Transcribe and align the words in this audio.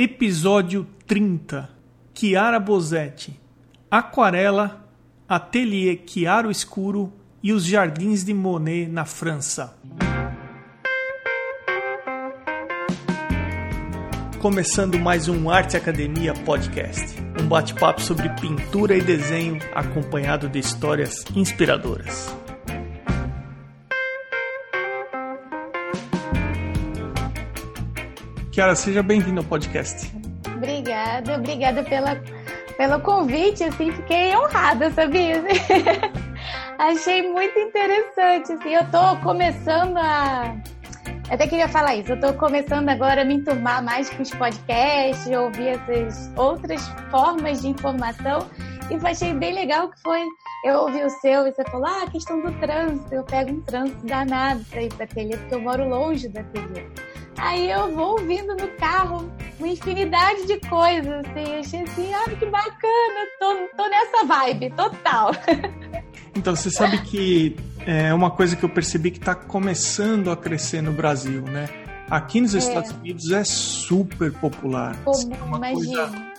Episódio 0.00 0.86
30. 1.08 1.68
Chiara 2.14 2.60
Bosetti. 2.60 3.36
Aquarela, 3.90 4.88
Ateliê 5.28 5.98
Chiaro 6.06 6.52
Escuro 6.52 7.12
e 7.42 7.52
os 7.52 7.64
Jardins 7.64 8.22
de 8.22 8.32
Monet 8.32 8.86
na 8.86 9.04
França. 9.04 9.76
Começando 14.38 15.00
mais 15.00 15.26
um 15.26 15.50
Arte 15.50 15.76
Academia 15.76 16.32
Podcast. 16.32 17.16
Um 17.42 17.48
bate-papo 17.48 18.00
sobre 18.00 18.28
pintura 18.40 18.96
e 18.96 19.00
desenho 19.00 19.58
acompanhado 19.74 20.48
de 20.48 20.60
histórias 20.60 21.24
inspiradoras. 21.34 22.32
Kiara, 28.58 28.74
seja 28.74 29.04
bem-vindo 29.04 29.38
ao 29.38 29.46
podcast. 29.46 30.12
Obrigada, 30.56 31.36
obrigada 31.36 31.84
pela, 31.84 32.20
pelo 32.76 32.98
convite, 33.02 33.62
assim, 33.62 33.92
fiquei 33.92 34.36
honrada, 34.36 34.90
sabia? 34.90 35.44
Achei 36.76 37.22
muito 37.30 37.56
interessante, 37.56 38.54
assim, 38.54 38.74
eu 38.74 38.84
tô 38.90 39.16
começando 39.22 39.96
a... 39.98 40.56
Eu 41.28 41.34
até 41.34 41.46
queria 41.46 41.68
falar 41.68 41.94
isso, 41.94 42.10
eu 42.10 42.20
tô 42.20 42.32
começando 42.32 42.88
agora 42.88 43.22
a 43.22 43.24
me 43.24 43.34
enturmar 43.34 43.80
mais 43.80 44.10
com 44.10 44.24
os 44.24 44.30
podcasts, 44.30 45.30
ouvir 45.30 45.68
essas 45.68 46.28
outras 46.36 46.84
formas 47.12 47.62
de 47.62 47.68
informação, 47.68 48.44
e 48.90 49.06
achei 49.06 49.34
bem 49.34 49.54
legal 49.54 49.88
que 49.88 50.02
foi 50.02 50.26
eu 50.64 50.80
ouvi 50.80 51.00
o 51.04 51.10
seu 51.10 51.46
e 51.46 51.52
você 51.52 51.62
falou, 51.70 51.86
ah, 51.86 52.02
a 52.02 52.10
questão 52.10 52.40
do 52.40 52.50
trânsito, 52.58 53.14
eu 53.14 53.22
pego 53.22 53.52
um 53.52 53.60
trânsito 53.60 54.04
danado 54.04 54.64
para 54.64 54.82
ir 54.82 54.92
para 54.92 55.04
ateliê, 55.04 55.36
porque 55.36 55.54
eu 55.54 55.60
moro 55.60 55.88
longe 55.88 56.28
da 56.28 56.40
ateliê. 56.40 57.07
Aí 57.38 57.70
eu 57.70 57.94
vou 57.94 58.12
ouvindo 58.12 58.54
no 58.56 58.68
carro 58.76 59.30
uma 59.58 59.68
infinidade 59.68 60.46
de 60.46 60.58
coisas, 60.68 61.24
assim. 61.26 61.58
Achei 61.58 61.82
assim, 61.82 62.14
ah, 62.14 62.30
que 62.30 62.46
bacana, 62.46 63.26
tô, 63.38 63.54
tô 63.76 63.88
nessa 63.88 64.24
vibe, 64.24 64.70
total. 64.70 65.32
Então, 66.36 66.54
você 66.54 66.70
sabe 66.70 66.98
que 67.02 67.56
é 67.84 68.14
uma 68.14 68.30
coisa 68.30 68.54
que 68.54 68.64
eu 68.64 68.68
percebi 68.68 69.10
que 69.10 69.18
está 69.18 69.34
começando 69.34 70.30
a 70.30 70.36
crescer 70.36 70.80
no 70.80 70.92
Brasil, 70.92 71.42
né? 71.42 71.68
Aqui 72.08 72.40
nos 72.40 72.54
é. 72.54 72.58
Estados 72.58 72.92
Unidos 72.92 73.32
é 73.32 73.42
super 73.42 74.32
popular. 74.34 74.96
Como, 75.04 75.34
é 75.34 75.42
uma 75.42 75.56
imagina. 75.56 76.06
coisa 76.06 76.32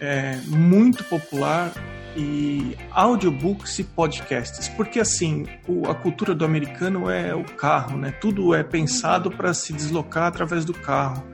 é, 0.00 0.36
muito 0.48 1.04
popular 1.04 1.72
e 2.16 2.76
audiobooks 2.90 3.78
e 3.78 3.84
podcasts, 3.84 4.68
porque 4.68 5.00
assim, 5.00 5.46
o, 5.66 5.88
a 5.88 5.94
cultura 5.94 6.34
do 6.34 6.44
americano 6.44 7.10
é 7.10 7.34
o 7.34 7.44
carro, 7.44 7.96
né? 7.96 8.12
Tudo 8.20 8.54
é 8.54 8.62
pensado 8.62 9.30
para 9.30 9.52
se 9.52 9.72
deslocar 9.72 10.24
através 10.24 10.64
do 10.64 10.72
carro. 10.72 11.24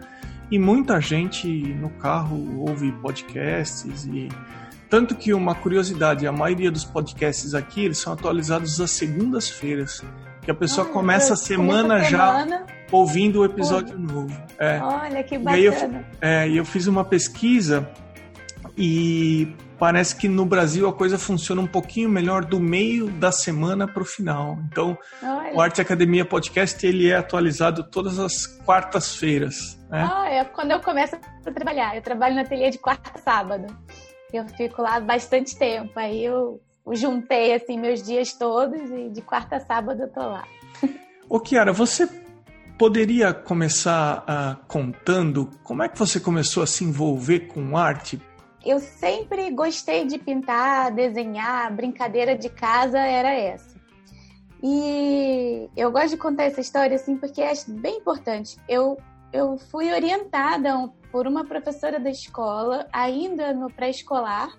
E 0.51 0.59
muita 0.59 1.01
gente 1.01 1.47
no 1.49 1.91
carro 1.91 2.67
ouve 2.67 2.91
podcasts 2.93 4.05
e 4.07 4.29
tanto 4.89 5.15
que 5.15 5.33
uma 5.33 5.55
curiosidade, 5.55 6.27
a 6.27 6.33
maioria 6.33 6.71
dos 6.71 6.85
podcasts 6.85 7.55
aqui, 7.55 7.85
eles 7.85 7.99
são 7.99 8.13
atualizados 8.13 8.81
às 8.81 8.91
segundas-feiras, 8.91 10.03
que 10.43 10.51
a 10.51 10.55
pessoa 10.55 10.85
ah, 10.85 10.91
começa 10.91 11.35
a 11.35 11.37
semana, 11.37 12.03
já 12.03 12.45
ouvindo 12.91 13.41
o 13.41 13.45
episódio 13.45 13.95
Olha. 13.95 14.13
novo. 14.13 14.43
É. 14.59 14.81
Olha 14.83 15.23
que 15.23 15.39
bacana. 15.39 15.59
E 15.59 15.65
eu, 15.65 16.05
é, 16.21 16.49
eu 16.51 16.65
fiz 16.65 16.89
uma 16.89 17.05
pesquisa 17.05 17.89
e 18.77 19.55
parece 19.81 20.15
que 20.15 20.29
no 20.29 20.45
Brasil 20.45 20.87
a 20.87 20.93
coisa 20.93 21.19
funciona 21.19 21.63
um 21.63 21.67
pouquinho 21.67 22.11
melhor 22.11 22.45
do 22.45 22.61
meio 22.61 23.11
da 23.11 23.33
semana 23.33 23.89
para 23.89 24.03
o 24.03 24.05
final. 24.05 24.59
Então, 24.71 24.97
o 25.55 25.61
Arte 25.61 25.81
Academia 25.81 26.23
Podcast 26.23 26.87
ele 26.87 27.09
é 27.09 27.17
atualizado 27.17 27.83
todas 27.85 28.19
as 28.19 28.47
quartas-feiras. 28.47 29.81
Né? 29.89 30.07
Ah, 30.13 30.29
é 30.29 30.45
quando 30.45 30.73
eu 30.73 30.81
começo 30.81 31.17
a 31.17 31.51
trabalhar. 31.51 31.97
Eu 31.97 32.03
trabalho 32.03 32.35
no 32.35 32.43
ateliê 32.43 32.69
de 32.69 32.77
quarta 32.77 33.11
a 33.15 33.19
sábado. 33.19 33.75
Eu 34.31 34.47
fico 34.49 34.83
lá 34.83 35.01
bastante 35.01 35.57
tempo. 35.59 35.99
Aí 35.99 36.27
eu 36.27 36.61
juntei 36.93 37.55
assim 37.55 37.79
meus 37.79 38.03
dias 38.03 38.35
todos 38.35 38.91
e 38.91 39.09
de 39.09 39.23
quarta 39.23 39.57
a 39.57 39.61
sábado 39.61 40.03
eu 40.03 40.09
tô 40.09 40.21
lá. 40.21 40.45
Ô 41.27 41.41
Kiara, 41.41 41.73
você 41.73 42.07
poderia 42.77 43.33
começar 43.33 44.25
uh, 44.25 44.67
contando 44.67 45.51
como 45.63 45.83
é 45.83 45.89
que 45.89 45.99
você 45.99 46.21
começou 46.21 46.63
a 46.63 46.67
se 46.67 46.85
envolver 46.85 47.41
com 47.41 47.77
arte? 47.77 48.21
Eu 48.65 48.79
sempre 48.79 49.51
gostei 49.51 50.07
de 50.07 50.19
pintar, 50.19 50.93
desenhar, 50.93 51.75
brincadeira 51.75 52.37
de 52.37 52.49
casa 52.49 52.99
era 52.99 53.33
essa. 53.33 53.81
E 54.63 55.69
eu 55.75 55.91
gosto 55.91 56.11
de 56.11 56.17
contar 56.19 56.45
essa 56.45 56.61
história 56.61 56.97
assim 56.97 57.17
porque 57.17 57.41
é 57.41 57.53
bem 57.69 57.99
importante. 57.99 58.59
Eu, 58.69 58.99
eu 59.33 59.57
fui 59.57 59.91
orientada 59.91 60.91
por 61.11 61.27
uma 61.27 61.45
professora 61.45 61.99
da 61.99 62.11
escola, 62.11 62.87
ainda 62.93 63.55
no 63.55 63.71
pré-escolar, 63.73 64.55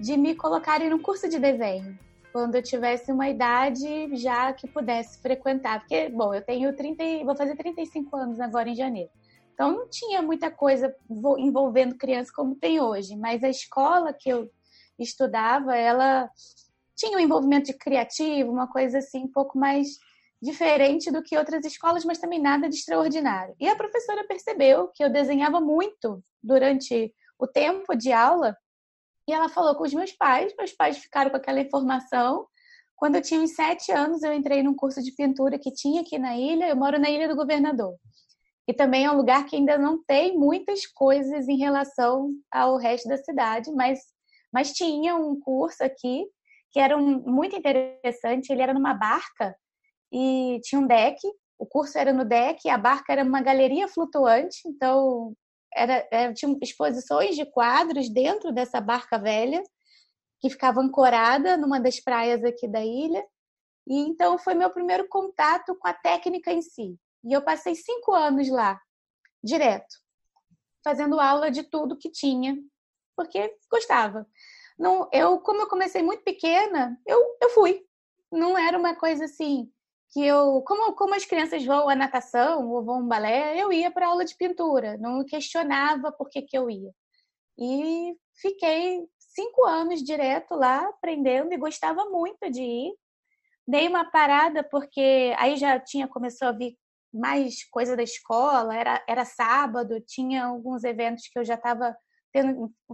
de 0.00 0.16
me 0.16 0.34
colocarem 0.34 0.88
no 0.88 0.98
curso 0.98 1.28
de 1.28 1.38
desenho, 1.38 1.96
quando 2.32 2.56
eu 2.56 2.62
tivesse 2.62 3.12
uma 3.12 3.28
idade 3.28 4.16
já 4.16 4.52
que 4.52 4.66
pudesse 4.66 5.20
frequentar. 5.20 5.80
Porque, 5.80 6.08
bom, 6.08 6.34
eu 6.34 6.42
tenho 6.42 6.74
30, 6.74 7.24
vou 7.24 7.36
fazer 7.36 7.54
35 7.54 8.16
anos 8.16 8.40
agora 8.40 8.70
em 8.70 8.74
janeiro. 8.74 9.10
Então 9.54 9.72
não 9.72 9.88
tinha 9.88 10.20
muita 10.20 10.50
coisa 10.50 10.94
envolvendo 11.38 11.96
criança 11.96 12.32
como 12.34 12.56
tem 12.56 12.80
hoje, 12.80 13.16
mas 13.16 13.42
a 13.42 13.48
escola 13.48 14.12
que 14.12 14.28
eu 14.28 14.50
estudava, 14.98 15.76
ela 15.76 16.28
tinha 16.96 17.16
um 17.16 17.20
envolvimento 17.20 17.66
de 17.66 17.78
criativo, 17.78 18.50
uma 18.50 18.66
coisa 18.66 18.98
assim 18.98 19.24
um 19.24 19.32
pouco 19.32 19.56
mais 19.58 19.98
diferente 20.42 21.10
do 21.10 21.22
que 21.22 21.38
outras 21.38 21.64
escolas, 21.64 22.04
mas 22.04 22.18
também 22.18 22.40
nada 22.40 22.68
de 22.68 22.74
extraordinário. 22.74 23.54
E 23.58 23.68
a 23.68 23.76
professora 23.76 24.26
percebeu 24.26 24.88
que 24.88 25.02
eu 25.02 25.10
desenhava 25.10 25.60
muito 25.60 26.22
durante 26.42 27.14
o 27.38 27.46
tempo 27.46 27.94
de 27.94 28.12
aula 28.12 28.56
e 29.26 29.32
ela 29.32 29.48
falou 29.48 29.74
com 29.74 29.84
os 29.84 29.94
meus 29.94 30.12
pais, 30.12 30.54
meus 30.58 30.72
pais 30.72 30.98
ficaram 30.98 31.30
com 31.30 31.36
aquela 31.36 31.60
informação. 31.60 32.46
Quando 32.94 33.16
eu 33.16 33.22
tinha 33.22 33.40
uns 33.40 33.54
sete 33.54 33.90
anos, 33.90 34.22
eu 34.22 34.32
entrei 34.32 34.62
num 34.62 34.74
curso 34.74 35.02
de 35.02 35.12
pintura 35.12 35.58
que 35.58 35.72
tinha 35.72 36.02
aqui 36.02 36.18
na 36.18 36.36
ilha. 36.36 36.68
Eu 36.68 36.76
moro 36.76 36.98
na 36.98 37.08
Ilha 37.08 37.28
do 37.28 37.34
Governador. 37.34 37.96
E 38.66 38.72
também 38.72 39.04
é 39.04 39.10
um 39.10 39.16
lugar 39.16 39.44
que 39.46 39.56
ainda 39.56 39.76
não 39.76 40.02
tem 40.02 40.38
muitas 40.38 40.86
coisas 40.86 41.48
em 41.48 41.56
relação 41.56 42.30
ao 42.50 42.78
resto 42.78 43.08
da 43.08 43.18
cidade, 43.18 43.70
mas, 43.72 44.00
mas 44.52 44.72
tinha 44.72 45.14
um 45.16 45.38
curso 45.38 45.84
aqui 45.84 46.24
que 46.74 46.80
era 46.80 46.96
um, 46.96 47.20
muito 47.20 47.54
interessante. 47.54 48.50
Ele 48.50 48.62
era 48.62 48.74
numa 48.74 48.94
barca 48.94 49.54
e 50.12 50.58
tinha 50.64 50.80
um 50.80 50.86
deck. 50.86 51.20
O 51.56 51.64
curso 51.64 51.96
era 51.96 52.12
no 52.12 52.24
deck, 52.24 52.68
a 52.68 52.76
barca 52.76 53.12
era 53.12 53.22
uma 53.22 53.40
galeria 53.40 53.86
flutuante, 53.86 54.58
então 54.66 55.32
era, 55.72 56.06
era, 56.10 56.34
tinha 56.34 56.56
exposições 56.60 57.36
de 57.36 57.46
quadros 57.46 58.08
dentro 58.08 58.52
dessa 58.52 58.80
barca 58.80 59.18
velha 59.18 59.62
que 60.40 60.50
ficava 60.50 60.80
ancorada 60.80 61.56
numa 61.56 61.80
das 61.80 62.00
praias 62.00 62.42
aqui 62.44 62.66
da 62.66 62.84
ilha. 62.84 63.24
E 63.86 63.96
então 64.00 64.36
foi 64.36 64.54
meu 64.54 64.70
primeiro 64.70 65.06
contato 65.08 65.76
com 65.76 65.86
a 65.86 65.94
técnica 65.94 66.52
em 66.52 66.60
si. 66.60 66.98
E 67.24 67.32
eu 67.32 67.42
passei 67.42 67.74
cinco 67.74 68.12
anos 68.12 68.48
lá, 68.48 68.80
direto, 69.42 69.96
fazendo 70.82 71.18
aula 71.18 71.50
de 71.50 71.62
tudo 71.62 71.96
que 71.96 72.10
tinha, 72.10 72.56
porque 73.16 73.56
gostava. 73.70 74.26
Não, 74.78 75.08
eu, 75.12 75.38
como 75.40 75.62
eu 75.62 75.68
comecei 75.68 76.02
muito 76.02 76.22
pequena, 76.22 77.00
eu, 77.06 77.36
eu 77.40 77.50
fui. 77.50 77.86
Não 78.30 78.58
era 78.58 78.76
uma 78.78 78.94
coisa 78.94 79.24
assim 79.24 79.70
que 80.14 80.24
eu, 80.24 80.62
como, 80.62 80.92
como 80.94 81.14
as 81.14 81.24
crianças 81.24 81.64
vão 81.64 81.88
à 81.88 81.96
natação 81.96 82.70
ou 82.70 82.84
vão 82.84 82.96
ao 82.96 83.02
balé, 83.02 83.60
eu 83.60 83.72
ia 83.72 83.90
para 83.90 84.06
aula 84.06 84.24
de 84.24 84.36
pintura. 84.36 84.96
Não 84.96 85.24
questionava 85.24 86.12
por 86.12 86.28
que, 86.28 86.42
que 86.42 86.56
eu 86.56 86.70
ia. 86.70 86.92
E 87.58 88.16
fiquei 88.40 89.04
cinco 89.18 89.64
anos 89.64 90.02
direto 90.02 90.54
lá 90.54 90.86
aprendendo 90.88 91.52
e 91.52 91.58
gostava 91.58 92.04
muito 92.06 92.48
de 92.48 92.62
ir. 92.62 92.94
Dei 93.66 93.88
uma 93.88 94.04
parada 94.04 94.62
porque 94.62 95.34
aí 95.36 95.56
já 95.56 95.80
tinha 95.80 96.06
começou 96.06 96.48
a 96.48 96.52
vir 96.52 96.76
mais 97.14 97.64
coisa 97.70 97.96
da 97.96 98.02
escola, 98.02 98.74
era, 98.74 99.04
era 99.08 99.24
sábado, 99.24 100.00
tinha 100.00 100.46
alguns 100.46 100.82
eventos 100.82 101.28
que 101.28 101.38
eu 101.38 101.44
já 101.44 101.54
estava 101.54 101.96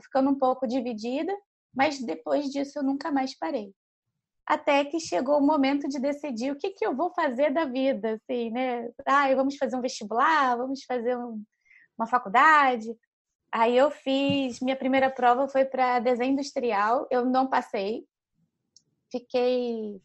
ficando 0.03 0.31
um 0.31 0.39
pouco 0.39 0.67
dividida, 0.67 1.35
mas 1.75 1.99
depois 1.99 2.51
disso 2.51 2.79
eu 2.79 2.83
nunca 2.83 3.11
mais 3.11 3.37
parei. 3.37 3.73
Até 4.47 4.85
que 4.85 5.01
chegou 5.01 5.39
o 5.39 5.47
momento 5.47 5.89
de 5.89 5.99
decidir 5.99 6.53
o 6.53 6.57
que, 6.57 6.71
que 6.71 6.85
eu 6.85 6.95
vou 6.95 7.11
fazer 7.15 7.51
da 7.51 7.65
vida, 7.65 8.15
assim, 8.15 8.51
né? 8.51 8.91
Ah, 9.07 9.33
vamos 9.35 9.57
fazer 9.57 9.77
um 9.77 9.81
vestibular, 9.81 10.57
vamos 10.57 10.83
fazer 10.85 11.17
um, 11.17 11.43
uma 11.97 12.07
faculdade. 12.07 12.89
Aí 13.53 13.77
eu 13.77 13.91
fiz, 13.91 14.61
minha 14.61 14.77
primeira 14.77 15.09
prova 15.11 15.49
foi 15.49 15.65
para 15.65 16.01
desenho 16.01 16.33
industrial, 16.33 17.07
eu 17.11 17.25
não 17.25 17.49
passei. 17.49 18.05
Fiquei 19.11 20.01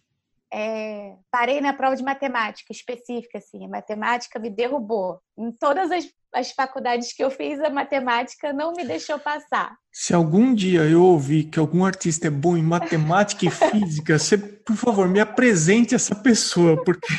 é, 0.53 1.15
parei 1.31 1.59
na 1.59 1.73
prova 1.73 1.95
de 1.95 2.03
matemática 2.03 2.71
específica, 2.71 3.37
assim, 3.37 3.65
a 3.65 3.67
matemática 3.67 4.39
me 4.39 4.49
derrubou. 4.49 5.19
Em 5.37 5.51
todas 5.51 5.91
as, 5.91 6.07
as 6.33 6.51
faculdades 6.51 7.13
que 7.13 7.23
eu 7.23 7.31
fiz, 7.31 7.59
a 7.59 7.69
matemática 7.69 8.53
não 8.53 8.73
me 8.73 8.85
deixou 8.85 9.19
passar. 9.19 9.75
Se 9.91 10.13
algum 10.13 10.53
dia 10.53 10.81
eu 10.81 11.03
ouvir 11.03 11.45
que 11.45 11.59
algum 11.59 11.83
artista 11.83 12.27
é 12.27 12.29
bom 12.29 12.55
em 12.55 12.63
matemática 12.63 13.45
e 13.45 13.49
física, 13.51 14.17
você, 14.17 14.37
por 14.37 14.75
favor, 14.75 15.07
me 15.07 15.19
apresente 15.19 15.95
essa 15.95 16.15
pessoa, 16.15 16.81
porque 16.83 17.13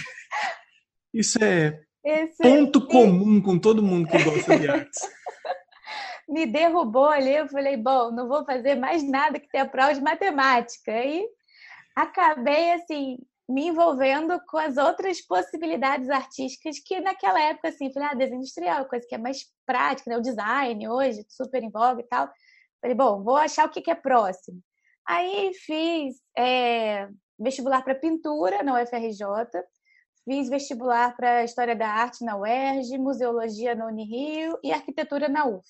isso 1.13 1.43
é 1.43 1.81
Esse 2.05 2.43
ponto 2.43 2.79
é... 2.79 2.93
comum 2.93 3.41
com 3.41 3.59
todo 3.59 3.83
mundo 3.83 4.09
que 4.09 4.23
gosta 4.23 4.59
de 4.59 4.69
artes. 4.69 5.01
me 6.29 6.47
derrubou 6.47 7.09
ali. 7.09 7.35
Eu 7.35 7.49
falei, 7.49 7.77
bom, 7.77 8.11
não 8.11 8.29
vou 8.29 8.45
fazer 8.45 8.75
mais 8.75 9.03
nada 9.09 9.39
que 9.39 9.49
ter 9.49 9.59
a 9.59 9.67
prova 9.67 9.95
de 9.95 10.01
matemática. 10.01 10.93
Aí 10.93 11.25
acabei, 11.97 12.73
assim, 12.73 13.19
me 13.49 13.69
envolvendo 13.69 14.39
com 14.47 14.59
as 14.59 14.77
outras 14.77 15.21
possibilidades 15.23 16.11
artísticas 16.11 16.79
que 16.79 17.01
naquela 17.01 17.41
época, 17.41 17.69
assim, 17.69 17.93
falei, 17.93 18.09
ah, 18.11 18.15
desenho 18.15 18.41
industrial, 18.41 18.85
coisa 18.87 19.07
que 19.09 19.15
é 19.15 19.19
mais 19.19 19.47
prática, 19.65 20.11
né? 20.11 20.19
O 20.19 20.23
design 20.23 20.89
hoje, 20.89 21.25
super 21.29 21.63
em 21.63 21.71
voga 21.71 22.03
e 22.03 22.07
tal. 22.07 22.29
Falei, 22.81 22.95
bom, 22.95 23.23
vou 23.23 23.37
achar 23.37 23.67
o 23.67 23.71
que, 23.71 23.91
é 23.91 23.95
próximo. 23.95 24.61
Aí 25.07 25.53
fiz 25.55 26.17
é, 26.37 27.09
vestibular 27.39 27.83
para 27.83 27.95
pintura 27.95 28.63
na 28.63 28.83
UFRJ, 28.83 29.25
fiz 30.25 30.49
vestibular 30.49 31.17
para 31.17 31.45
História 31.45 31.75
da 31.75 31.89
Arte 31.89 32.25
na 32.25 32.37
UERJ, 32.37 32.99
Museologia 32.99 33.75
na 33.75 33.87
Unirio 33.87 34.59
e 34.63 34.73
Arquitetura 34.73 35.29
na 35.29 35.47
UF. 35.47 35.67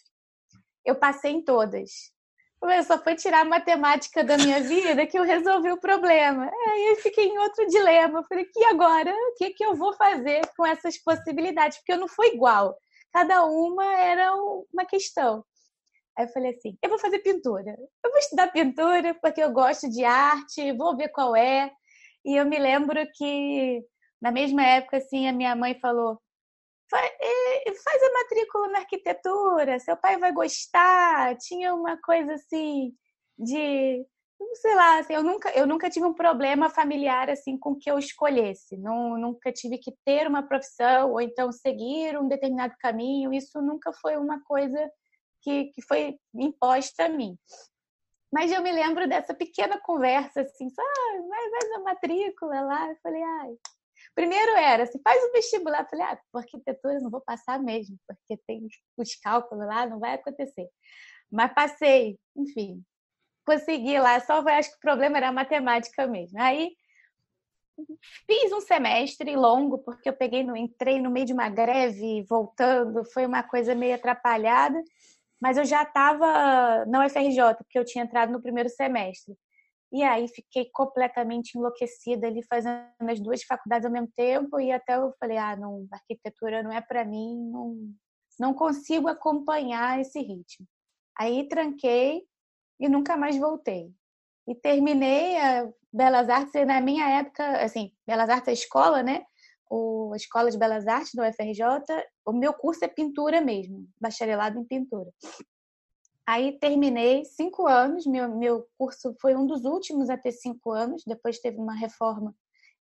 Eu 0.84 0.96
passei 0.96 1.32
em 1.32 1.44
todas. 1.44 2.15
Eu 2.62 2.82
só 2.82 2.98
foi 2.98 3.14
tirar 3.14 3.40
a 3.40 3.44
matemática 3.44 4.24
da 4.24 4.36
minha 4.36 4.60
vida 4.60 5.06
que 5.06 5.18
eu 5.18 5.22
resolvi 5.22 5.70
o 5.70 5.80
problema. 5.80 6.50
Aí 6.68 6.86
eu 6.90 6.96
fiquei 6.96 7.26
em 7.26 7.38
outro 7.38 7.66
dilema. 7.66 8.18
Eu 8.18 8.24
falei, 8.24 8.46
e 8.56 8.64
agora? 8.64 9.10
O 9.12 9.34
que, 9.36 9.50
que 9.50 9.64
eu 9.64 9.74
vou 9.74 9.92
fazer 9.94 10.40
com 10.56 10.66
essas 10.66 10.98
possibilidades? 10.98 11.78
Porque 11.78 11.92
eu 11.92 11.98
não 11.98 12.08
fui 12.08 12.28
igual. 12.28 12.76
Cada 13.12 13.44
uma 13.44 13.84
era 13.94 14.34
uma 14.34 14.84
questão. 14.84 15.44
Aí 16.18 16.24
eu 16.24 16.28
falei 16.30 16.50
assim: 16.50 16.76
eu 16.82 16.88
vou 16.88 16.98
fazer 16.98 17.18
pintura. 17.20 17.76
Eu 18.04 18.10
vou 18.10 18.18
estudar 18.18 18.52
pintura 18.52 19.14
porque 19.22 19.42
eu 19.42 19.52
gosto 19.52 19.88
de 19.88 20.04
arte, 20.04 20.72
vou 20.72 20.96
ver 20.96 21.08
qual 21.08 21.36
é. 21.36 21.70
E 22.24 22.36
eu 22.36 22.46
me 22.46 22.58
lembro 22.58 22.98
que 23.14 23.82
na 24.20 24.32
mesma 24.32 24.62
época, 24.64 24.96
assim, 24.96 25.28
a 25.28 25.32
minha 25.32 25.54
mãe 25.54 25.78
falou: 25.80 26.20
faz 26.90 28.02
a 28.02 28.12
matrícula 28.12 28.68
na 28.68 28.78
arquitetura, 28.80 29.78
seu 29.78 29.96
pai 29.96 30.18
vai 30.18 30.32
gostar. 30.32 31.36
Tinha 31.36 31.74
uma 31.74 31.96
coisa 32.00 32.34
assim 32.34 32.92
de 33.38 34.06
sei 34.54 34.74
lá, 34.74 34.98
assim, 34.98 35.14
eu 35.14 35.22
nunca 35.22 35.50
eu 35.50 35.66
nunca 35.66 35.88
tive 35.90 36.06
um 36.06 36.14
problema 36.14 36.68
familiar 36.68 37.30
assim 37.30 37.58
com 37.58 37.74
que 37.74 37.90
eu 37.90 37.98
escolhesse. 37.98 38.76
Não, 38.76 39.18
nunca 39.18 39.52
tive 39.52 39.78
que 39.78 39.92
ter 40.04 40.26
uma 40.26 40.42
profissão 40.42 41.12
ou 41.12 41.20
então 41.20 41.50
seguir 41.52 42.18
um 42.18 42.28
determinado 42.28 42.74
caminho. 42.80 43.32
Isso 43.32 43.60
nunca 43.60 43.92
foi 43.92 44.16
uma 44.16 44.42
coisa 44.44 44.90
que, 45.42 45.66
que 45.66 45.82
foi 45.82 46.18
imposta 46.34 47.06
a 47.06 47.08
mim. 47.08 47.38
Mas 48.32 48.52
eu 48.52 48.62
me 48.62 48.72
lembro 48.72 49.08
dessa 49.08 49.32
pequena 49.32 49.80
conversa 49.80 50.42
assim, 50.42 50.68
ah, 50.78 51.22
vai, 51.28 51.68
na 51.70 51.78
matrícula 51.80 52.60
lá. 52.60 52.90
Eu 52.90 52.96
falei, 53.02 53.22
ai. 53.22 53.56
Primeiro 54.16 54.52
era, 54.56 54.86
se 54.86 54.98
faz 55.02 55.22
o 55.22 55.32
vestibular, 55.32 55.82
eu 55.82 55.88
falei, 55.88 56.06
ah, 56.06 56.18
por 56.32 56.38
arquitetura 56.38 56.98
não 57.00 57.10
vou 57.10 57.20
passar 57.20 57.60
mesmo, 57.60 57.96
porque 58.08 58.42
tem 58.46 58.66
os 58.96 59.14
cálculos 59.16 59.66
lá, 59.66 59.86
não 59.86 60.00
vai 60.00 60.14
acontecer. 60.14 60.68
Mas 61.30 61.52
passei, 61.54 62.18
enfim, 62.36 62.82
consegui 63.46 63.98
lá, 64.00 64.18
só 64.20 64.40
acho 64.48 64.70
que 64.70 64.76
o 64.76 64.80
problema 64.80 65.18
era 65.18 65.28
a 65.28 65.32
matemática 65.32 66.06
mesmo. 66.06 66.40
Aí 66.40 66.70
fiz 68.26 68.52
um 68.52 68.60
semestre 68.60 69.36
longo, 69.36 69.78
porque 69.78 70.08
eu 70.08 70.16
peguei 70.16 70.42
no, 70.42 70.56
entrei 70.56 70.98
no 70.98 71.10
meio 71.10 71.26
de 71.26 71.34
uma 71.34 71.50
greve, 71.50 72.24
voltando, 72.28 73.04
foi 73.12 73.26
uma 73.26 73.42
coisa 73.42 73.74
meio 73.74 73.94
atrapalhada 73.94 74.82
mas 75.40 75.56
eu 75.58 75.64
já 75.64 75.82
estava 75.82 76.84
na 76.86 77.04
UFRJ, 77.04 77.54
porque 77.58 77.78
eu 77.78 77.84
tinha 77.84 78.04
entrado 78.04 78.32
no 78.32 78.40
primeiro 78.40 78.68
semestre. 78.68 79.36
E 79.92 80.02
aí 80.02 80.26
fiquei 80.28 80.68
completamente 80.72 81.56
enlouquecida 81.56 82.26
ali 82.26 82.42
fazendo 82.42 82.88
as 83.08 83.20
duas 83.20 83.42
faculdades 83.44 83.86
ao 83.86 83.92
mesmo 83.92 84.08
tempo 84.16 84.60
e 84.60 84.72
até 84.72 84.96
eu 84.96 85.12
falei, 85.18 85.36
ah, 85.38 85.56
não, 85.56 85.86
arquitetura 85.90 86.62
não 86.62 86.72
é 86.72 86.80
para 86.80 87.04
mim, 87.04 87.36
não, 87.50 87.76
não 88.38 88.52
consigo 88.52 89.08
acompanhar 89.08 90.00
esse 90.00 90.20
ritmo. 90.20 90.66
Aí 91.18 91.48
tranquei 91.48 92.22
e 92.80 92.88
nunca 92.88 93.16
mais 93.16 93.38
voltei. 93.38 93.92
E 94.46 94.54
terminei 94.54 95.38
a 95.38 95.68
Belas 95.92 96.28
Artes 96.28 96.54
e 96.54 96.64
na 96.64 96.80
minha 96.80 97.08
época, 97.18 97.64
assim, 97.64 97.92
Belas 98.06 98.28
Artes 98.28 98.48
é 98.48 98.52
escola, 98.52 99.02
né? 99.02 99.24
O, 99.68 100.12
a 100.12 100.16
Escola 100.16 100.50
de 100.50 100.58
Belas 100.58 100.86
Artes 100.86 101.12
do 101.14 101.22
UFRJ, 101.22 101.64
o 102.24 102.32
meu 102.32 102.52
curso 102.52 102.84
é 102.84 102.88
pintura 102.88 103.40
mesmo, 103.40 103.88
bacharelado 104.00 104.58
em 104.58 104.64
pintura. 104.64 105.10
Aí 106.26 106.58
terminei 106.58 107.24
cinco 107.24 107.66
anos, 107.66 108.04
meu, 108.04 108.28
meu 108.34 108.66
curso 108.76 109.14
foi 109.20 109.36
um 109.36 109.46
dos 109.46 109.64
últimos 109.64 110.10
a 110.10 110.16
ter 110.16 110.32
cinco 110.32 110.72
anos, 110.72 111.04
depois 111.06 111.38
teve 111.38 111.58
uma 111.58 111.74
reforma, 111.74 112.34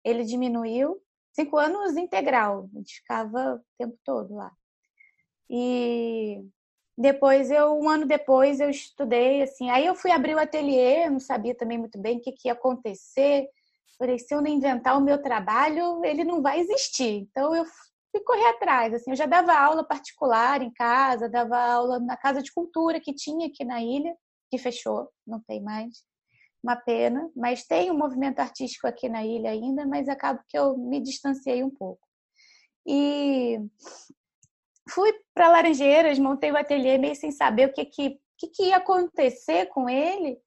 ele 0.03 0.25
diminuiu. 0.25 1.01
Cinco 1.33 1.59
anos 1.59 1.97
integral, 1.97 2.71
a 2.73 2.79
gente 2.79 2.97
ficava 2.97 3.57
o 3.57 3.61
tempo 3.77 3.99
todo 4.05 4.35
lá. 4.35 4.53
E 5.51 6.43
depois 6.97 7.51
eu, 7.51 7.79
um 7.79 7.89
ano 7.89 8.07
depois, 8.07 8.61
eu 8.61 8.71
estudei, 8.71 9.43
assim, 9.43 9.69
aí 9.69 9.85
eu 9.85 9.95
fui 9.95 10.11
abrir 10.11 10.35
o 10.35 10.39
ateliê, 10.39 11.11
não 11.11 11.21
sabia 11.21 11.55
também 11.55 11.77
muito 11.77 11.99
bem 11.99 12.19
o 12.19 12.21
que, 12.21 12.33
que 12.33 12.49
ia 12.49 12.53
acontecer, 12.53 13.49
Falei, 13.99 14.19
se 14.19 14.35
eu 14.35 14.43
não 14.43 14.51
inventar 14.51 14.99
o 14.99 15.01
meu 15.01 15.23
trabalho, 15.23 16.05
ele 16.05 16.25
não 16.25 16.43
vai 16.43 16.61
existir. 16.61 17.29
Então 17.31 17.55
eu 17.55 17.65
fui 18.15 18.21
correr 18.23 18.47
atrás. 18.47 18.95
Assim, 18.95 19.11
eu 19.11 19.17
já 19.17 19.27
dava 19.27 19.53
aula 19.53 19.83
particular 19.83 20.63
em 20.63 20.73
casa, 20.73 21.29
dava 21.29 21.59
aula 21.59 21.99
na 21.99 22.17
casa 22.17 22.41
de 22.41 22.53
cultura 22.53 23.01
que 23.01 23.13
tinha 23.13 23.49
aqui 23.49 23.65
na 23.65 23.83
ilha, 23.83 24.17
que 24.49 24.57
fechou, 24.57 25.09
não 25.27 25.41
tem 25.41 25.61
mais. 25.61 26.05
Uma 26.63 26.77
pena, 26.77 27.29
mas 27.35 27.67
tem 27.67 27.91
um 27.91 27.99
movimento 27.99 28.39
artístico 28.39 28.87
aqui 28.87 29.09
na 29.09 29.25
ilha 29.25 29.51
ainda, 29.51 29.85
mas 29.85 30.09
acabo 30.09 30.41
que 30.49 30.57
eu 30.57 30.79
me 30.79 31.01
distanciei 31.01 31.63
um 31.65 31.71
pouco. 31.71 32.01
E 32.87 33.59
fui 34.89 35.13
para 35.35 35.49
Laranjeiras, 35.49 36.19
montei 36.19 36.53
o 36.53 36.57
ateliê 36.57 36.97
meio 36.97 37.17
sem 37.17 37.33
saber 37.33 37.69
o 37.69 37.73
que, 37.73 37.85
que, 37.85 38.21
que, 38.39 38.49
que 38.49 38.63
ia 38.65 38.77
acontecer 38.77 39.67
com 39.67 39.89
ele. 39.89 40.39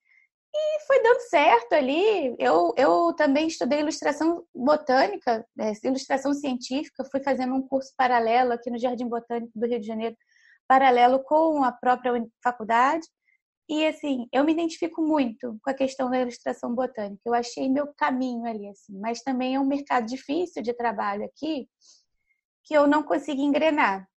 E 0.54 0.80
foi 0.88 1.04
dando 1.04 1.20
certo 1.30 1.74
ali. 1.74 2.36
Eu, 2.40 2.74
eu 2.78 3.14
também 3.14 3.48
estudei 3.48 3.80
ilustração 3.80 4.44
botânica, 4.56 5.46
é, 5.60 5.74
ilustração 5.84 6.34
científica, 6.34 7.06
fui 7.06 7.22
fazendo 7.22 7.54
um 7.54 7.62
curso 7.62 7.94
paralelo 7.96 8.54
aqui 8.54 8.70
no 8.70 8.80
Jardim 8.80 9.08
Botânico 9.08 9.52
do 9.56 9.68
Rio 9.68 9.80
de 9.80 9.86
Janeiro, 9.86 10.16
paralelo 10.68 11.24
com 11.24 11.64
a 11.64 11.72
própria 11.72 12.12
faculdade. 12.44 13.06
E 13.70 13.86
assim, 13.86 14.28
eu 14.32 14.46
me 14.46 14.54
identifico 14.54 15.02
muito 15.02 15.58
com 15.62 15.70
a 15.70 15.74
questão 15.74 16.10
da 16.10 16.20
ilustração 16.20 16.74
botânica. 16.74 17.22
Eu 17.26 17.34
achei 17.34 17.70
meu 17.70 17.94
caminho 17.96 18.46
ali, 18.46 18.70
assim. 18.70 18.98
Mas 18.98 19.22
também 19.22 19.56
é 19.56 19.60
um 19.60 19.66
mercado 19.66 20.06
difícil 20.06 20.64
de 20.64 20.74
trabalho 20.74 21.26
aqui 21.26 21.68
que 22.64 22.74
eu 22.74 22.88
não 22.88 23.04
consegui 23.04 23.44
engrenar 23.44 24.08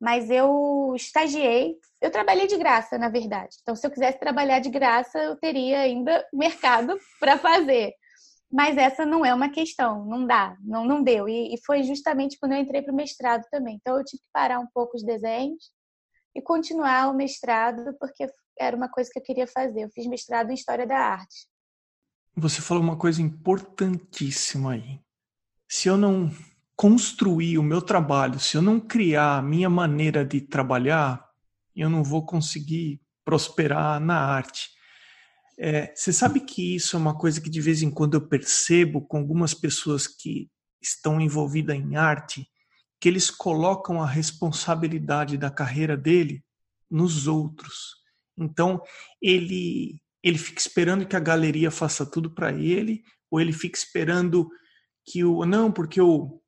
mas 0.00 0.30
eu 0.30 0.92
estagiei, 0.94 1.76
eu 2.00 2.10
trabalhei 2.10 2.46
de 2.46 2.56
graça, 2.56 2.96
na 2.96 3.08
verdade. 3.08 3.56
Então, 3.62 3.74
se 3.74 3.86
eu 3.86 3.90
quisesse 3.90 4.18
trabalhar 4.18 4.60
de 4.60 4.70
graça, 4.70 5.18
eu 5.18 5.36
teria 5.36 5.80
ainda 5.80 6.24
mercado 6.32 6.98
para 7.18 7.38
fazer. 7.38 7.92
Mas 8.50 8.78
essa 8.78 9.04
não 9.04 9.26
é 9.26 9.34
uma 9.34 9.50
questão, 9.50 10.06
não 10.06 10.26
dá, 10.26 10.56
não, 10.62 10.84
não 10.84 11.02
deu. 11.02 11.28
E, 11.28 11.54
e 11.54 11.58
foi 11.66 11.82
justamente 11.82 12.38
quando 12.38 12.52
eu 12.52 12.58
entrei 12.58 12.80
para 12.80 12.92
o 12.92 12.96
mestrado 12.96 13.44
também. 13.50 13.76
Então, 13.80 13.98
eu 13.98 14.04
tive 14.04 14.22
que 14.22 14.28
parar 14.32 14.58
um 14.60 14.68
pouco 14.72 14.96
os 14.96 15.02
desenhos 15.02 15.70
e 16.34 16.40
continuar 16.40 17.10
o 17.10 17.14
mestrado, 17.14 17.94
porque 17.98 18.26
era 18.58 18.76
uma 18.76 18.88
coisa 18.88 19.10
que 19.12 19.18
eu 19.18 19.22
queria 19.22 19.46
fazer. 19.46 19.82
Eu 19.82 19.90
fiz 19.90 20.06
mestrado 20.06 20.50
em 20.50 20.54
História 20.54 20.86
da 20.86 20.98
Arte. 20.98 21.46
Você 22.36 22.62
falou 22.62 22.82
uma 22.82 22.96
coisa 22.96 23.20
importantíssima 23.20 24.74
aí. 24.74 25.00
Se 25.68 25.88
eu 25.88 25.96
não 25.96 26.30
construir 26.78 27.58
o 27.58 27.62
meu 27.62 27.82
trabalho, 27.82 28.38
se 28.38 28.56
eu 28.56 28.62
não 28.62 28.78
criar 28.78 29.38
a 29.38 29.42
minha 29.42 29.68
maneira 29.68 30.24
de 30.24 30.40
trabalhar, 30.40 31.28
eu 31.74 31.90
não 31.90 32.04
vou 32.04 32.24
conseguir 32.24 33.00
prosperar 33.24 33.98
na 33.98 34.16
arte. 34.16 34.70
É, 35.58 35.92
você 35.92 36.12
sabe 36.12 36.38
que 36.38 36.76
isso 36.76 36.94
é 36.94 36.98
uma 37.00 37.18
coisa 37.18 37.40
que 37.40 37.50
de 37.50 37.60
vez 37.60 37.82
em 37.82 37.90
quando 37.90 38.14
eu 38.14 38.28
percebo 38.28 39.00
com 39.00 39.18
algumas 39.18 39.52
pessoas 39.52 40.06
que 40.06 40.48
estão 40.80 41.20
envolvidas 41.20 41.74
em 41.74 41.96
arte, 41.96 42.48
que 43.00 43.08
eles 43.08 43.28
colocam 43.28 44.00
a 44.00 44.06
responsabilidade 44.06 45.36
da 45.36 45.50
carreira 45.50 45.96
dele 45.96 46.44
nos 46.88 47.26
outros. 47.26 47.96
Então, 48.38 48.80
ele 49.20 50.00
ele 50.22 50.38
fica 50.38 50.60
esperando 50.60 51.06
que 51.06 51.16
a 51.16 51.20
galeria 51.20 51.72
faça 51.72 52.06
tudo 52.06 52.30
para 52.30 52.52
ele, 52.52 53.02
ou 53.28 53.40
ele 53.40 53.52
fica 53.52 53.76
esperando 53.76 54.48
que 55.04 55.24
o 55.24 55.44
não, 55.44 55.72
porque 55.72 56.00
o 56.00 56.40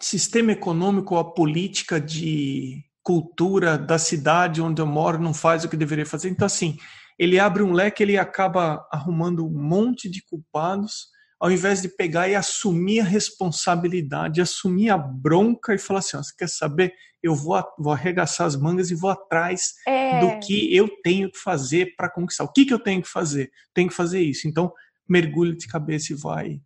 sistema 0.00 0.52
econômico 0.52 1.16
a 1.16 1.24
política 1.24 2.00
de 2.00 2.84
cultura 3.02 3.78
da 3.78 3.98
cidade 3.98 4.60
onde 4.60 4.82
eu 4.82 4.86
moro 4.86 5.18
não 5.18 5.32
faz 5.32 5.64
o 5.64 5.68
que 5.68 5.76
deveria 5.76 6.04
fazer. 6.04 6.28
Então, 6.28 6.46
assim, 6.46 6.76
ele 7.18 7.38
abre 7.38 7.62
um 7.62 7.72
leque, 7.72 8.02
ele 8.02 8.18
acaba 8.18 8.86
arrumando 8.92 9.46
um 9.46 9.62
monte 9.62 10.08
de 10.08 10.22
culpados, 10.22 11.08
ao 11.40 11.50
invés 11.50 11.80
de 11.80 11.88
pegar 11.88 12.28
e 12.28 12.34
assumir 12.34 13.00
a 13.00 13.04
responsabilidade, 13.04 14.40
assumir 14.40 14.90
a 14.90 14.98
bronca 14.98 15.74
e 15.74 15.78
falar 15.78 16.00
assim: 16.00 16.16
você 16.16 16.34
quer 16.36 16.48
saber? 16.48 16.92
Eu 17.20 17.34
vou, 17.34 17.60
vou 17.78 17.92
arregaçar 17.92 18.46
as 18.46 18.54
mangas 18.54 18.90
e 18.90 18.94
vou 18.94 19.10
atrás 19.10 19.72
é... 19.86 20.20
do 20.20 20.38
que 20.38 20.74
eu 20.74 20.88
tenho 21.02 21.30
que 21.30 21.38
fazer 21.38 21.96
para 21.96 22.10
conquistar. 22.10 22.44
O 22.44 22.52
que, 22.52 22.64
que 22.64 22.72
eu 22.74 22.78
tenho 22.78 23.02
que 23.02 23.08
fazer? 23.08 23.50
Tenho 23.74 23.88
que 23.88 23.94
fazer 23.94 24.20
isso. 24.20 24.46
Então, 24.46 24.72
mergulha 25.08 25.56
de 25.56 25.66
cabeça 25.66 26.12
e 26.12 26.16
vai 26.16 26.60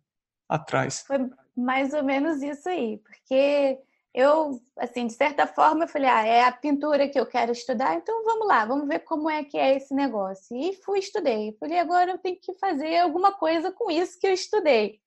atrás. 0.47 1.03
Foi 1.07 1.17
mais 1.55 1.93
ou 1.93 2.03
menos 2.03 2.41
isso 2.41 2.67
aí, 2.67 2.97
porque 2.97 3.79
eu, 4.13 4.61
assim, 4.77 5.07
de 5.07 5.13
certa 5.13 5.47
forma, 5.47 5.85
eu 5.85 5.87
falei, 5.87 6.07
ah, 6.07 6.25
é 6.25 6.43
a 6.43 6.51
pintura 6.51 7.09
que 7.09 7.19
eu 7.19 7.25
quero 7.25 7.51
estudar, 7.51 7.95
então 7.95 8.23
vamos 8.23 8.47
lá, 8.47 8.63
vamos 8.63 8.87
ver 8.87 8.99
como 8.99 9.29
é 9.29 9.43
que 9.43 9.57
é 9.57 9.75
esse 9.75 9.93
negócio. 9.93 10.55
E 10.55 10.75
fui, 10.83 10.99
estudei. 10.99 11.57
Falei, 11.59 11.79
agora 11.79 12.11
eu 12.11 12.17
tenho 12.19 12.37
que 12.39 12.53
fazer 12.59 12.97
alguma 12.97 13.31
coisa 13.31 13.71
com 13.71 13.89
isso 13.89 14.19
que 14.19 14.27
eu 14.27 14.33
estudei. 14.33 14.99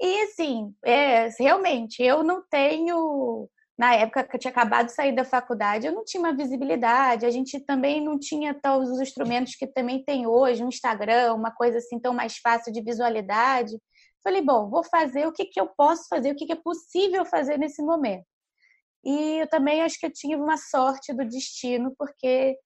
E, 0.00 0.22
assim, 0.22 0.74
é, 0.82 1.28
realmente, 1.38 2.02
eu 2.02 2.22
não 2.22 2.42
tenho 2.48 3.48
na 3.78 3.94
época 3.94 4.24
que 4.24 4.36
eu 4.36 4.40
tinha 4.40 4.50
acabado 4.50 4.86
de 4.86 4.92
sair 4.92 5.14
da 5.14 5.24
faculdade, 5.24 5.86
eu 5.86 5.92
não 5.92 6.02
tinha 6.02 6.22
uma 6.22 6.34
visibilidade, 6.34 7.26
a 7.26 7.30
gente 7.30 7.60
também 7.60 8.02
não 8.02 8.18
tinha 8.18 8.54
todos 8.54 8.88
os 8.90 9.00
instrumentos 9.00 9.54
que 9.54 9.66
também 9.66 10.02
tem 10.02 10.26
hoje, 10.26 10.64
um 10.64 10.68
Instagram, 10.68 11.34
uma 11.34 11.50
coisa 11.50 11.78
assim 11.78 11.98
tão 12.00 12.14
mais 12.14 12.38
fácil 12.38 12.72
de 12.72 12.80
visualidade. 12.80 13.78
Falei, 14.26 14.42
bom, 14.42 14.68
vou 14.68 14.82
fazer 14.82 15.26
o 15.26 15.32
que, 15.32 15.44
que 15.44 15.60
eu 15.60 15.68
posso 15.68 16.08
fazer, 16.08 16.32
o 16.32 16.34
que, 16.34 16.46
que 16.46 16.52
é 16.52 16.56
possível 16.56 17.24
fazer 17.24 17.58
nesse 17.58 17.80
momento. 17.80 18.26
E 19.04 19.40
eu 19.40 19.48
também 19.48 19.82
acho 19.82 20.00
que 20.00 20.06
eu 20.06 20.12
tive 20.12 20.34
uma 20.34 20.56
sorte 20.56 21.12
do 21.12 21.24
destino, 21.24 21.94
porque 21.96 22.58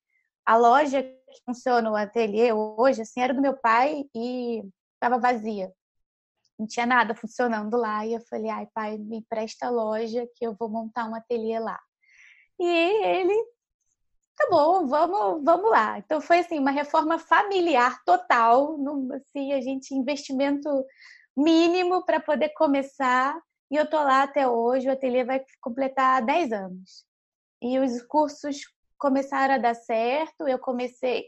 a 0.47 0.57
loja 0.57 1.03
que 1.03 1.43
funciona, 1.45 1.91
o 1.91 1.97
ateliê 1.97 2.53
hoje, 2.53 3.03
assim, 3.03 3.21
era 3.21 3.35
do 3.35 3.43
meu 3.43 3.57
pai 3.59 4.05
e 4.15 4.63
estava 4.95 5.19
vazia 5.19 5.71
não 6.61 6.67
tinha 6.67 6.85
nada 6.87 7.15
funcionando 7.15 7.77
lá. 7.77 8.07
E 8.07 8.13
eu 8.13 8.21
falei, 8.29 8.51
ai, 8.51 8.69
pai, 8.75 8.99
me 8.99 9.19
empresta 9.19 9.67
a 9.67 9.71
loja 9.71 10.29
que 10.37 10.47
eu 10.47 10.55
vou 10.55 10.69
montar 10.69 11.09
um 11.09 11.15
ateliê 11.15 11.59
lá. 11.59 11.81
E 12.59 12.67
ele, 12.67 13.35
tá 14.37 14.49
bom, 14.51 14.87
vamos, 14.87 15.43
vamos 15.43 15.71
lá. 15.71 15.99
Então 15.99 16.21
foi 16.21 16.41
assim, 16.41 16.59
uma 16.59 16.71
reforma 16.71 17.19
familiar 17.19 18.03
total, 18.05 18.77
assim, 19.15 19.53
a 19.55 19.61
gente 19.63 19.95
investimento 19.95 20.69
mínimo 21.43 22.05
para 22.05 22.21
poder 22.21 22.51
começar. 22.51 23.41
E 23.71 23.77
eu 23.77 23.89
tô 23.89 23.97
lá 23.97 24.23
até 24.23 24.49
hoje, 24.49 24.89
o 24.89 24.93
ateliê 24.93 25.25
vai 25.25 25.43
completar 25.61 26.25
10 26.25 26.53
anos. 26.53 27.05
E 27.63 27.79
os 27.79 28.03
cursos 28.03 28.63
começaram 28.99 29.55
a 29.55 29.59
dar 29.59 29.75
certo, 29.75 30.47
eu 30.47 30.59
comecei 30.59 31.27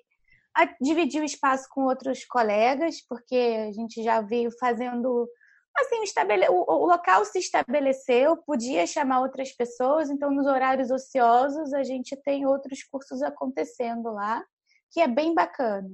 a 0.54 0.66
dividir 0.80 1.22
o 1.22 1.24
espaço 1.24 1.66
com 1.70 1.84
outros 1.84 2.24
colegas, 2.24 3.00
porque 3.08 3.66
a 3.68 3.72
gente 3.72 4.02
já 4.02 4.20
veio 4.20 4.50
fazendo 4.58 5.28
assim, 5.74 6.02
estabele... 6.02 6.48
o, 6.48 6.64
o 6.68 6.86
local 6.86 7.24
se 7.24 7.38
estabeleceu, 7.38 8.36
podia 8.36 8.86
chamar 8.86 9.20
outras 9.20 9.52
pessoas, 9.52 10.10
então 10.10 10.30
nos 10.30 10.46
horários 10.46 10.90
ociosos 10.90 11.72
a 11.72 11.82
gente 11.82 12.14
tem 12.16 12.46
outros 12.46 12.82
cursos 12.82 13.22
acontecendo 13.22 14.12
lá, 14.12 14.44
que 14.90 15.00
é 15.00 15.08
bem 15.08 15.34
bacana. 15.34 15.88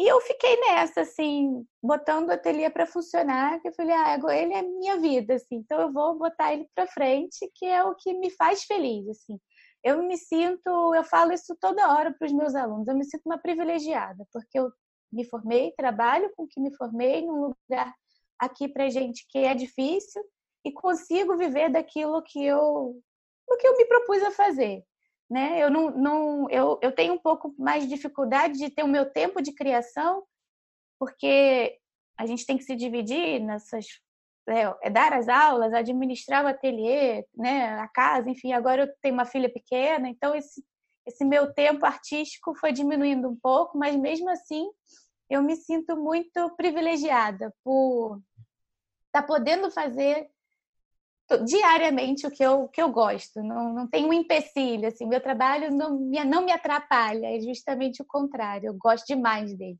E 0.00 0.08
eu 0.08 0.20
fiquei 0.22 0.58
nessa, 0.60 1.02
assim, 1.02 1.62
botando 1.82 2.30
o 2.30 2.32
ateliê 2.32 2.70
para 2.70 2.86
funcionar, 2.86 3.60
que 3.60 3.68
eu 3.68 3.74
falei, 3.74 3.94
ah, 3.94 4.18
ele 4.34 4.54
é 4.54 4.62
minha 4.62 4.98
vida, 4.98 5.34
assim, 5.34 5.56
então 5.56 5.78
eu 5.78 5.92
vou 5.92 6.18
botar 6.18 6.54
ele 6.54 6.66
para 6.74 6.86
frente, 6.86 7.50
que 7.54 7.66
é 7.66 7.84
o 7.84 7.94
que 7.94 8.14
me 8.14 8.30
faz 8.30 8.64
feliz, 8.64 9.06
assim 9.08 9.38
eu 9.82 10.02
me 10.02 10.16
sinto, 10.16 10.94
eu 10.94 11.02
falo 11.04 11.32
isso 11.32 11.56
toda 11.60 11.92
hora 11.92 12.12
para 12.12 12.26
os 12.26 12.32
meus 12.32 12.54
alunos, 12.54 12.86
eu 12.86 12.94
me 12.94 13.04
sinto 13.04 13.22
uma 13.24 13.38
privilegiada, 13.38 14.26
porque 14.32 14.58
eu 14.58 14.70
me 15.12 15.24
formei, 15.24 15.72
trabalho 15.72 16.30
com 16.36 16.44
o 16.44 16.48
que 16.48 16.60
me 16.60 16.74
formei 16.76 17.22
num 17.22 17.52
lugar 17.68 17.94
aqui 18.38 18.68
para 18.68 18.90
gente 18.90 19.26
que 19.28 19.38
é 19.38 19.54
difícil 19.54 20.22
e 20.64 20.72
consigo 20.72 21.36
viver 21.36 21.70
daquilo 21.70 22.22
que 22.22 22.44
eu, 22.44 23.00
do 23.48 23.56
que 23.56 23.66
eu 23.66 23.76
me 23.76 23.86
propus 23.86 24.22
a 24.22 24.30
fazer. 24.30 24.84
Né? 25.30 25.62
Eu, 25.62 25.70
não, 25.70 25.90
não, 25.92 26.50
eu, 26.50 26.78
eu 26.82 26.92
tenho 26.92 27.14
um 27.14 27.18
pouco 27.18 27.54
mais 27.56 27.84
de 27.84 27.88
dificuldade 27.88 28.58
de 28.58 28.68
ter 28.68 28.82
o 28.82 28.88
meu 28.88 29.08
tempo 29.10 29.40
de 29.40 29.52
criação, 29.52 30.24
porque 30.98 31.78
a 32.18 32.26
gente 32.26 32.44
tem 32.44 32.58
que 32.58 32.64
se 32.64 32.74
dividir 32.74 33.40
nessas 33.40 33.86
é, 34.48 34.74
é, 34.82 34.90
dar 34.90 35.12
as 35.12 35.28
aulas, 35.28 35.72
administrar 35.72 36.44
o 36.44 36.48
ateliê, 36.48 37.24
né, 37.36 37.78
a 37.78 37.86
casa, 37.86 38.28
enfim, 38.28 38.52
agora 38.52 38.82
eu 38.82 38.94
tenho 39.00 39.14
uma 39.14 39.24
filha 39.24 39.48
pequena, 39.48 40.08
então 40.08 40.34
esse, 40.34 40.64
esse 41.06 41.24
meu 41.24 41.52
tempo 41.52 41.86
artístico 41.86 42.54
foi 42.56 42.72
diminuindo 42.72 43.28
um 43.28 43.36
pouco, 43.36 43.78
mas 43.78 43.94
mesmo 43.94 44.28
assim 44.28 44.68
eu 45.28 45.42
me 45.42 45.54
sinto 45.54 45.96
muito 45.96 46.50
privilegiada 46.56 47.54
por 47.62 48.20
estar 49.06 49.22
tá 49.22 49.22
podendo 49.22 49.70
fazer 49.70 50.28
diariamente 51.38 52.26
o 52.26 52.30
que 52.30 52.42
eu, 52.42 52.68
que 52.68 52.80
eu 52.80 52.90
gosto, 52.90 53.42
não, 53.42 53.74
não 53.74 53.86
tem 53.86 54.04
um 54.04 54.12
empecilho, 54.12 54.86
assim, 54.86 55.06
meu 55.06 55.20
trabalho 55.20 55.70
não 55.70 55.98
me, 55.98 56.24
não 56.24 56.44
me 56.44 56.52
atrapalha, 56.52 57.26
é 57.26 57.40
justamente 57.40 58.02
o 58.02 58.06
contrário, 58.06 58.68
eu 58.68 58.74
gosto 58.74 59.06
demais 59.06 59.56
dele. 59.56 59.78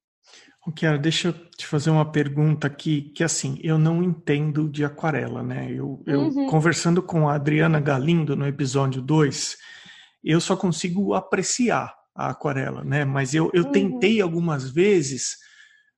Kiara, 0.75 0.99
deixa 0.99 1.29
eu 1.29 1.33
te 1.33 1.67
fazer 1.67 1.91
uma 1.91 2.11
pergunta 2.11 2.67
aqui, 2.67 3.11
que 3.15 3.25
assim, 3.25 3.59
eu 3.63 3.79
não 3.79 4.03
entendo 4.03 4.69
de 4.69 4.85
aquarela, 4.85 5.43
né? 5.43 5.69
Eu, 5.71 6.03
eu 6.07 6.21
uhum. 6.21 6.47
conversando 6.47 7.03
com 7.03 7.29
a 7.29 7.35
Adriana 7.35 7.81
Galindo 7.81 8.37
no 8.37 8.47
episódio 8.47 9.01
2, 9.01 9.57
eu 10.23 10.41
só 10.41 10.55
consigo 10.57 11.15
apreciar 11.15 11.95
a 12.15 12.31
aquarela, 12.31 12.85
né? 12.85 13.05
Mas 13.05 13.35
eu, 13.35 13.51
eu 13.55 13.65
uhum. 13.65 13.73
tentei 13.73 14.21
algumas 14.21 14.71
vezes, 14.71 15.39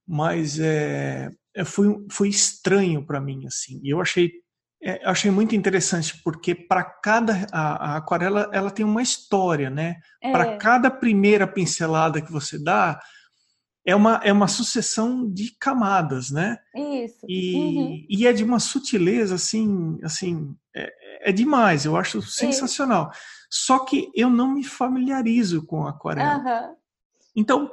mas 0.07 0.61
é, 0.61 1.29
é 1.55 1.65
foi, 1.65 2.07
foi 2.11 2.29
estranho 2.29 3.05
para 3.05 3.21
mim, 3.21 3.47
assim. 3.47 3.81
E 3.83 3.91
eu 3.91 4.01
achei, 4.01 4.31
é, 4.85 5.01
achei 5.05 5.31
muito 5.31 5.55
interessante, 5.55 6.21
porque 6.25 6.55
para 6.55 6.83
cada. 6.83 7.47
A, 7.53 7.93
a, 7.93 7.97
aquarela 7.99 8.51
ela 8.53 8.71
tem 8.71 8.85
uma 8.85 9.03
história, 9.03 9.71
né? 9.71 10.01
É. 10.21 10.33
Para 10.33 10.57
cada 10.57 10.91
primeira 10.91 11.47
pincelada 11.47 12.21
que 12.21 12.33
você 12.33 12.59
dá 12.59 13.01
é 13.85 13.95
uma, 13.95 14.21
é 14.25 14.33
uma 14.33 14.49
sucessão 14.49 15.29
de 15.29 15.57
camadas, 15.59 16.31
né? 16.31 16.59
Isso. 16.75 17.27
E, 17.29 17.55
uhum. 17.57 18.07
e 18.09 18.27
é 18.27 18.33
de 18.33 18.45
uma 18.45 18.61
sutileza, 18.61 19.35
assim, 19.35 19.99
assim 20.03 20.55
é, 20.75 21.31
é 21.31 21.33
demais, 21.33 21.85
eu 21.85 21.97
acho 21.97 22.23
sensacional. 22.23 23.11
Isso. 23.13 23.21
Só 23.51 23.81
que 23.81 24.11
eu 24.15 24.31
não 24.31 24.55
me 24.55 24.65
familiarizo 24.65 25.65
com 25.67 25.87
aquarela. 25.87 26.39
Uhum. 26.39 26.77
Então, 27.37 27.71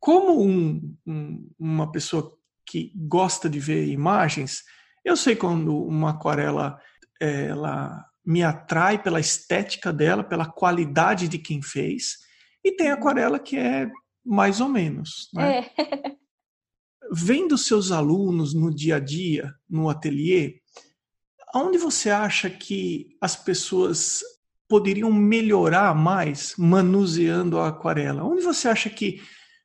como 0.00 0.42
um, 0.42 0.96
um, 1.06 1.50
uma 1.58 1.90
pessoa 1.92 2.36
que 2.66 2.92
gosta 2.94 3.48
de 3.48 3.60
ver 3.60 3.86
imagens, 3.88 4.62
eu 5.04 5.16
sei 5.16 5.36
quando 5.36 5.76
uma 5.76 6.10
aquarela 6.10 6.78
ela 7.20 8.04
me 8.24 8.42
atrai 8.42 9.00
pela 9.00 9.20
estética 9.20 9.92
dela, 9.92 10.24
pela 10.24 10.46
qualidade 10.46 11.28
de 11.28 11.38
quem 11.38 11.62
fez, 11.62 12.18
e 12.64 12.72
tem 12.72 12.88
uhum. 12.88 12.94
aquarela 12.94 13.38
que 13.38 13.56
é 13.56 13.90
mais 14.24 14.60
ou 14.60 14.68
menos. 14.68 15.28
Né? 15.34 15.58
É. 15.58 16.16
Vendo 17.12 17.58
seus 17.58 17.90
alunos 17.90 18.54
no 18.54 18.74
dia 18.74 18.96
a 18.96 19.00
dia, 19.00 19.52
no 19.68 19.88
ateliê, 19.88 20.60
onde 21.54 21.76
você 21.76 22.10
acha 22.10 22.48
que 22.48 23.16
as 23.20 23.36
pessoas 23.36 24.22
poderiam 24.68 25.12
melhorar 25.12 25.94
mais 25.94 26.54
manuseando 26.56 27.58
a 27.58 27.68
aquarela? 27.68 28.24
Onde 28.24 28.42
você 28.42 28.68
acha 28.68 28.88
que. 28.88 29.20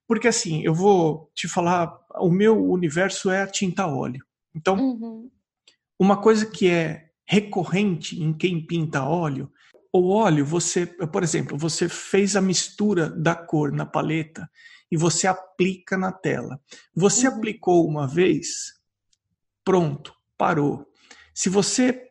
Porque 0.06 0.28
assim, 0.28 0.64
eu 0.64 0.74
vou 0.74 1.32
te 1.34 1.48
falar, 1.48 1.98
o 2.20 2.30
meu 2.30 2.66
universo 2.70 3.30
é 3.30 3.42
a 3.42 3.48
tinta 3.48 3.88
óleo. 3.88 4.26
Então, 4.58 4.76
uhum. 4.76 5.30
uma 6.00 6.18
coisa 6.18 6.46
que 6.46 6.68
é 6.68 7.10
recorrente 7.26 8.22
em 8.22 8.34
quem 8.34 8.66
pinta 8.66 9.04
óleo 9.04 9.52
o 9.98 10.10
óleo, 10.10 10.46
você, 10.46 10.86
por 10.86 11.24
exemplo, 11.24 11.58
você 11.58 11.90
fez 11.90 12.36
a 12.36 12.42
mistura 12.42 13.10
da 13.10 13.36
cor 13.36 13.72
na 13.72 13.86
paleta 13.86 14.50
e 14.92 14.98
você 14.98 15.28
aplica 15.28 15.98
na 15.98 16.12
tela. 16.12 16.60
Você 16.96 17.28
uhum. 17.28 17.36
aplicou 17.36 17.88
uma 17.88 18.08
vez, 18.08 18.74
pronto, 19.64 20.14
parou. 20.38 20.86
Se 21.34 21.50
você 21.50 22.10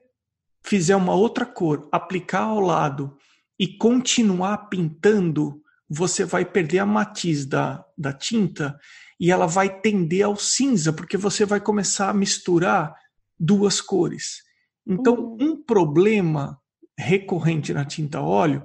fizer 0.62 0.97
uma 0.97 1.15
outra 1.15 1.47
cor, 1.47 1.88
aplicar 1.93 2.43
ao 2.43 2.61
lado 2.61 3.17
e 3.59 3.69
continuar 3.79 4.69
pintando, 4.69 5.62
você 5.88 6.25
vai 6.25 6.45
perder 6.45 6.81
a 6.81 6.87
matiz 6.87 7.47
da, 7.47 7.85
da 7.97 8.12
tinta 8.12 8.79
e 9.19 9.31
ela 9.31 9.47
vai 9.47 9.81
tender 9.81 10.25
ao 10.25 10.37
cinza, 10.37 10.93
porque 10.93 11.17
você 11.17 11.45
vai 11.45 11.61
começar 11.61 12.11
a 12.11 12.15
misturar 12.15 12.95
duas 13.39 13.81
cores. 13.81 14.43
Então, 14.87 15.15
uhum. 15.15 15.37
um 15.41 15.63
problema 15.63 16.61
recorrente 16.99 17.73
na 17.73 17.85
tinta 17.85 18.21
óleo 18.21 18.65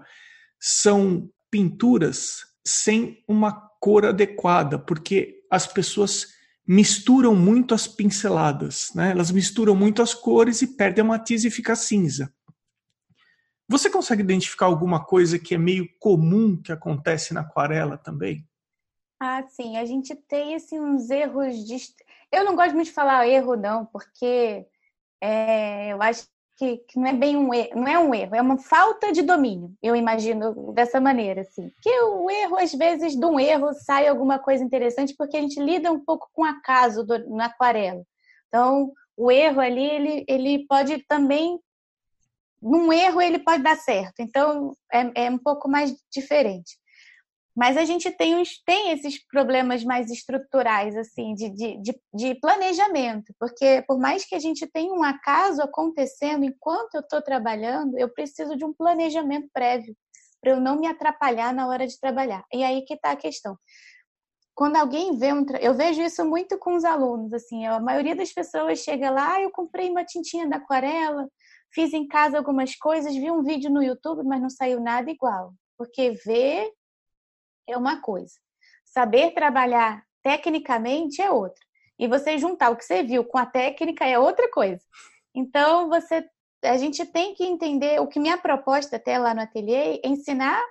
são 0.60 1.29
pinturas 1.50 2.39
sem 2.65 3.24
uma 3.27 3.51
cor 3.79 4.05
adequada, 4.05 4.77
porque 4.77 5.41
as 5.50 5.65
pessoas 5.65 6.27
misturam 6.67 7.36
muito 7.36 7.74
as 7.74 7.88
pinceladas, 7.88 8.91
né? 8.93 9.12
Elas 9.12 9.31
misturam 9.31 9.75
muito 9.75 10.01
as 10.01 10.13
cores 10.13 10.62
e 10.62 10.77
perdem 10.77 11.01
a 11.01 11.08
matiz 11.08 11.43
e 11.43 11.51
fica 11.51 11.75
cinza. 11.75 12.34
Você 13.67 13.89
consegue 13.89 14.22
identificar 14.22 14.67
alguma 14.67 15.03
coisa 15.03 15.39
que 15.39 15.55
é 15.55 15.58
meio 15.58 15.88
comum 16.00 16.62
que 16.62 16.72
acontece 16.72 17.34
na 17.34 17.41
aquarela 17.41 17.98
também? 17.98 18.48
Ah, 19.23 19.43
sim. 19.47 19.77
A 19.77 19.85
gente 19.85 20.15
tem 20.15 20.55
assim, 20.55 20.79
uns 20.79 21.11
erros 21.11 21.55
de. 21.63 21.77
Eu 22.31 22.43
não 22.43 22.55
gosto 22.55 22.73
muito 22.73 22.87
de 22.87 22.93
falar 22.93 23.27
erro, 23.27 23.55
não, 23.55 23.85
porque 23.85 24.65
é, 25.21 25.93
eu 25.93 26.01
acho 26.01 26.27
que, 26.57 26.77
que, 26.79 26.97
não 26.99 27.05
é 27.05 27.13
bem 27.13 27.37
um 27.37 27.53
erro, 27.53 27.75
não 27.75 27.87
é 27.87 27.99
um 27.99 28.15
erro, 28.15 28.35
é 28.35 28.41
uma 28.41 28.57
falta 28.57 29.11
de 29.11 29.21
domínio, 29.21 29.75
eu 29.81 29.95
imagino 29.95 30.73
dessa 30.73 30.99
maneira, 30.99 31.41
assim. 31.41 31.71
Que 31.83 32.01
o 32.01 32.31
erro, 32.31 32.57
às 32.57 32.73
vezes, 32.73 33.15
de 33.15 33.25
um 33.25 33.39
erro 33.39 33.73
sai 33.73 34.07
alguma 34.07 34.39
coisa 34.39 34.63
interessante, 34.63 35.15
porque 35.15 35.37
a 35.37 35.41
gente 35.41 35.59
lida 35.59 35.91
um 35.91 35.99
pouco 35.99 36.27
com 36.33 36.43
acaso 36.43 37.03
do, 37.05 37.29
na 37.29 37.45
aquarela. 37.45 38.03
Então, 38.47 38.91
o 39.15 39.31
erro 39.31 39.61
ali, 39.61 39.85
ele, 39.85 40.25
ele 40.27 40.65
pode 40.67 40.97
também 41.07 41.59
num 42.61 42.93
erro 42.93 43.21
ele 43.21 43.39
pode 43.39 43.63
dar 43.63 43.75
certo. 43.75 44.19
Então 44.19 44.75
é, 44.91 45.25
é 45.25 45.29
um 45.29 45.37
pouco 45.37 45.67
mais 45.67 45.95
diferente. 46.11 46.77
Mas 47.55 47.75
a 47.75 47.84
gente 47.84 48.10
tem, 48.12 48.36
uns, 48.36 48.62
tem 48.65 48.91
esses 48.91 49.25
problemas 49.27 49.84
mais 49.84 50.10
estruturais, 50.10 50.96
assim, 50.96 51.34
de, 51.36 51.50
de, 51.50 52.00
de, 52.13 52.36
planejamento, 52.36 53.34
porque 53.38 53.84
por 53.86 54.00
mais 54.00 54.24
que 54.25 54.36
a 54.36 54.39
gente 54.39 54.65
tenha 54.67 54.93
um 54.93 55.03
acaso 55.03 55.62
acontecendo 55.62 56.46
enquanto 56.46 56.96
eu 56.96 57.01
estou 57.01 57.22
trabalhando, 57.22 57.98
eu 57.98 58.08
preciso 58.08 58.55
de 58.55 58.63
um 58.63 58.74
planejamento 58.74 59.50
prévio 59.53 59.96
para 60.41 60.51
eu 60.51 60.60
não 60.60 60.79
me 60.79 60.88
atrapalhar 60.88 61.53
na 61.53 61.67
hora 61.67 61.86
de 61.86 62.00
trabalhar. 62.00 62.43
E 62.51 62.63
aí 62.63 62.81
que 62.84 62.96
está 62.96 63.12
a 63.12 63.15
questão. 63.15 63.55
Quando 64.55 64.75
alguém 64.75 65.17
vê 65.17 65.31
um. 65.31 65.46
Eu 65.62 65.74
vejo 65.74 66.01
isso 66.01 66.25
muito 66.25 66.58
com 66.58 66.75
os 66.75 66.84
alunos, 66.84 67.34
assim, 67.34 67.65
a 67.65 67.79
maioria 67.79 68.15
das 68.15 68.34
pessoas 68.34 68.79
chega 68.79 69.10
lá, 69.10 69.36
ah, 69.36 69.41
eu 69.41 69.51
comprei 69.51 69.89
uma 69.89 70.03
tintinha 70.03 70.48
da 70.50 70.58
aquarela, 70.58 71.27
fiz 71.74 71.93
em 71.93 72.08
casa 72.08 72.38
algumas 72.38 72.75
coisas, 72.75 73.13
vi 73.13 73.31
um 73.31 73.43
vídeo 73.43 73.70
no 73.70 73.81
YouTube, 73.81 74.24
mas 74.24 74.41
não 74.41 74.50
saiu 74.50 74.81
nada 74.81 75.10
igual. 75.10 75.53
Porque 75.77 76.12
ver 76.25 76.70
é 77.67 77.77
uma 77.77 78.01
coisa, 78.01 78.35
saber 78.85 79.33
trabalhar 79.33 80.03
tecnicamente 80.23 81.21
é 81.21 81.31
outra. 81.31 81.63
E 81.97 82.07
você 82.07 82.37
juntar 82.37 82.69
o 82.69 82.75
que 82.75 82.85
você 82.85 83.03
viu 83.03 83.23
com 83.23 83.37
a 83.37 83.45
técnica 83.45 84.05
é 84.05 84.17
outra 84.17 84.49
coisa. 84.49 84.81
Então, 85.35 85.89
você 85.89 86.27
a 86.63 86.77
gente 86.77 87.03
tem 87.05 87.33
que 87.33 87.43
entender 87.43 87.99
o 87.99 88.07
que 88.07 88.19
minha 88.19 88.37
proposta 88.37 88.95
até 88.95 89.17
lá 89.17 89.33
no 89.33 89.41
ateliê 89.41 89.99
é 90.03 90.07
ensinar 90.07 90.61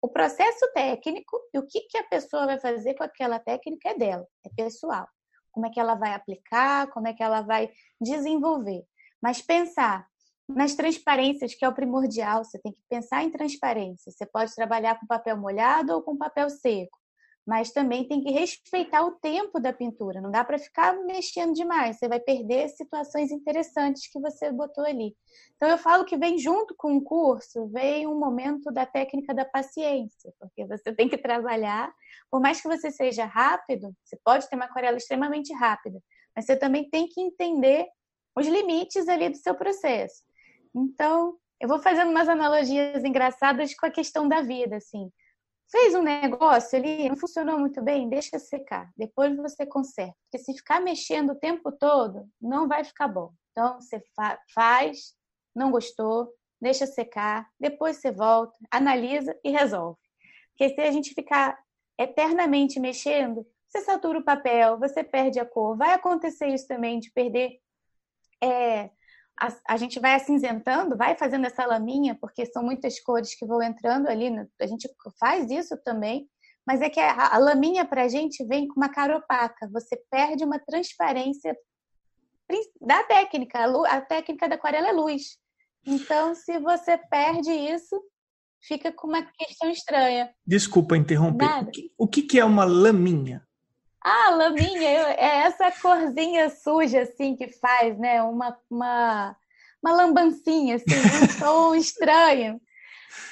o 0.00 0.08
processo 0.08 0.70
técnico 0.72 1.38
e 1.52 1.58
o 1.58 1.66
que, 1.66 1.80
que 1.82 1.98
a 1.98 2.04
pessoa 2.04 2.46
vai 2.46 2.58
fazer 2.58 2.94
com 2.94 3.02
aquela 3.02 3.38
técnica 3.38 3.90
é 3.90 3.94
dela, 3.98 4.26
é 4.44 4.48
pessoal. 4.48 5.06
Como 5.50 5.66
é 5.66 5.70
que 5.70 5.80
ela 5.80 5.94
vai 5.94 6.14
aplicar, 6.14 6.86
como 6.88 7.08
é 7.08 7.12
que 7.12 7.22
ela 7.22 7.42
vai 7.42 7.70
desenvolver. 8.00 8.84
Mas 9.20 9.42
pensar 9.42 10.06
nas 10.48 10.74
transparências, 10.74 11.54
que 11.54 11.64
é 11.64 11.68
o 11.68 11.74
primordial, 11.74 12.44
você 12.44 12.58
tem 12.58 12.72
que 12.72 12.82
pensar 12.88 13.22
em 13.24 13.30
transparência. 13.30 14.12
Você 14.12 14.24
pode 14.24 14.54
trabalhar 14.54 14.98
com 14.98 15.06
papel 15.06 15.36
molhado 15.36 15.92
ou 15.92 16.02
com 16.02 16.16
papel 16.16 16.48
seco, 16.48 16.98
mas 17.44 17.72
também 17.72 18.06
tem 18.06 18.20
que 18.20 18.30
respeitar 18.30 19.02
o 19.04 19.12
tempo 19.12 19.58
da 19.60 19.72
pintura. 19.72 20.20
Não 20.20 20.30
dá 20.30 20.44
para 20.44 20.58
ficar 20.58 20.94
mexendo 21.04 21.52
demais, 21.52 21.98
você 21.98 22.08
vai 22.08 22.20
perder 22.20 22.68
situações 22.68 23.30
interessantes 23.30 24.08
que 24.10 24.20
você 24.20 24.52
botou 24.52 24.84
ali. 24.84 25.16
Então 25.56 25.68
eu 25.68 25.78
falo 25.78 26.04
que 26.04 26.16
vem 26.16 26.38
junto 26.38 26.74
com 26.76 26.96
o 26.96 27.02
curso, 27.02 27.66
vem 27.68 28.06
um 28.06 28.18
momento 28.18 28.72
da 28.72 28.86
técnica 28.86 29.34
da 29.34 29.44
paciência, 29.44 30.32
porque 30.38 30.64
você 30.64 30.92
tem 30.92 31.08
que 31.08 31.18
trabalhar, 31.18 31.92
por 32.30 32.40
mais 32.40 32.60
que 32.60 32.68
você 32.68 32.90
seja 32.90 33.24
rápido, 33.24 33.92
você 34.04 34.16
pode 34.24 34.48
ter 34.48 34.56
uma 34.56 34.66
aquarela 34.66 34.96
extremamente 34.96 35.52
rápida, 35.52 36.00
mas 36.34 36.46
você 36.46 36.56
também 36.56 36.88
tem 36.88 37.08
que 37.08 37.20
entender 37.20 37.86
os 38.36 38.46
limites 38.46 39.08
ali 39.08 39.30
do 39.30 39.36
seu 39.36 39.54
processo. 39.54 40.26
Então, 40.76 41.38
eu 41.58 41.66
vou 41.66 41.78
fazendo 41.78 42.10
umas 42.10 42.28
analogias 42.28 43.02
engraçadas 43.02 43.74
com 43.74 43.86
a 43.86 43.90
questão 43.90 44.28
da 44.28 44.42
vida, 44.42 44.76
assim. 44.76 45.10
Fez 45.70 45.94
um 45.94 46.02
negócio 46.02 46.78
ali, 46.78 47.08
não 47.08 47.16
funcionou 47.16 47.58
muito 47.58 47.82
bem, 47.82 48.08
deixa 48.10 48.38
secar. 48.38 48.92
Depois 48.96 49.34
você 49.36 49.64
conserta. 49.64 50.14
Porque 50.24 50.44
se 50.44 50.54
ficar 50.54 50.80
mexendo 50.80 51.30
o 51.30 51.38
tempo 51.38 51.72
todo, 51.72 52.28
não 52.40 52.68
vai 52.68 52.84
ficar 52.84 53.08
bom. 53.08 53.32
Então, 53.52 53.80
você 53.80 54.00
fa 54.14 54.38
faz, 54.54 55.14
não 55.54 55.70
gostou, 55.70 56.30
deixa 56.60 56.86
secar, 56.86 57.48
depois 57.58 57.96
você 57.96 58.12
volta, 58.12 58.54
analisa 58.70 59.34
e 59.42 59.50
resolve. 59.50 59.98
Porque 60.50 60.74
se 60.74 60.80
a 60.82 60.90
gente 60.92 61.14
ficar 61.14 61.58
eternamente 61.98 62.78
mexendo, 62.78 63.46
você 63.66 63.80
satura 63.80 64.18
o 64.18 64.24
papel, 64.24 64.78
você 64.78 65.02
perde 65.02 65.40
a 65.40 65.46
cor. 65.46 65.76
Vai 65.76 65.94
acontecer 65.94 66.48
isso 66.48 66.68
também 66.68 67.00
de 67.00 67.10
perder 67.12 67.58
é, 68.42 68.90
a, 69.40 69.74
a, 69.74 69.76
gente 69.76 70.00
vai 70.00 70.14
acinzentando, 70.14 70.96
vai 70.96 71.16
fazendo 71.16 71.46
essa 71.46 71.66
laminha, 71.66 72.16
porque 72.20 72.46
são 72.46 72.62
muitas 72.62 72.98
cores 73.00 73.34
que 73.34 73.46
vão 73.46 73.62
entrando 73.62 74.08
ali, 74.08 74.30
no, 74.30 74.48
a 74.60 74.66
gente 74.66 74.88
faz 75.18 75.50
isso 75.50 75.76
também, 75.84 76.28
mas 76.66 76.80
é 76.80 76.90
que 76.90 77.00
a, 77.00 77.34
a 77.34 77.38
laminha 77.38 77.84
para 77.84 78.04
a 78.04 78.08
gente 78.08 78.44
vem 78.44 78.66
com 78.66 78.74
uma 78.80 78.88
cara 78.88 79.16
opaca, 79.16 79.68
você 79.72 79.96
perde 80.10 80.44
uma 80.44 80.58
transparência 80.58 81.56
da 82.80 83.02
técnica, 83.04 83.58
a, 83.58 83.96
a 83.96 84.00
técnica 84.00 84.48
da 84.48 84.54
aquarela 84.54 84.88
é 84.88 84.92
luz. 84.92 85.38
Então, 85.84 86.34
se 86.34 86.58
você 86.58 86.98
perde 86.98 87.50
isso, 87.50 88.00
fica 88.60 88.92
com 88.92 89.06
uma 89.06 89.22
questão 89.22 89.70
estranha. 89.70 90.32
Desculpa 90.44 90.96
interromper. 90.96 91.46
O 91.46 91.70
que, 91.70 91.92
o 91.98 92.08
que 92.08 92.38
é 92.38 92.44
uma 92.44 92.64
laminha? 92.64 93.45
Ah, 94.08 94.30
laminha, 94.30 94.88
é 94.88 95.38
essa 95.38 95.68
corzinha 95.82 96.48
suja, 96.48 97.00
assim, 97.00 97.34
que 97.34 97.48
faz, 97.48 97.98
né? 97.98 98.22
Uma, 98.22 98.56
uma, 98.70 99.36
uma 99.82 99.92
lambancinha, 99.92 100.76
assim, 100.76 100.84
um 100.94 101.26
tom 101.44 101.74
estranho. 101.74 102.60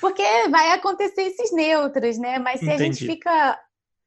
Porque 0.01 0.25
vai 0.49 0.73
acontecer 0.73 1.23
esses 1.23 1.53
neutros, 1.53 2.19
né? 2.19 2.41
Mas 2.41 2.59
se 2.59 2.67
Entendi. 2.67 2.83
a 2.83 2.87
gente 2.87 3.07
fica, 3.07 3.61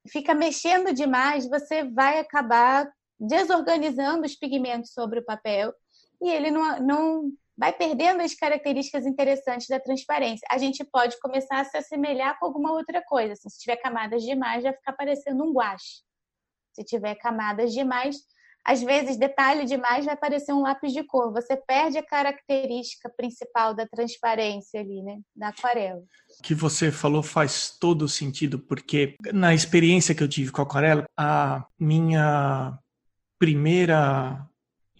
fica 0.09 0.33
mexendo 0.33 0.93
demais, 0.93 1.47
você 1.47 1.85
vai 1.85 2.19
acabar 2.19 2.91
desorganizando 3.17 4.25
os 4.25 4.35
pigmentos 4.35 4.91
sobre 4.91 5.19
o 5.19 5.25
papel 5.25 5.73
e 6.21 6.29
ele 6.29 6.51
não, 6.51 6.81
não 6.81 7.31
vai 7.57 7.71
perdendo 7.71 8.21
as 8.21 8.35
características 8.35 9.05
interessantes 9.05 9.69
da 9.69 9.79
transparência. 9.79 10.45
A 10.51 10.57
gente 10.57 10.83
pode 10.83 11.17
começar 11.21 11.61
a 11.61 11.63
se 11.63 11.77
assemelhar 11.77 12.37
com 12.37 12.45
alguma 12.45 12.73
outra 12.73 13.01
coisa. 13.01 13.31
Assim, 13.31 13.47
se 13.47 13.61
tiver 13.61 13.77
camadas 13.77 14.21
demais, 14.21 14.63
vai 14.63 14.73
ficar 14.73 14.91
parecendo 14.91 15.45
um 15.45 15.53
guache 15.53 16.05
se 16.77 16.83
tiver 16.83 17.15
camadas 17.15 17.73
demais, 17.73 18.17
às 18.63 18.83
vezes 18.83 19.17
detalhe 19.17 19.65
demais 19.65 20.05
vai 20.05 20.15
parecer 20.15 20.53
um 20.53 20.61
lápis 20.61 20.93
de 20.93 21.03
cor. 21.03 21.31
Você 21.33 21.55
perde 21.55 21.97
a 21.97 22.05
característica 22.05 23.09
principal 23.09 23.73
da 23.73 23.87
transparência 23.87 24.79
ali, 24.79 25.01
né, 25.01 25.19
da 25.35 25.47
aquarela. 25.47 26.03
O 26.39 26.43
que 26.43 26.53
você 26.53 26.91
falou 26.91 27.23
faz 27.23 27.75
todo 27.79 28.07
sentido, 28.07 28.59
porque 28.59 29.15
na 29.33 29.55
experiência 29.55 30.13
que 30.13 30.21
eu 30.21 30.27
tive 30.27 30.51
com 30.51 30.61
a 30.61 30.65
aquarela, 30.65 31.05
a 31.17 31.65
minha 31.79 32.77
primeira 33.39 34.45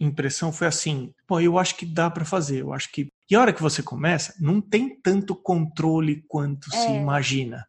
impressão 0.00 0.50
foi 0.50 0.66
assim: 0.66 1.12
pô, 1.26 1.38
eu 1.38 1.58
acho 1.58 1.76
que 1.76 1.84
dá 1.84 2.10
para 2.10 2.24
fazer. 2.24 2.62
Eu 2.62 2.72
acho 2.72 2.90
que. 2.90 3.08
E 3.30 3.36
a 3.36 3.40
hora 3.40 3.52
que 3.52 3.62
você 3.62 3.82
começa, 3.82 4.34
não 4.40 4.62
tem 4.62 4.98
tanto 4.98 5.36
controle 5.36 6.24
quanto 6.26 6.74
é. 6.74 6.76
se 6.78 6.90
imagina. 6.90 7.67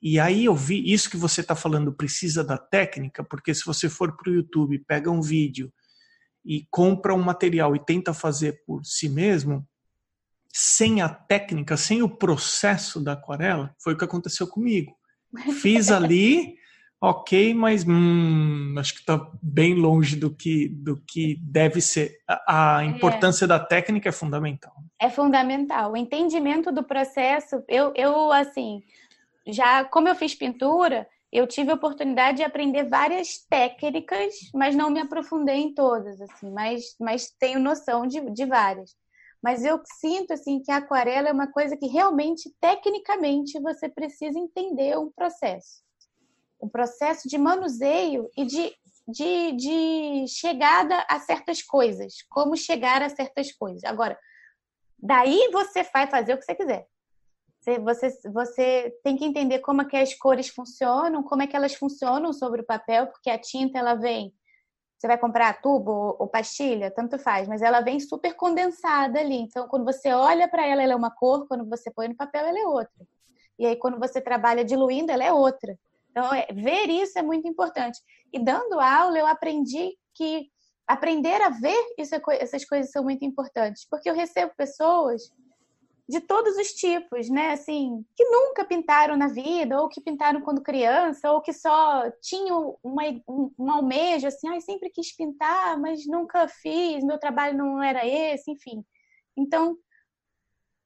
E 0.00 0.20
aí 0.20 0.44
eu 0.44 0.54
vi 0.54 0.92
isso 0.92 1.10
que 1.10 1.16
você 1.16 1.40
está 1.40 1.56
falando 1.56 1.92
precisa 1.92 2.44
da 2.44 2.56
técnica, 2.56 3.24
porque 3.24 3.52
se 3.52 3.64
você 3.64 3.88
for 3.88 4.16
para 4.16 4.30
o 4.30 4.34
YouTube, 4.34 4.78
pega 4.86 5.10
um 5.10 5.20
vídeo 5.20 5.72
e 6.44 6.66
compra 6.70 7.14
um 7.14 7.22
material 7.22 7.74
e 7.74 7.84
tenta 7.84 8.14
fazer 8.14 8.62
por 8.64 8.84
si 8.84 9.08
mesmo, 9.08 9.66
sem 10.52 11.02
a 11.02 11.08
técnica, 11.08 11.76
sem 11.76 12.02
o 12.02 12.08
processo 12.08 13.00
da 13.00 13.12
aquarela, 13.12 13.74
foi 13.82 13.94
o 13.94 13.98
que 13.98 14.04
aconteceu 14.04 14.46
comigo. 14.46 14.96
Fiz 15.60 15.90
ali, 15.92 16.54
ok, 17.00 17.52
mas 17.52 17.84
hum, 17.86 18.74
acho 18.78 18.94
que 18.94 19.00
está 19.00 19.30
bem 19.42 19.74
longe 19.74 20.16
do 20.16 20.34
que, 20.34 20.68
do 20.68 20.96
que 21.06 21.38
deve 21.42 21.80
ser. 21.80 22.18
A, 22.26 22.76
a 22.76 22.84
é. 22.84 22.86
importância 22.86 23.44
é. 23.44 23.48
da 23.48 23.58
técnica 23.58 24.08
é 24.08 24.12
fundamental. 24.12 24.72
É 25.00 25.10
fundamental. 25.10 25.92
O 25.92 25.96
entendimento 25.96 26.72
do 26.72 26.82
processo, 26.82 27.62
eu, 27.68 27.92
eu 27.94 28.32
assim, 28.32 28.82
já 29.48 29.84
como 29.84 30.08
eu 30.08 30.14
fiz 30.14 30.34
pintura, 30.34 31.08
eu 31.32 31.46
tive 31.46 31.70
a 31.70 31.74
oportunidade 31.74 32.38
de 32.38 32.44
aprender 32.44 32.84
várias 32.84 33.38
técnicas, 33.48 34.34
mas 34.54 34.74
não 34.74 34.90
me 34.90 35.00
aprofundei 35.00 35.56
em 35.56 35.74
todas, 35.74 36.20
assim, 36.20 36.50
mas, 36.50 36.96
mas 36.98 37.30
tenho 37.38 37.58
noção 37.58 38.06
de, 38.06 38.20
de 38.30 38.46
várias. 38.46 38.94
Mas 39.42 39.64
eu 39.64 39.80
sinto 40.00 40.32
assim 40.32 40.60
que 40.60 40.72
a 40.72 40.78
aquarela 40.78 41.28
é 41.28 41.32
uma 41.32 41.50
coisa 41.50 41.76
que 41.76 41.86
realmente, 41.86 42.52
tecnicamente, 42.60 43.60
você 43.60 43.88
precisa 43.88 44.38
entender 44.38 44.98
um 44.98 45.10
processo. 45.10 45.82
Um 46.60 46.68
processo 46.68 47.28
de 47.28 47.38
manuseio 47.38 48.28
e 48.36 48.44
de, 48.44 48.74
de, 49.06 49.52
de 49.52 50.24
chegada 50.28 51.06
a 51.08 51.20
certas 51.20 51.62
coisas. 51.62 52.14
Como 52.28 52.56
chegar 52.56 53.00
a 53.00 53.08
certas 53.08 53.52
coisas. 53.52 53.84
Agora, 53.84 54.18
daí 54.98 55.50
você 55.52 55.84
vai 55.84 56.08
fazer 56.08 56.34
o 56.34 56.38
que 56.38 56.44
você 56.44 56.54
quiser. 56.54 56.88
Você, 57.78 58.08
você 58.32 58.96
tem 59.02 59.16
que 59.16 59.24
entender 59.24 59.58
como 59.58 59.82
é 59.82 59.84
que 59.84 59.96
as 59.96 60.14
cores 60.14 60.48
funcionam, 60.48 61.22
como 61.22 61.42
é 61.42 61.46
que 61.46 61.56
elas 61.56 61.74
funcionam 61.74 62.32
sobre 62.32 62.62
o 62.62 62.66
papel, 62.66 63.08
porque 63.08 63.28
a 63.28 63.38
tinta 63.38 63.78
ela 63.78 63.94
vem. 63.94 64.32
Você 64.98 65.06
vai 65.06 65.18
comprar 65.18 65.60
tubo 65.60 65.90
ou, 65.90 66.16
ou 66.20 66.28
pastilha, 66.28 66.90
tanto 66.90 67.18
faz, 67.18 67.46
mas 67.46 67.62
ela 67.62 67.80
vem 67.80 68.00
super 68.00 68.34
condensada 68.34 69.20
ali. 69.20 69.36
Então, 69.36 69.68
quando 69.68 69.84
você 69.84 70.12
olha 70.12 70.48
para 70.48 70.66
ela, 70.66 70.82
ela 70.82 70.92
é 70.92 70.96
uma 70.96 71.10
cor, 71.10 71.46
quando 71.46 71.68
você 71.68 71.90
põe 71.90 72.08
no 72.08 72.16
papel, 72.16 72.46
ela 72.46 72.58
é 72.58 72.66
outra. 72.66 73.06
E 73.58 73.66
aí, 73.66 73.76
quando 73.76 73.98
você 73.98 74.20
trabalha 74.20 74.64
diluindo, 74.64 75.12
ela 75.12 75.24
é 75.24 75.32
outra. 75.32 75.78
Então, 76.10 76.34
é, 76.34 76.46
ver 76.52 76.88
isso 76.88 77.18
é 77.18 77.22
muito 77.22 77.46
importante. 77.46 78.00
E 78.32 78.38
dando 78.38 78.80
aula, 78.80 79.18
eu 79.18 79.26
aprendi 79.26 79.96
que 80.14 80.48
aprender 80.86 81.40
a 81.42 81.50
ver 81.50 81.78
isso, 81.98 82.14
é 82.14 82.20
essas 82.40 82.64
coisas 82.64 82.90
são 82.90 83.04
muito 83.04 83.24
importantes, 83.24 83.86
porque 83.88 84.08
eu 84.08 84.14
recebo 84.14 84.52
pessoas 84.56 85.30
de 86.08 86.20
todos 86.20 86.56
os 86.56 86.68
tipos, 86.72 87.28
né? 87.28 87.52
Assim, 87.52 88.04
que 88.16 88.24
nunca 88.24 88.64
pintaram 88.64 89.16
na 89.16 89.28
vida, 89.28 89.80
ou 89.80 89.88
que 89.88 90.00
pintaram 90.00 90.40
quando 90.40 90.62
criança, 90.62 91.30
ou 91.30 91.42
que 91.42 91.52
só 91.52 92.10
tinham 92.22 92.78
uma, 92.82 93.02
um, 93.28 93.52
um 93.58 93.70
almejo, 93.70 94.26
assim, 94.26 94.48
ah, 94.48 94.60
sempre 94.60 94.88
quis 94.88 95.14
pintar, 95.14 95.78
mas 95.78 96.06
nunca 96.06 96.48
fiz, 96.48 97.04
meu 97.04 97.18
trabalho 97.18 97.58
não 97.58 97.82
era 97.82 98.06
esse, 98.06 98.50
enfim. 98.50 98.82
Então, 99.36 99.76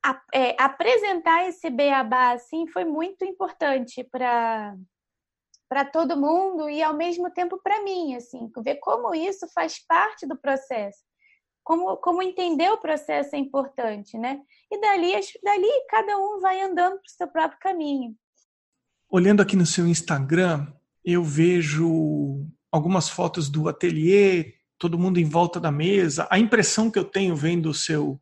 a, 0.05 0.21
é, 0.35 0.57
apresentar 0.61 1.49
esse 1.49 1.71
beabá 1.71 2.33
assim 2.33 2.67
foi 2.67 2.85
muito 2.85 3.25
importante 3.25 4.03
para 4.05 4.77
para 5.69 5.87
todo 5.87 6.21
mundo 6.21 6.69
e 6.69 6.83
ao 6.83 6.93
mesmo 6.95 7.31
tempo 7.31 7.59
para 7.63 7.83
mim, 7.83 8.15
assim, 8.15 8.51
ver 8.59 8.77
como 8.77 9.15
isso 9.15 9.49
faz 9.55 9.79
parte 9.87 10.27
do 10.27 10.39
processo, 10.39 11.03
como, 11.63 11.97
como 11.97 12.23
entender 12.23 12.71
o 12.71 12.79
processo 12.79 13.35
é 13.35 13.39
importante, 13.39 14.19
né? 14.19 14.41
E 14.71 14.81
dali, 14.81 15.13
dali 15.43 15.69
cada 15.89 16.19
um 16.19 16.41
vai 16.41 16.61
andando 16.61 16.97
para 16.97 17.07
o 17.07 17.11
seu 17.11 17.29
próprio 17.29 17.61
caminho. 17.61 18.15
Olhando 19.09 19.43
aqui 19.43 19.57
no 19.57 19.67
seu 19.67 19.87
Instagram, 19.87 20.67
eu 21.05 21.23
vejo 21.23 22.47
algumas 22.71 23.09
fotos 23.09 23.49
do 23.49 23.69
ateliê, 23.69 24.55
todo 24.79 24.99
mundo 24.99 25.19
em 25.19 25.25
volta 25.25 25.61
da 25.61 25.71
mesa. 25.71 26.27
A 26.31 26.39
impressão 26.39 26.91
que 26.91 26.99
eu 26.99 27.05
tenho 27.05 27.37
vendo 27.37 27.69
o 27.69 27.75
seu 27.75 28.21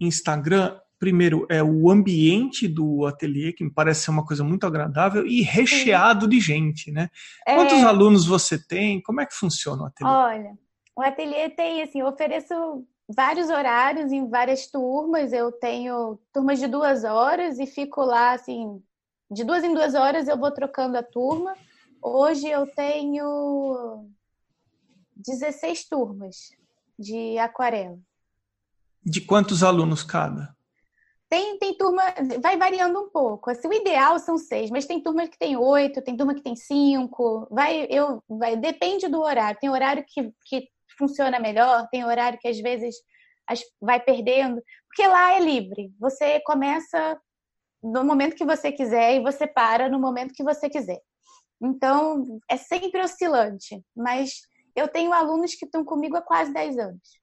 Instagram 0.00 0.78
primeiro, 0.98 1.46
é 1.48 1.62
o 1.62 1.90
ambiente 1.90 2.66
do 2.66 3.06
ateliê, 3.06 3.52
que 3.52 3.62
me 3.62 3.70
parece 3.70 4.02
ser 4.02 4.10
uma 4.10 4.24
coisa 4.24 4.42
muito 4.42 4.66
agradável, 4.66 5.24
e 5.26 5.42
recheado 5.42 6.24
Sim. 6.24 6.30
de 6.30 6.40
gente, 6.40 6.90
né? 6.90 7.08
É... 7.46 7.54
Quantos 7.54 7.82
alunos 7.84 8.26
você 8.26 8.58
tem? 8.58 9.00
Como 9.00 9.20
é 9.20 9.26
que 9.26 9.34
funciona 9.34 9.84
o 9.84 9.86
ateliê? 9.86 10.12
Olha, 10.12 10.58
o 10.98 11.00
ateliê 11.00 11.48
tem, 11.48 11.80
assim, 11.80 12.00
eu 12.00 12.08
ofereço 12.08 12.84
vários 13.08 13.50
horários 13.50 14.10
em 14.10 14.28
várias 14.28 14.66
turmas. 14.66 15.32
Eu 15.32 15.52
tenho 15.52 16.18
turmas 16.32 16.58
de 16.58 16.66
duas 16.66 17.04
horas 17.04 17.60
e 17.60 17.66
fico 17.68 18.00
lá, 18.00 18.32
assim, 18.32 18.82
de 19.30 19.44
duas 19.44 19.62
em 19.62 19.72
duas 19.72 19.94
horas 19.94 20.26
eu 20.26 20.36
vou 20.36 20.50
trocando 20.50 20.98
a 20.98 21.02
turma. 21.04 21.56
Hoje 22.02 22.48
eu 22.48 22.66
tenho 22.66 24.10
16 25.14 25.88
turmas 25.88 26.50
de 26.98 27.38
aquarela. 27.38 27.96
De 29.00 29.20
quantos 29.20 29.62
alunos 29.62 30.02
cada? 30.02 30.52
Tem, 31.28 31.58
tem 31.60 31.76
turma, 31.76 32.02
vai 32.42 32.56
variando 32.56 32.98
um 32.98 33.08
pouco. 33.08 33.50
Assim, 33.50 33.68
o 33.68 33.72
ideal 33.72 34.18
são 34.18 34.36
seis, 34.36 34.68
mas 34.68 34.84
tem 34.84 35.00
turma 35.00 35.28
que 35.28 35.38
tem 35.38 35.56
oito, 35.56 36.02
tem 36.02 36.16
turma 36.16 36.34
que 36.34 36.42
tem 36.42 36.56
cinco. 36.56 37.46
Vai, 37.52 37.86
eu, 37.88 38.20
vai, 38.28 38.56
depende 38.56 39.06
do 39.06 39.20
horário. 39.20 39.60
Tem 39.60 39.70
horário 39.70 40.04
que, 40.04 40.32
que 40.44 40.68
funciona 40.98 41.38
melhor, 41.38 41.88
tem 41.90 42.04
horário 42.04 42.38
que 42.38 42.48
às 42.48 42.58
vezes 42.58 42.96
vai 43.80 44.00
perdendo, 44.00 44.62
porque 44.88 45.06
lá 45.06 45.34
é 45.34 45.40
livre. 45.40 45.92
Você 45.98 46.40
começa 46.40 47.18
no 47.82 48.04
momento 48.04 48.36
que 48.36 48.44
você 48.44 48.72
quiser 48.72 49.16
e 49.16 49.20
você 49.20 49.46
para 49.46 49.88
no 49.88 49.98
momento 49.98 50.34
que 50.34 50.42
você 50.42 50.68
quiser. 50.68 51.00
Então, 51.60 52.40
é 52.50 52.56
sempre 52.56 53.00
oscilante, 53.00 53.82
mas 53.96 54.42
eu 54.76 54.88
tenho 54.88 55.12
alunos 55.12 55.54
que 55.54 55.64
estão 55.64 55.84
comigo 55.84 56.16
há 56.16 56.22
quase 56.22 56.52
10 56.52 56.78
anos 56.78 57.18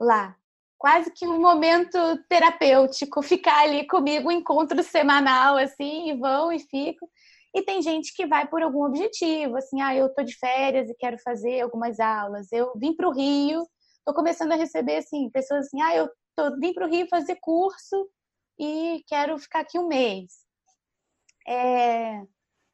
lá 0.00 0.36
quase 0.84 1.10
que 1.10 1.26
um 1.26 1.40
momento 1.40 1.98
terapêutico, 2.28 3.22
ficar 3.24 3.60
ali 3.60 3.86
comigo, 3.86 4.28
um 4.28 4.32
encontro 4.32 4.82
semanal, 4.82 5.56
assim, 5.56 6.10
e 6.10 6.14
vão 6.14 6.52
e 6.52 6.58
ficam. 6.58 7.08
E 7.54 7.62
tem 7.62 7.80
gente 7.80 8.12
que 8.14 8.26
vai 8.26 8.48
por 8.48 8.62
algum 8.62 8.84
objetivo, 8.84 9.56
assim, 9.56 9.80
ah, 9.80 9.94
eu 9.94 10.12
tô 10.12 10.24
de 10.24 10.36
férias 10.36 10.90
e 10.90 10.94
quero 10.94 11.16
fazer 11.18 11.60
algumas 11.60 12.00
aulas. 12.00 12.50
Eu 12.50 12.72
vim 12.76 12.94
para 12.94 13.08
o 13.08 13.12
Rio, 13.12 13.64
tô 14.04 14.12
começando 14.12 14.52
a 14.52 14.56
receber, 14.56 14.96
assim, 14.96 15.30
pessoas 15.30 15.66
assim, 15.66 15.80
ah, 15.80 15.94
eu 15.94 16.10
tô, 16.34 16.58
vim 16.58 16.74
para 16.74 16.86
o 16.86 16.90
Rio 16.90 17.06
fazer 17.08 17.36
curso 17.40 18.08
e 18.58 19.04
quero 19.06 19.38
ficar 19.38 19.60
aqui 19.60 19.78
um 19.78 19.86
mês. 19.86 20.32
É, 21.46 22.22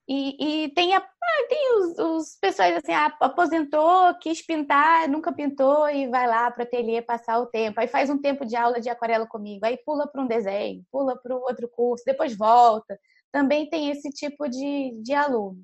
e, 0.08 0.64
e 0.64 0.68
tem, 0.70 0.94
a, 0.94 0.98
ah, 0.98 1.46
tem 1.48 1.76
os, 1.76 1.98
os 1.98 2.38
pessoas 2.40 2.76
assim, 2.76 2.92
ah, 2.92 3.14
aposentou, 3.20 4.14
quis 4.20 4.44
pintar, 4.44 5.08
nunca 5.08 5.32
pintou 5.32 5.88
e 5.90 6.08
vai 6.08 6.26
lá 6.26 6.50
para 6.50 6.64
o 6.64 6.66
ateliê 6.66 7.02
passar 7.02 7.38
o 7.38 7.46
tempo. 7.46 7.80
Aí 7.80 7.86
faz 7.86 8.10
um 8.10 8.18
tempo 8.18 8.46
de 8.46 8.56
aula 8.56 8.80
de 8.80 8.88
aquarela 8.88 9.26
comigo, 9.26 9.64
aí 9.66 9.76
pula 9.84 10.06
para 10.06 10.22
um 10.22 10.26
desenho, 10.26 10.84
pula 10.90 11.16
para 11.16 11.36
o 11.36 11.40
outro 11.42 11.68
curso, 11.68 12.04
depois 12.04 12.36
volta. 12.36 12.98
Também 13.32 13.68
tem 13.68 13.90
esse 13.90 14.10
tipo 14.10 14.48
de, 14.48 15.00
de 15.02 15.12
aluno 15.12 15.62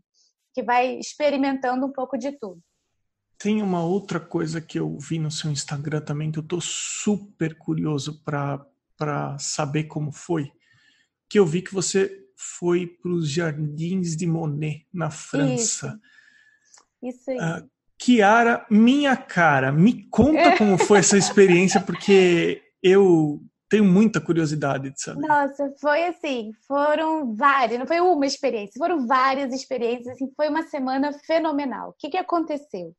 que 0.55 0.63
vai 0.63 0.99
experimentando 0.99 1.87
um 1.87 1.93
pouco 1.93 2.17
de 2.17 2.33
tudo. 2.33 2.61
Tem 3.39 3.61
uma 3.61 3.85
outra 3.85 4.19
coisa 4.19 4.61
que 4.61 4.79
eu 4.79 4.99
vi 4.99 5.19
no 5.19 5.31
seu 5.31 5.51
Instagram 5.51 6.01
também 6.01 6.33
que 6.33 6.39
eu 6.39 6.43
estou 6.43 6.61
super 6.61 7.57
curioso 7.59 8.23
para 8.25 9.39
saber 9.39 9.85
como 9.85 10.11
foi. 10.11 10.51
Que 11.29 11.39
eu 11.39 11.45
vi 11.45 11.61
que 11.61 11.75
você 11.75 12.25
foi 12.35 12.87
para 12.87 13.11
os 13.11 13.31
Jardins 13.31 14.17
de 14.17 14.27
Monet, 14.27 14.87
na 14.93 15.11
França. 15.11 16.01
Isso, 17.03 17.19
Isso 17.19 17.31
aí. 17.31 17.69
Kiara, 17.99 18.67
minha 18.71 19.17
cara, 19.17 19.73
me 19.73 20.05
conta 20.09 20.57
como 20.57 20.77
foi 20.77 20.99
essa 20.99 21.17
experiência, 21.17 21.81
porque 21.81 22.63
eu 22.83 23.43
tenho 23.77 23.85
muita 23.85 24.21
curiosidade 24.21 24.91
de 24.91 25.01
saber. 25.01 25.27
Nossa, 25.27 25.73
foi 25.81 26.05
assim, 26.07 26.53
foram 26.67 27.35
várias, 27.35 27.79
não 27.79 27.87
foi 27.87 28.01
uma 28.01 28.27
experiência, 28.27 28.79
foram 28.79 29.07
várias 29.07 29.53
experiências, 29.53 30.15
assim, 30.15 30.31
foi 30.35 30.49
uma 30.49 30.63
semana 30.63 31.13
fenomenal. 31.13 31.91
O 31.91 31.95
que, 31.99 32.11
que 32.11 32.17
aconteceu? 32.17 32.95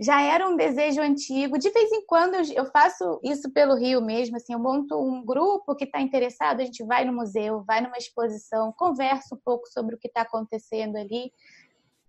já 0.00 0.20
era 0.20 0.48
um 0.48 0.56
desejo 0.56 1.00
antigo. 1.00 1.56
De 1.56 1.70
vez 1.70 1.92
em 1.92 2.04
quando 2.04 2.34
eu 2.34 2.66
faço 2.66 3.20
isso 3.22 3.48
pelo 3.52 3.76
Rio 3.76 4.02
mesmo, 4.02 4.36
assim, 4.36 4.52
eu 4.52 4.58
monto 4.58 5.00
um 5.00 5.24
grupo 5.24 5.74
que 5.76 5.84
está 5.84 6.00
interessado, 6.00 6.60
a 6.60 6.64
gente 6.64 6.82
vai 6.84 7.04
no 7.04 7.12
museu, 7.12 7.62
vai 7.62 7.80
numa 7.80 7.96
exposição, 7.96 8.72
conversa 8.72 9.36
um 9.36 9.38
pouco 9.38 9.68
sobre 9.68 9.94
o 9.94 9.98
que 9.98 10.08
está 10.08 10.22
acontecendo 10.22 10.96
ali. 10.96 11.32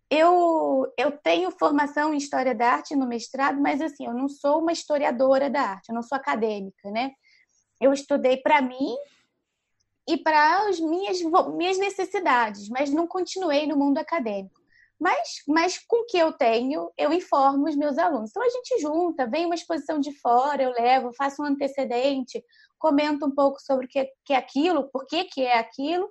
Eu, 0.10 0.92
eu 0.98 1.12
tenho 1.12 1.52
formação 1.52 2.12
em 2.12 2.18
História 2.18 2.56
da 2.56 2.74
Arte 2.74 2.96
no 2.96 3.08
mestrado, 3.08 3.62
mas 3.62 3.80
assim, 3.80 4.08
eu 4.08 4.14
não 4.14 4.28
sou 4.28 4.62
uma 4.62 4.72
historiadora 4.72 5.48
da 5.48 5.62
arte, 5.62 5.90
eu 5.90 5.96
não 5.96 6.04
sou 6.04 6.16
acadêmica, 6.16 6.90
né? 6.90 7.12
Eu 7.80 7.94
estudei 7.94 8.38
para 8.38 8.62
mim 8.62 8.96
e 10.08 10.18
para 10.18 10.68
as 10.68 10.80
minhas, 10.80 11.20
minhas 11.56 11.78
necessidades, 11.78 12.70
mas 12.70 12.92
não 12.92 13.08
continuei 13.08 13.66
no 13.66 13.76
mundo 13.76 13.98
acadêmico. 13.98 14.62
Mas, 15.00 15.44
mas 15.48 15.78
com 15.78 16.04
o 16.04 16.06
que 16.06 16.18
eu 16.18 16.32
tenho, 16.32 16.90
eu 16.98 17.12
informo 17.12 17.68
os 17.68 17.76
meus 17.76 17.98
alunos. 17.98 18.30
Então 18.30 18.44
a 18.44 18.50
gente 18.50 18.80
junta, 18.80 19.28
vem 19.28 19.46
uma 19.46 19.56
exposição 19.56 20.00
de 20.00 20.14
fora, 20.20 20.64
eu 20.64 20.72
levo, 20.72 21.14
faço 21.14 21.42
um 21.42 21.46
antecedente, 21.46 22.42
comento 22.80 23.26
um 23.26 23.32
pouco 23.32 23.60
sobre 23.60 23.86
o 23.86 23.90
que, 23.90 24.10
que 24.24 24.34
é 24.34 24.38
aquilo, 24.38 24.90
por 24.92 25.06
que, 25.06 25.26
que 25.26 25.42
é 25.42 25.58
aquilo, 25.58 26.10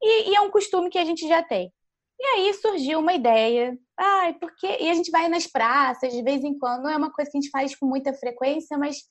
e, 0.00 0.30
e 0.30 0.36
é 0.36 0.40
um 0.40 0.50
costume 0.50 0.88
que 0.88 0.98
a 0.98 1.04
gente 1.04 1.28
já 1.28 1.42
tem. 1.42 1.72
E 2.18 2.24
aí 2.24 2.54
surgiu 2.54 3.00
uma 3.00 3.14
ideia, 3.14 3.76
ai, 3.98 4.34
porque 4.34 4.66
e 4.66 4.88
a 4.88 4.94
gente 4.94 5.10
vai 5.10 5.28
nas 5.28 5.46
praças 5.46 6.12
de 6.12 6.22
vez 6.22 6.42
em 6.44 6.56
quando, 6.58 6.84
não 6.84 6.90
é 6.90 6.96
uma 6.96 7.12
coisa 7.12 7.30
que 7.30 7.36
a 7.36 7.40
gente 7.40 7.50
faz 7.50 7.74
com 7.74 7.84
muita 7.84 8.14
frequência, 8.14 8.78
mas 8.78 9.02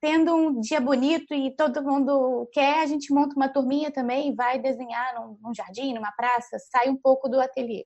tendo 0.00 0.34
um 0.34 0.60
dia 0.60 0.80
bonito 0.80 1.34
e 1.34 1.54
todo 1.54 1.82
mundo 1.82 2.48
quer, 2.52 2.80
a 2.80 2.86
gente 2.86 3.12
monta 3.12 3.34
uma 3.34 3.48
turminha 3.48 3.90
também, 3.90 4.34
vai 4.34 4.58
desenhar 4.58 5.14
num, 5.14 5.38
num 5.40 5.54
jardim, 5.54 5.94
numa 5.94 6.12
praça, 6.12 6.58
sai 6.70 6.88
um 6.88 6.96
pouco 6.96 7.28
do 7.28 7.40
ateliê. 7.40 7.84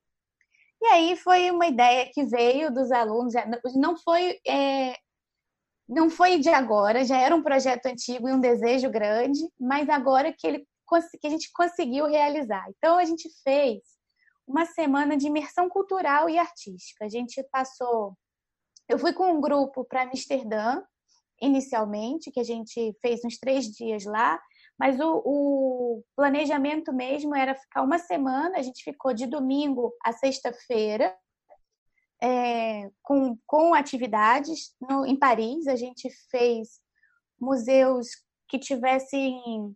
E 0.81 0.85
aí 0.87 1.15
foi 1.15 1.49
uma 1.49 1.67
ideia 1.67 2.09
que 2.13 2.25
veio 2.25 2.71
dos 2.71 2.91
alunos, 2.91 3.35
é, 3.35 3.49
não 3.75 3.95
foi, 3.97 4.39
é, 4.45 4.95
não 5.87 6.09
foi 6.09 6.39
de 6.39 6.49
agora, 6.49 7.05
já 7.05 7.17
era 7.17 7.35
um 7.35 7.41
projeto 7.41 7.85
antigo 7.85 8.27
e 8.27 8.33
um 8.33 8.39
desejo 8.39 8.89
grande, 8.89 9.39
mas 9.59 9.89
agora 9.89 10.33
que, 10.33 10.45
ele, 10.45 10.67
que 11.19 11.27
a 11.27 11.29
gente 11.29 11.49
conseguiu 11.53 12.05
realizar. 12.05 12.65
Então 12.69 12.97
a 12.97 13.05
gente 13.05 13.29
fez 13.43 13.81
uma 14.47 14.65
semana 14.65 15.15
de 15.17 15.27
imersão 15.27 15.69
cultural 15.69 16.29
e 16.29 16.37
artística. 16.37 17.05
A 17.05 17.09
gente 17.09 17.41
passou. 17.51 18.17
Eu 18.87 18.99
fui 18.99 19.13
com 19.13 19.31
um 19.31 19.41
grupo 19.41 19.85
para 19.85 20.03
Amsterdã, 20.03 20.81
inicialmente, 21.43 22.31
que 22.31 22.39
a 22.39 22.43
gente 22.43 22.95
fez 23.01 23.23
uns 23.25 23.37
três 23.37 23.65
dias 23.65 24.05
lá, 24.05 24.39
mas 24.79 24.99
o, 24.99 25.21
o, 25.25 26.03
planejamento 26.15 26.91
mesmo 26.91 27.35
era 27.35 27.53
ficar 27.53 27.83
uma 27.83 27.99
semana, 27.99 28.57
a 28.57 28.61
gente 28.61 28.83
ficou 28.83 29.13
de 29.13 29.27
domingo 29.27 29.93
a 30.03 30.11
sexta-feira, 30.13 31.15
é, 32.21 32.89
com, 33.01 33.37
com 33.45 33.73
atividades 33.73 34.73
no, 34.79 35.05
em 35.05 35.15
Paris. 35.15 35.67
A 35.67 35.75
gente 35.75 36.09
fez 36.31 36.79
museus 37.39 38.07
que 38.47 38.57
tivessem 38.57 39.75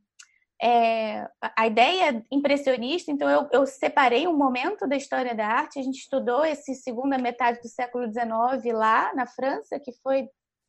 é, 0.62 1.27
a 1.56 1.67
ideia 1.67 2.25
impressionista, 2.32 3.12
então 3.12 3.30
eu, 3.30 3.47
eu, 3.51 3.67
separei 3.67 4.27
um 4.27 4.36
momento 4.36 4.88
da 4.88 4.95
história 4.95 5.36
da 5.36 5.45
arte, 5.45 5.77
a 5.77 5.84
gente 5.84 5.99
estudou 5.99 6.43
esse 6.43 6.73
segunda 6.73 7.17
metade 7.17 7.60
do 7.62 7.67
século 7.67 8.06
XIX 8.12 8.73
lá 8.73 9.13
na 9.13 9.27
França, 9.27 9.80
que 9.80 9.91
foi 10.01 10.27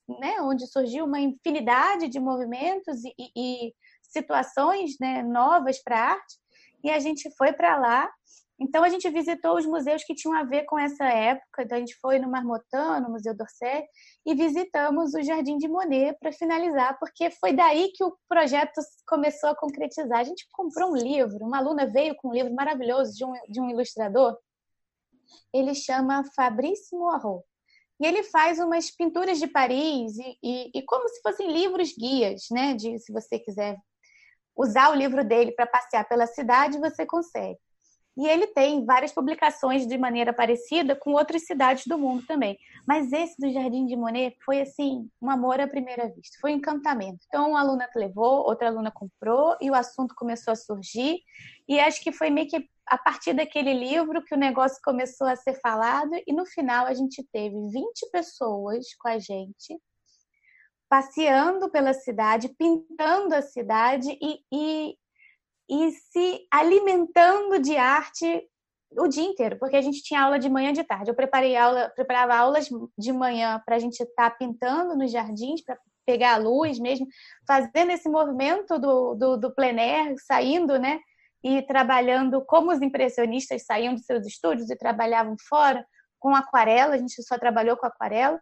né, 0.09 0.41
onde 0.41 0.67
surgiu 0.67 1.05
uma 1.05 1.21
infinidade 1.21 2.09
de 2.09 2.19
movimentos 2.19 3.05
e, 3.05 3.15
e 3.37 3.75
situações 4.03 4.97
né, 5.01 5.23
novas 5.23 5.83
para 5.83 5.99
a 5.99 6.11
arte, 6.13 6.37
e 6.83 6.91
a 6.91 6.99
gente 6.99 7.31
foi 7.37 7.53
para 7.53 7.77
lá. 7.79 8.11
Então, 8.61 8.83
a 8.83 8.89
gente 8.89 9.09
visitou 9.11 9.57
os 9.57 9.65
museus 9.65 10.03
que 10.03 10.15
tinham 10.15 10.37
a 10.37 10.43
ver 10.43 10.65
com 10.65 10.77
essa 10.77 11.05
época. 11.05 11.63
Então, 11.63 11.77
a 11.77 11.81
gente 11.81 11.97
foi 12.01 12.19
no 12.19 12.29
Marmottan, 12.29 13.01
no 13.01 13.11
Museu 13.11 13.33
d'Orsay, 13.37 13.85
e 14.27 14.35
visitamos 14.35 15.15
o 15.15 15.23
Jardim 15.23 15.59
de 15.59 15.69
Monet 15.69 16.17
para 16.19 16.33
finalizar, 16.33 16.99
porque 16.99 17.31
foi 17.31 17.53
daí 17.53 17.93
que 17.95 18.03
o 18.03 18.17
projeto 18.29 18.81
começou 19.07 19.51
a 19.51 19.57
concretizar. 19.57 20.19
A 20.19 20.25
gente 20.25 20.49
comprou 20.51 20.91
um 20.91 20.97
livro, 20.97 21.47
uma 21.47 21.59
aluna 21.59 21.87
veio 21.87 22.17
com 22.17 22.29
um 22.29 22.33
livro 22.33 22.53
maravilhoso 22.53 23.15
de 23.15 23.25
um, 23.25 23.33
de 23.49 23.61
um 23.61 23.71
ilustrador. 23.71 24.37
Ele 25.53 25.75
chama 25.75 26.25
Fabrice 26.35 26.97
Moirot. 26.97 27.45
E 28.01 28.07
ele 28.07 28.23
faz 28.23 28.59
umas 28.59 28.91
pinturas 28.91 29.39
de 29.39 29.47
Paris, 29.47 30.17
e, 30.19 30.39
e, 30.43 30.71
e 30.75 30.83
como 30.83 31.09
se 31.09 31.21
fossem 31.21 31.53
livros 31.53 31.95
guias, 31.97 32.47
né? 32.51 32.75
De, 32.75 32.99
se 32.99 33.13
você 33.13 33.39
quiser 33.39 33.77
usar 34.57 34.91
o 34.91 34.95
livro 34.95 35.25
dele 35.25 35.53
para 35.53 35.67
passear 35.67 36.09
pela 36.09 36.27
cidade, 36.27 36.79
você 36.79 37.07
consegue. 37.07 37.59
E 38.19 38.27
ele 38.27 38.49
tem 38.49 38.85
várias 38.85 39.13
publicações 39.13 39.87
de 39.87 39.97
maneira 39.97 40.33
parecida 40.33 40.97
com 40.97 41.13
outras 41.13 41.47
cidades 41.47 41.87
do 41.87 41.97
mundo 41.97 42.27
também. 42.27 42.59
Mas 42.85 43.13
esse 43.13 43.37
do 43.39 43.49
Jardim 43.49 43.87
de 43.87 43.95
Monet 43.95 44.37
foi 44.45 44.61
assim, 44.61 45.09
um 45.23 45.31
amor 45.31 45.61
à 45.61 45.69
primeira 45.69 46.09
vista, 46.09 46.37
foi 46.41 46.53
um 46.53 46.57
encantamento. 46.57 47.21
Então, 47.29 47.51
uma 47.51 47.61
aluna 47.61 47.89
levou, 47.95 48.45
outra 48.45 48.67
aluna 48.67 48.91
comprou 48.91 49.57
e 49.61 49.71
o 49.71 49.75
assunto 49.75 50.17
começou 50.17 50.51
a 50.51 50.57
surgir. 50.57 51.21
E 51.69 51.79
acho 51.79 52.03
que 52.03 52.11
foi 52.11 52.29
meio 52.29 52.49
que 52.49 52.69
a 52.91 52.99
partir 52.99 53.33
daquele 53.33 53.73
livro 53.75 54.23
que 54.25 54.35
o 54.35 54.39
negócio 54.39 54.79
começou 54.83 55.27
a 55.27 55.37
ser 55.37 55.61
falado 55.61 56.11
e 56.27 56.33
no 56.33 56.47
final 56.47 56.87
a 56.87 56.95
gente 56.95 57.27
teve 57.33 57.57
20 57.71 58.11
pessoas 58.11 58.87
com 58.99 59.09
a 59.09 59.19
gente 59.19 59.79
passeando 60.89 61.71
pela 61.71 61.93
cidade, 61.93 62.49
pintando 62.59 63.35
a 63.35 63.43
cidade 63.43 64.19
e, 64.23 64.41
e, 64.53 64.97
e 65.69 65.91
se 65.93 66.47
alimentando 66.51 67.61
de 67.61 67.77
arte 67.77 68.49
o 68.93 69.07
dia 69.07 69.25
inteiro, 69.25 69.59
porque 69.59 69.77
a 69.77 69.83
gente 69.83 70.03
tinha 70.03 70.23
aula 70.23 70.39
de 70.39 70.49
manhã 70.49 70.71
e 70.71 70.75
de 70.75 70.85
tarde. 70.85 71.11
Eu 71.11 71.15
preparei 71.15 71.55
aula, 71.57 71.93
preparava 71.95 72.35
aulas 72.35 72.69
de 72.97 73.13
manhã 73.13 73.63
para 73.67 73.77
a 73.77 73.79
gente 73.79 74.01
estar 74.01 74.31
tá 74.31 74.37
pintando 74.37 74.97
nos 74.97 75.13
jardins, 75.13 75.63
para 75.63 75.79
pegar 76.07 76.35
a 76.35 76.39
luz 76.39 76.79
mesmo, 76.79 77.07
fazendo 77.47 77.91
esse 77.91 78.09
movimento 78.09 78.79
do, 78.79 79.15
do, 79.15 79.37
do 79.37 79.55
plein 79.55 79.79
air, 79.79 80.15
saindo, 80.27 80.79
né? 80.79 81.01
E 81.43 81.63
trabalhando 81.63 82.45
como 82.45 82.73
os 82.73 82.83
impressionistas 82.83 83.65
saíam 83.65 83.95
de 83.95 84.05
seus 84.05 84.27
estúdios 84.27 84.71
e 84.71 84.77
trabalhavam 84.77 85.37
fora 85.49 85.87
com 86.19 86.35
aquarela, 86.35 86.95
a 86.95 86.99
gente 86.99 87.23
só 87.23 87.39
trabalhou 87.39 87.77
com 87.77 87.87
aquarela 87.87 88.41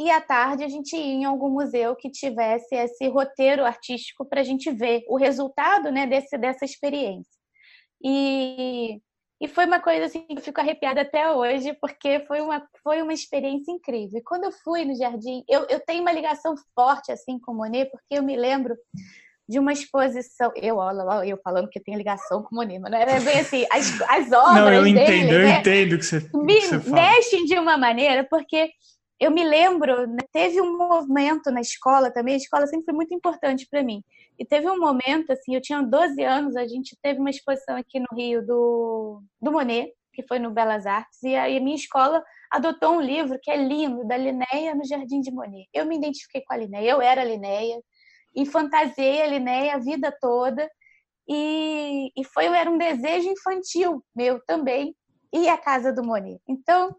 e 0.00 0.10
à 0.10 0.18
tarde 0.20 0.64
a 0.64 0.68
gente 0.68 0.96
ia 0.96 1.12
em 1.12 1.24
algum 1.24 1.50
museu 1.50 1.94
que 1.94 2.10
tivesse 2.10 2.74
esse 2.74 3.06
roteiro 3.08 3.66
artístico 3.66 4.24
para 4.24 4.40
a 4.40 4.44
gente 4.44 4.70
ver 4.70 5.04
o 5.06 5.16
resultado 5.16 5.92
né, 5.92 6.06
desse, 6.06 6.38
dessa 6.38 6.64
experiência. 6.64 7.30
E, 8.02 8.98
e 9.38 9.46
foi 9.46 9.66
uma 9.66 9.78
coisa 9.78 10.06
assim 10.06 10.26
que 10.26 10.38
eu 10.38 10.42
fico 10.42 10.58
arrepiada 10.58 11.02
até 11.02 11.30
hoje, 11.30 11.74
porque 11.74 12.20
foi 12.20 12.40
uma, 12.40 12.66
foi 12.82 13.02
uma 13.02 13.12
experiência 13.12 13.70
incrível. 13.70 14.18
E 14.18 14.24
quando 14.24 14.44
eu 14.44 14.52
fui 14.52 14.86
no 14.86 14.96
jardim, 14.96 15.44
eu, 15.46 15.66
eu 15.68 15.78
tenho 15.80 16.00
uma 16.00 16.12
ligação 16.12 16.54
forte 16.74 17.12
assim 17.12 17.38
com 17.38 17.52
Monet, 17.52 17.90
porque 17.90 18.14
eu 18.14 18.22
me 18.22 18.36
lembro 18.36 18.74
de 19.50 19.58
uma 19.58 19.72
exposição. 19.72 20.52
Eu, 20.54 20.78
eu 21.24 21.36
falando 21.42 21.68
que 21.68 21.80
tem 21.80 21.96
ligação 21.96 22.40
com 22.40 22.54
o 22.54 22.58
Monet, 22.58 22.78
mas 22.78 22.92
não 22.92 22.98
é 22.98 23.20
bem 23.20 23.40
assim. 23.40 23.66
As, 23.70 24.00
as 24.02 24.30
obras. 24.30 24.54
Não, 24.54 24.72
eu 24.72 24.86
entendo, 24.86 25.06
dele, 25.06 25.34
eu 25.34 25.40
né, 25.40 25.58
entendo 25.58 25.98
que 25.98 26.04
você. 26.04 26.20
Me 26.32 26.54
que 26.54 26.60
você 26.68 26.80
fala. 26.80 27.02
mexem 27.02 27.44
de 27.44 27.58
uma 27.58 27.76
maneira, 27.76 28.24
porque 28.30 28.70
eu 29.18 29.30
me 29.32 29.42
lembro, 29.42 30.06
né, 30.06 30.22
teve 30.32 30.60
um 30.60 30.78
movimento 30.78 31.50
na 31.50 31.60
escola 31.60 32.12
também, 32.12 32.34
a 32.34 32.38
escola 32.38 32.66
sempre 32.68 32.84
foi 32.84 32.94
muito 32.94 33.12
importante 33.12 33.66
para 33.68 33.82
mim. 33.82 34.02
E 34.38 34.44
teve 34.44 34.70
um 34.70 34.78
momento, 34.78 35.32
assim, 35.32 35.54
eu 35.54 35.60
tinha 35.60 35.82
12 35.82 36.22
anos, 36.22 36.56
a 36.56 36.66
gente 36.66 36.96
teve 37.02 37.18
uma 37.18 37.28
exposição 37.28 37.76
aqui 37.76 37.98
no 37.98 38.16
Rio 38.16 38.46
do, 38.46 39.22
do 39.42 39.52
Monet, 39.52 39.92
que 40.14 40.22
foi 40.26 40.38
no 40.38 40.50
Belas 40.50 40.86
Artes, 40.86 41.22
e 41.22 41.34
aí 41.34 41.56
a 41.56 41.60
minha 41.60 41.76
escola 41.76 42.22
adotou 42.50 42.96
um 42.96 43.00
livro 43.00 43.38
que 43.42 43.50
é 43.50 43.56
lindo, 43.56 44.06
da 44.06 44.16
Linéia 44.16 44.74
no 44.74 44.84
Jardim 44.84 45.20
de 45.20 45.30
Monet. 45.30 45.68
Eu 45.74 45.86
me 45.86 45.96
identifiquei 45.96 46.42
com 46.42 46.54
a 46.54 46.56
Linéia, 46.56 46.90
eu 46.90 47.02
era 47.02 47.20
a 47.20 47.24
Linéia, 47.24 47.80
e 48.34 48.46
fantasiei 48.46 49.22
a 49.22 49.26
Linéia 49.26 49.74
a 49.74 49.78
vida 49.78 50.16
toda, 50.20 50.70
e, 51.28 52.10
e 52.16 52.24
foi, 52.24 52.46
era 52.46 52.70
um 52.70 52.78
desejo 52.78 53.28
infantil 53.28 54.04
meu 54.14 54.40
também, 54.44 54.94
ir 55.32 55.48
à 55.48 55.56
casa 55.56 55.92
do 55.92 56.02
Monet. 56.02 56.40
Então, 56.48 56.94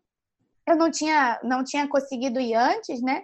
eu 0.67 0.75
não 0.75 0.89
tinha, 0.89 1.39
não 1.43 1.63
tinha 1.63 1.87
conseguido 1.87 2.39
ir 2.39 2.55
antes, 2.55 3.01
né? 3.01 3.23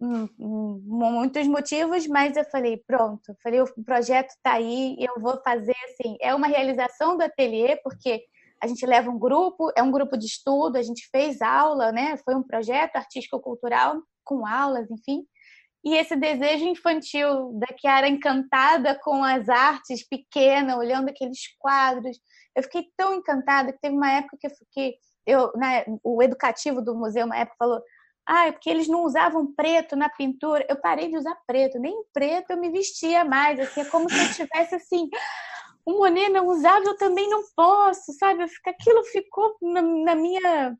Hum, 0.00 0.28
hum, 0.38 0.82
muitos 0.84 1.46
motivos, 1.46 2.06
mas 2.06 2.36
eu 2.36 2.44
falei, 2.44 2.82
pronto, 2.86 3.34
falei, 3.42 3.60
o 3.60 3.84
projeto 3.84 4.30
está 4.30 4.54
aí, 4.54 4.96
eu 4.98 5.20
vou 5.20 5.40
fazer 5.42 5.76
assim, 5.84 6.16
é 6.20 6.34
uma 6.34 6.48
realização 6.48 7.16
do 7.16 7.22
ateliê, 7.22 7.76
porque 7.76 8.24
a 8.62 8.66
gente 8.66 8.84
leva 8.84 9.10
um 9.10 9.18
grupo, 9.18 9.72
é 9.76 9.82
um 9.82 9.90
grupo 9.90 10.16
de 10.16 10.26
estudo, 10.26 10.76
a 10.76 10.82
gente 10.82 11.08
fez 11.10 11.40
aula, 11.40 11.92
né? 11.92 12.16
Foi 12.18 12.34
um 12.34 12.42
projeto 12.42 12.96
artístico-cultural 12.96 14.02
com 14.24 14.46
aulas, 14.46 14.90
enfim. 14.90 15.24
E 15.84 15.96
esse 15.96 16.16
desejo 16.16 16.64
infantil 16.64 17.52
da 17.58 17.66
Kiara 17.66 18.08
encantada 18.08 18.98
com 19.02 19.22
as 19.22 19.48
artes, 19.48 20.06
pequena, 20.08 20.78
olhando 20.78 21.10
aqueles 21.10 21.40
quadros. 21.58 22.18
Eu 22.56 22.62
fiquei 22.62 22.86
tão 22.96 23.14
encantada 23.14 23.72
que 23.72 23.80
teve 23.80 23.94
uma 23.94 24.10
época 24.10 24.38
que 24.40 24.46
eu 24.46 24.50
fiquei 24.50 24.94
eu, 25.26 25.50
né, 25.56 25.84
o 26.02 26.22
educativo 26.22 26.82
do 26.82 26.94
museu, 26.94 27.26
uma 27.26 27.36
época, 27.36 27.56
falou: 27.58 27.82
ah, 28.26 28.46
é 28.46 28.52
porque 28.52 28.70
eles 28.70 28.88
não 28.88 29.04
usavam 29.04 29.52
preto 29.54 29.96
na 29.96 30.08
pintura. 30.08 30.66
Eu 30.68 30.76
parei 30.76 31.08
de 31.08 31.16
usar 31.16 31.36
preto, 31.46 31.78
nem 31.78 31.94
preto 32.12 32.50
eu 32.50 32.56
me 32.56 32.70
vestia 32.70 33.24
mais. 33.24 33.58
Assim, 33.60 33.82
é 33.82 33.84
como 33.84 34.08
se 34.08 34.18
eu 34.18 34.46
tivesse 34.46 34.74
assim. 34.74 35.08
O 35.84 35.98
Monet 35.98 36.30
não 36.30 36.46
usava, 36.46 36.84
eu 36.86 36.96
também 36.96 37.28
não 37.28 37.42
posso, 37.54 38.12
sabe? 38.14 38.44
Aquilo 38.66 39.04
ficou 39.04 39.54
na, 39.60 39.82
na 39.82 40.14
minha, 40.14 40.74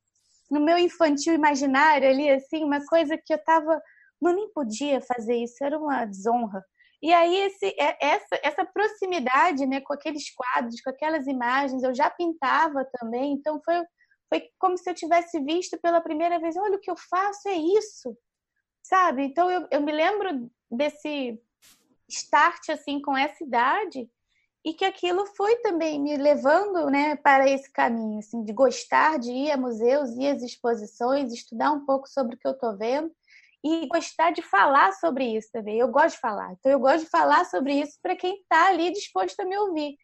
no 0.51 0.61
meu 0.61 0.79
infantil 0.79 1.35
imaginário 1.35 2.09
ali, 2.09 2.31
assim, 2.31 2.65
uma 2.65 2.85
coisa 2.87 3.19
que 3.19 3.35
eu 3.35 3.45
tava, 3.45 3.81
não 4.21 4.35
nem 4.35 4.49
podia 4.53 5.01
fazer 5.01 5.37
isso, 5.37 5.63
era 5.63 5.79
uma 5.79 6.05
desonra. 6.05 6.65
E 7.03 7.13
aí 7.13 7.37
esse, 7.37 7.67
é, 7.79 7.99
essa, 8.01 8.41
essa 8.43 8.65
proximidade, 8.65 9.67
né, 9.67 9.81
com 9.81 9.93
aqueles 9.93 10.35
quadros, 10.35 10.81
com 10.81 10.91
aquelas 10.91 11.27
imagens, 11.27 11.83
eu 11.83 11.95
já 11.95 12.09
pintava 12.09 12.85
também, 12.99 13.33
então 13.33 13.61
foi 13.63 13.85
foi 14.29 14.49
como 14.59 14.77
se 14.77 14.91
eu 14.91 14.95
tivesse 14.95 15.39
visto 15.41 15.79
pela 15.81 16.01
primeira 16.01 16.41
vez. 16.41 16.57
Olha, 16.57 16.77
o 16.77 16.81
que 16.81 16.91
eu 16.91 16.97
faço 16.97 17.49
é 17.49 17.55
isso, 17.55 18.17
sabe? 18.83 19.23
Então 19.25 19.51
eu, 19.51 19.69
eu 19.71 19.81
me 19.81 19.93
lembro 19.93 20.51
desse 20.71 21.41
start 22.09 22.71
assim 22.71 23.01
com 23.01 23.17
essa 23.17 23.45
idade 23.45 24.11
e 24.65 24.73
que 24.73 24.85
aquilo 24.85 25.27
foi 25.37 25.57
também 25.57 26.01
me 26.01 26.17
levando 26.17 26.91
né, 26.91 27.17
para 27.17 27.49
esse 27.49 27.71
caminho, 27.71 28.19
assim, 28.19 28.43
de 28.43 28.53
gostar 28.53 29.19
de 29.19 29.31
ir 29.31 29.51
a 29.51 29.57
museus, 29.57 30.11
ir 30.17 30.29
às 30.29 30.43
exposições, 30.43 31.33
estudar 31.33 31.71
um 31.71 31.85
pouco 31.85 32.09
sobre 32.09 32.35
o 32.35 32.39
que 32.39 32.47
eu 32.47 32.53
estou 32.53 32.77
vendo 32.77 33.15
e 33.65 33.87
gostar 33.87 34.31
de 34.33 34.43
falar 34.43 34.93
sobre 34.93 35.25
isso 35.25 35.49
também. 35.53 35.79
Eu 35.79 35.89
gosto 35.89 36.17
de 36.17 36.21
falar, 36.21 36.53
então 36.53 36.71
eu 36.71 36.79
gosto 36.79 37.05
de 37.05 37.11
falar 37.11 37.45
sobre 37.47 37.75
isso 37.75 37.99
para 38.03 38.15
quem 38.15 38.37
está 38.41 38.69
ali 38.69 38.93
disposto 38.93 39.41
a 39.41 39.45
me 39.45 39.57
ouvir. 39.57 39.97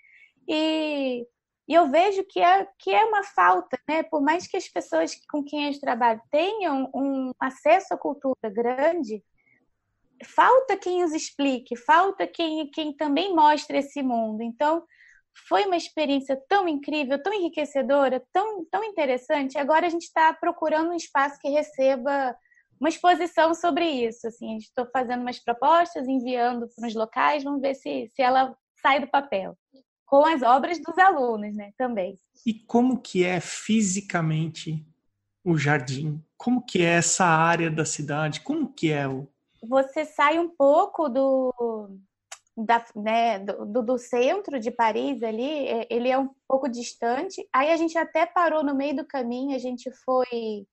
E 0.49 1.27
e 1.71 1.75
eu 1.75 1.89
vejo 1.89 2.25
que 2.25 2.41
é, 2.41 2.67
que 2.81 2.93
é 2.93 3.05
uma 3.05 3.23
falta, 3.23 3.79
né? 3.89 4.03
Por 4.03 4.21
mais 4.21 4.45
que 4.45 4.57
as 4.57 4.69
pessoas 4.69 5.15
com 5.31 5.41
quem 5.45 5.63
a 5.63 5.67
gente 5.67 5.81
trabalha 5.81 6.21
tenham 6.29 6.91
um 6.93 7.31
acesso 7.39 7.95
à 7.95 7.97
cultura 7.97 8.51
grande, 8.53 9.23
falta 10.25 10.77
quem 10.77 11.05
os 11.05 11.13
explique, 11.13 11.77
falta 11.77 12.27
quem, 12.27 12.69
quem 12.73 12.93
também 12.93 13.33
mostre 13.37 13.79
esse 13.79 14.03
mundo. 14.03 14.43
Então, 14.43 14.83
foi 15.47 15.65
uma 15.65 15.77
experiência 15.77 16.37
tão 16.49 16.67
incrível, 16.67 17.23
tão 17.23 17.33
enriquecedora, 17.33 18.21
tão, 18.33 18.65
tão 18.65 18.83
interessante. 18.83 19.57
Agora 19.57 19.87
a 19.87 19.91
gente 19.91 20.07
está 20.07 20.33
procurando 20.33 20.91
um 20.91 20.97
espaço 20.97 21.39
que 21.39 21.51
receba 21.51 22.37
uma 22.81 22.89
exposição 22.89 23.55
sobre 23.55 23.85
isso. 23.85 24.27
Assim, 24.27 24.57
estou 24.57 24.87
fazendo 24.91 25.21
umas 25.21 25.39
propostas, 25.39 26.09
enviando 26.09 26.67
para 26.75 26.89
os 26.89 26.95
locais, 26.95 27.45
vamos 27.45 27.61
ver 27.61 27.75
se, 27.75 28.09
se 28.09 28.23
ela 28.23 28.57
sai 28.81 29.01
do 29.01 29.07
papel 29.07 29.57
com 30.11 30.27
as 30.27 30.43
obras 30.43 30.83
dos 30.83 30.99
alunos, 30.99 31.57
né, 31.57 31.73
também. 31.79 32.19
E 32.45 32.53
como 32.53 33.01
que 33.01 33.25
é 33.25 33.39
fisicamente 33.39 34.85
o 35.45 35.57
jardim? 35.57 36.21
Como 36.37 36.61
que 36.61 36.83
é 36.83 36.97
essa 36.97 37.25
área 37.25 37.71
da 37.71 37.85
cidade? 37.85 38.41
Como 38.41 38.73
que 38.73 38.91
é 38.91 39.07
o 39.07 39.29
Você 39.63 40.05
sai 40.05 40.37
um 40.37 40.49
pouco 40.49 41.09
do 41.09 41.91
da, 42.57 42.85
né, 42.97 43.39
do, 43.39 43.83
do, 43.83 43.97
centro 43.97 44.59
de 44.59 44.71
Paris 44.71 45.23
ali, 45.23 45.69
é, 45.69 45.87
ele 45.89 46.09
é 46.09 46.19
um 46.19 46.29
pouco 46.47 46.69
distante. 46.69 47.49
Aí 47.53 47.71
a 47.71 47.77
gente 47.77 47.97
até 47.97 48.27
parou 48.27 48.65
no 48.65 48.75
meio 48.75 48.97
do 48.97 49.07
caminho, 49.07 49.55
a 49.55 49.59
gente 49.59 49.91
foi 50.05 50.67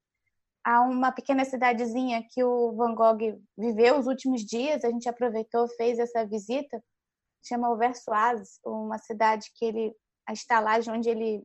a 0.68 0.82
uma 0.82 1.14
pequena 1.14 1.46
cidadezinha 1.46 2.28
que 2.30 2.44
o 2.44 2.74
Van 2.74 2.94
Gogh 2.94 3.40
viveu 3.58 3.98
os 3.98 4.06
últimos 4.06 4.42
dias, 4.42 4.84
a 4.84 4.90
gente 4.90 5.08
aproveitou, 5.08 5.66
fez 5.70 5.98
essa 5.98 6.26
visita 6.26 6.84
chama 7.48 7.70
Oversoise, 7.70 8.60
uma 8.66 8.98
cidade 8.98 9.50
que 9.56 9.64
ele, 9.64 9.96
a 10.28 10.34
estalagem 10.34 10.94
onde 10.94 11.10
ele 11.10 11.42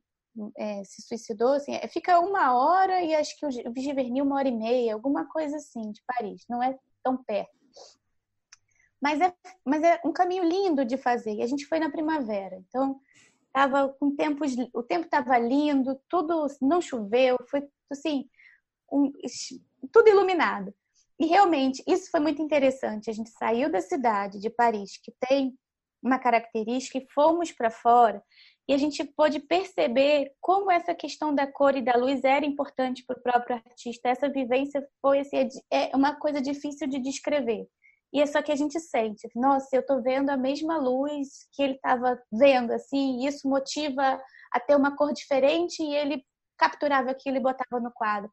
é, 0.58 0.82
se 0.82 1.02
suicidou, 1.02 1.52
assim, 1.52 1.72
é, 1.74 1.86
fica 1.86 2.18
uma 2.18 2.52
hora 2.52 3.00
e 3.00 3.14
acho 3.14 3.38
que 3.38 3.46
o 3.46 3.50
Giverny 3.76 4.20
uma 4.20 4.34
hora 4.34 4.48
e 4.48 4.56
meia, 4.56 4.94
alguma 4.94 5.24
coisa 5.26 5.56
assim, 5.56 5.92
de 5.92 6.02
Paris, 6.04 6.42
não 6.48 6.60
é 6.60 6.76
tão 7.00 7.16
perto. 7.22 7.52
Mas 9.00 9.20
é, 9.20 9.32
mas 9.64 9.84
é 9.84 10.00
um 10.04 10.12
caminho 10.12 10.42
lindo 10.42 10.84
de 10.84 10.96
fazer, 10.96 11.34
e 11.34 11.42
a 11.42 11.46
gente 11.46 11.66
foi 11.66 11.78
na 11.78 11.92
primavera, 11.92 12.56
então 12.56 13.00
tava 13.52 13.88
com 13.88 14.16
tempos, 14.16 14.56
o 14.74 14.82
tempo 14.82 15.04
estava 15.04 15.38
lindo, 15.38 16.00
tudo 16.08 16.48
não 16.60 16.80
choveu, 16.80 17.36
foi 17.48 17.68
assim, 17.88 18.28
um, 18.92 19.12
tudo 19.90 20.08
iluminado. 20.08 20.74
E 21.18 21.26
realmente, 21.26 21.82
isso 21.86 22.10
foi 22.10 22.20
muito 22.20 22.42
interessante. 22.42 23.08
A 23.08 23.12
gente 23.12 23.30
saiu 23.30 23.70
da 23.70 23.80
cidade 23.80 24.38
de 24.38 24.50
Paris, 24.50 24.98
que 25.02 25.12
tem 25.28 25.56
uma 26.02 26.18
característica 26.18 26.98
e 26.98 27.06
fomos 27.12 27.52
para 27.52 27.70
fora 27.70 28.22
e 28.68 28.74
a 28.74 28.78
gente 28.78 29.04
pôde 29.04 29.40
perceber 29.40 30.32
como 30.40 30.70
essa 30.70 30.94
questão 30.94 31.34
da 31.34 31.46
cor 31.46 31.76
e 31.76 31.82
da 31.82 31.96
luz 31.96 32.22
era 32.22 32.46
importante 32.46 33.04
para 33.04 33.18
o 33.18 33.22
próprio 33.22 33.56
artista. 33.56 34.08
Essa 34.08 34.28
vivência 34.28 34.86
foi 35.00 35.20
assim, 35.20 35.48
é, 35.70 35.90
é 35.90 35.96
uma 35.96 36.14
coisa 36.14 36.40
difícil 36.40 36.88
de 36.88 37.00
descrever. 37.00 37.66
E 38.12 38.20
é 38.20 38.26
só 38.26 38.42
que 38.42 38.52
a 38.52 38.56
gente 38.56 38.78
sente, 38.78 39.28
nossa, 39.34 39.74
eu 39.74 39.80
estou 39.80 40.02
vendo 40.02 40.30
a 40.30 40.36
mesma 40.36 40.76
luz 40.76 41.48
que 41.52 41.62
ele 41.62 41.74
estava 41.74 42.20
vendo, 42.30 42.70
assim, 42.72 43.20
e 43.20 43.26
isso 43.26 43.48
motiva 43.48 44.20
a 44.52 44.60
ter 44.60 44.76
uma 44.76 44.94
cor 44.94 45.12
diferente 45.12 45.82
e 45.82 45.94
ele 45.94 46.22
capturava 46.58 47.10
aquilo 47.10 47.38
e 47.38 47.40
botava 47.40 47.80
no 47.80 47.90
quadro. 47.90 48.30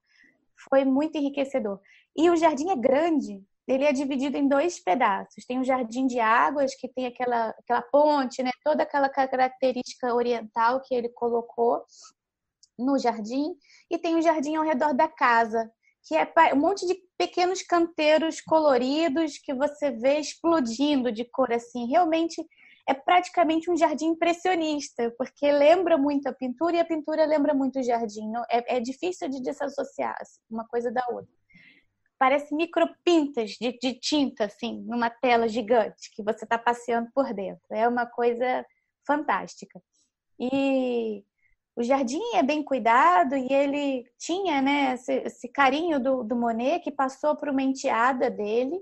Foi 0.67 0.83
muito 0.83 1.17
enriquecedor. 1.17 1.79
E 2.15 2.29
o 2.29 2.35
jardim 2.35 2.69
é 2.69 2.75
grande, 2.75 3.43
ele 3.67 3.83
é 3.83 3.93
dividido 3.93 4.35
em 4.35 4.47
dois 4.47 4.79
pedaços. 4.79 5.45
Tem 5.45 5.59
o 5.59 5.63
jardim 5.63 6.07
de 6.07 6.19
águas, 6.19 6.73
que 6.75 6.87
tem 6.87 7.05
aquela, 7.05 7.49
aquela 7.49 7.81
ponte, 7.83 8.41
né? 8.41 8.51
toda 8.63 8.83
aquela 8.83 9.09
característica 9.09 10.13
oriental 10.13 10.81
que 10.81 10.93
ele 10.93 11.09
colocou 11.09 11.83
no 12.77 12.97
jardim, 12.97 13.55
e 13.91 13.97
tem 13.97 14.15
o 14.15 14.21
jardim 14.21 14.55
ao 14.55 14.63
redor 14.63 14.93
da 14.93 15.07
casa, 15.07 15.69
que 16.07 16.15
é 16.15 16.53
um 16.53 16.59
monte 16.59 16.87
de 16.87 16.95
pequenos 17.17 17.61
canteiros 17.61 18.39
coloridos 18.41 19.37
que 19.37 19.53
você 19.53 19.91
vê 19.91 20.17
explodindo 20.19 21.11
de 21.11 21.25
cor 21.25 21.51
assim. 21.51 21.87
Realmente 21.87 22.41
é 22.89 22.93
praticamente 22.93 23.69
um 23.69 23.77
jardim 23.77 24.07
impressionista, 24.07 25.13
porque 25.17 25.51
lembra 25.51 25.95
muito 25.95 26.27
a 26.27 26.33
pintura 26.33 26.77
e 26.77 26.79
a 26.79 26.85
pintura 26.85 27.23
lembra 27.25 27.53
muito 27.53 27.77
o 27.77 27.83
jardim. 27.83 28.31
É, 28.49 28.77
é 28.77 28.79
difícil 28.79 29.29
de 29.29 29.41
desassociar 29.41 30.15
assim, 30.19 30.41
uma 30.49 30.67
coisa 30.67 30.91
da 30.91 31.05
outra 31.09 31.39
parece 32.19 32.53
micropintas 32.53 33.51
de, 33.51 33.79
de 33.79 33.93
tinta, 33.93 34.43
assim, 34.43 34.83
numa 34.85 35.09
tela 35.09 35.47
gigante 35.47 36.11
que 36.13 36.21
você 36.21 36.43
está 36.43 36.57
passeando 36.57 37.09
por 37.15 37.33
dentro. 37.33 37.63
É 37.71 37.87
uma 37.87 38.05
coisa 38.05 38.65
fantástica. 39.07 39.81
E 40.37 41.23
o 41.77 41.81
jardim 41.81 42.21
é 42.35 42.43
bem 42.43 42.61
cuidado 42.61 43.37
e 43.37 43.53
ele 43.53 44.05
tinha 44.17 44.61
né, 44.61 44.95
esse, 44.95 45.13
esse 45.13 45.47
carinho 45.47 45.97
do, 45.97 46.23
do, 46.23 46.35
Monet 46.35 46.81
que 46.83 46.91
passou 46.91 47.37
para 47.37 47.51
uma 47.51 47.61
enteada 47.61 48.29
dele. 48.29 48.77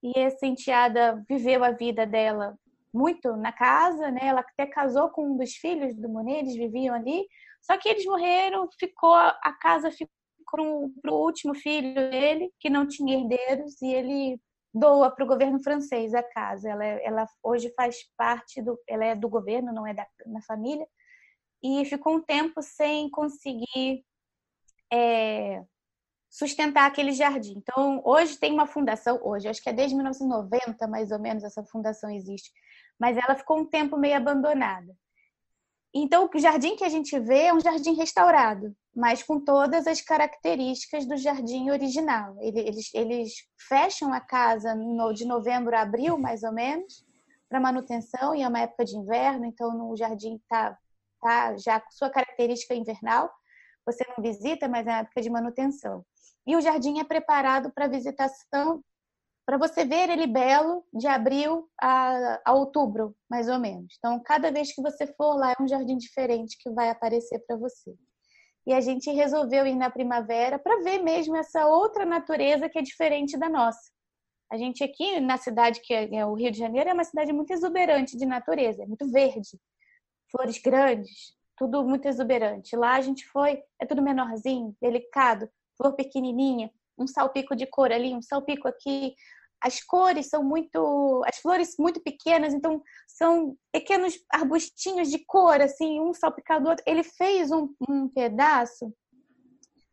E 0.00 0.16
essa 0.16 0.46
enteada 0.46 1.24
viveu 1.28 1.64
a 1.64 1.72
vida 1.72 2.06
dela 2.06 2.56
muito 2.92 3.36
na 3.36 3.52
casa, 3.52 4.10
né? 4.10 4.20
Ela 4.22 4.40
até 4.40 4.66
casou 4.66 5.10
com 5.10 5.32
um 5.32 5.36
dos 5.36 5.54
filhos 5.54 5.94
do 5.94 6.08
Monet, 6.08 6.40
eles 6.40 6.56
viviam 6.56 6.94
ali. 6.94 7.26
Só 7.62 7.76
que 7.76 7.88
eles 7.88 8.04
morreram, 8.04 8.68
ficou 8.78 9.14
a 9.14 9.52
casa 9.60 9.90
ficou 9.90 10.08
para 10.50 11.12
o 11.12 11.24
último 11.24 11.54
filho 11.54 11.94
dele, 11.94 12.50
que 12.58 12.70
não 12.70 12.86
tinha 12.86 13.18
herdeiros, 13.18 13.80
e 13.82 13.92
ele 13.92 14.40
doa 14.72 15.10
para 15.10 15.24
o 15.24 15.28
governo 15.28 15.62
francês 15.62 16.14
a 16.14 16.22
casa. 16.22 16.70
Ela, 16.70 16.84
ela 16.84 17.26
hoje 17.42 17.72
faz 17.76 17.96
parte 18.16 18.62
do, 18.62 18.78
ela 18.88 19.04
é 19.04 19.14
do 19.14 19.28
governo, 19.28 19.72
não 19.72 19.86
é 19.86 19.92
da, 19.92 20.06
da 20.24 20.40
família, 20.42 20.86
e 21.62 21.84
ficou 21.84 22.14
um 22.14 22.22
tempo 22.22 22.62
sem 22.62 23.10
conseguir 23.10 24.04
é, 24.92 25.62
sustentar 26.30 26.86
aquele 26.86 27.12
jardim. 27.12 27.54
Então, 27.56 28.02
hoje 28.04 28.38
tem 28.38 28.52
uma 28.52 28.66
fundação, 28.66 29.18
hoje, 29.22 29.48
acho 29.48 29.62
que 29.62 29.68
é 29.68 29.72
desde 29.72 29.94
1990 29.94 30.86
mais 30.86 31.10
ou 31.10 31.18
menos 31.18 31.42
essa 31.42 31.64
fundação 31.64 32.10
existe, 32.10 32.50
mas 32.98 33.16
ela 33.16 33.36
ficou 33.36 33.58
um 33.58 33.64
tempo 33.64 33.96
meio 33.96 34.16
abandonada. 34.16 34.94
Então, 35.94 36.28
o 36.32 36.38
jardim 36.38 36.76
que 36.76 36.84
a 36.84 36.88
gente 36.88 37.18
vê 37.18 37.44
é 37.44 37.54
um 37.54 37.60
jardim 37.60 37.94
restaurado, 37.94 38.74
mas 38.94 39.22
com 39.22 39.40
todas 39.40 39.86
as 39.86 40.00
características 40.00 41.06
do 41.06 41.16
jardim 41.16 41.70
original. 41.70 42.36
Eles, 42.40 42.92
eles 42.92 43.32
fecham 43.68 44.12
a 44.12 44.20
casa 44.20 44.74
de 45.14 45.24
novembro 45.24 45.74
a 45.74 45.82
abril, 45.82 46.18
mais 46.18 46.42
ou 46.42 46.52
menos, 46.52 47.04
para 47.48 47.60
manutenção, 47.60 48.34
e 48.34 48.42
é 48.42 48.48
uma 48.48 48.60
época 48.60 48.84
de 48.84 48.96
inverno, 48.96 49.46
então 49.46 49.90
o 49.90 49.96
jardim 49.96 50.36
está 50.36 50.76
tá 51.20 51.56
já 51.56 51.80
com 51.80 51.90
sua 51.90 52.10
característica 52.10 52.74
invernal. 52.74 53.30
Você 53.86 54.04
não 54.14 54.22
visita, 54.22 54.68
mas 54.68 54.86
é 54.86 54.90
uma 54.90 54.98
época 54.98 55.22
de 55.22 55.30
manutenção. 55.30 56.04
E 56.46 56.54
o 56.54 56.60
jardim 56.60 57.00
é 57.00 57.04
preparado 57.04 57.72
para 57.72 57.88
visitação 57.88 58.82
para 59.48 59.56
você 59.56 59.82
ver 59.82 60.10
ele 60.10 60.26
belo 60.26 60.84
de 60.92 61.06
abril 61.06 61.66
a, 61.80 62.38
a, 62.44 62.52
outubro, 62.52 63.16
mais 63.30 63.48
ou 63.48 63.58
menos. 63.58 63.94
Então, 63.96 64.20
cada 64.22 64.52
vez 64.52 64.74
que 64.74 64.82
você 64.82 65.06
for 65.06 65.38
lá, 65.38 65.52
é 65.52 65.62
um 65.62 65.66
jardim 65.66 65.96
diferente 65.96 66.58
que 66.60 66.68
vai 66.68 66.90
aparecer 66.90 67.38
para 67.46 67.56
você. 67.56 67.96
E 68.66 68.74
a 68.74 68.80
gente 68.82 69.10
resolveu 69.10 69.66
ir 69.66 69.74
na 69.74 69.88
primavera 69.88 70.58
para 70.58 70.82
ver 70.82 70.98
mesmo 70.98 71.34
essa 71.34 71.66
outra 71.66 72.04
natureza 72.04 72.68
que 72.68 72.78
é 72.78 72.82
diferente 72.82 73.38
da 73.38 73.48
nossa. 73.48 73.90
A 74.52 74.58
gente 74.58 74.84
aqui 74.84 75.18
na 75.18 75.38
cidade, 75.38 75.80
que 75.80 75.94
é 75.94 76.26
o 76.26 76.34
Rio 76.34 76.52
de 76.52 76.58
Janeiro, 76.58 76.90
é 76.90 76.92
uma 76.92 77.04
cidade 77.04 77.32
muito 77.32 77.50
exuberante 77.50 78.18
de 78.18 78.26
natureza, 78.26 78.82
é 78.82 78.86
muito 78.86 79.10
verde, 79.10 79.58
flores 80.30 80.58
grandes, 80.58 81.32
tudo 81.56 81.82
muito 81.88 82.06
exuberante. 82.06 82.76
Lá 82.76 82.96
a 82.96 83.00
gente 83.00 83.26
foi, 83.28 83.62
é 83.80 83.86
tudo 83.86 84.02
menorzinho, 84.02 84.76
delicado, 84.78 85.48
flor 85.74 85.94
pequenininha, 85.94 86.70
um 86.98 87.06
salpico 87.06 87.56
de 87.56 87.64
cor 87.64 87.92
ali, 87.92 88.12
um 88.12 88.20
salpico 88.20 88.68
aqui, 88.68 89.14
as 89.62 89.82
cores 89.82 90.28
são 90.28 90.42
muito, 90.42 91.22
as 91.26 91.38
flores 91.38 91.74
muito 91.78 92.00
pequenas, 92.00 92.54
então 92.54 92.82
são 93.06 93.56
pequenos 93.72 94.14
arbustinhos 94.32 95.10
de 95.10 95.18
cor, 95.24 95.60
assim, 95.60 96.00
um 96.00 96.14
salpicado 96.14 96.64
do 96.64 96.70
outro. 96.70 96.84
Ele 96.86 97.02
fez 97.02 97.50
um, 97.50 97.68
um 97.88 98.08
pedaço, 98.08 98.92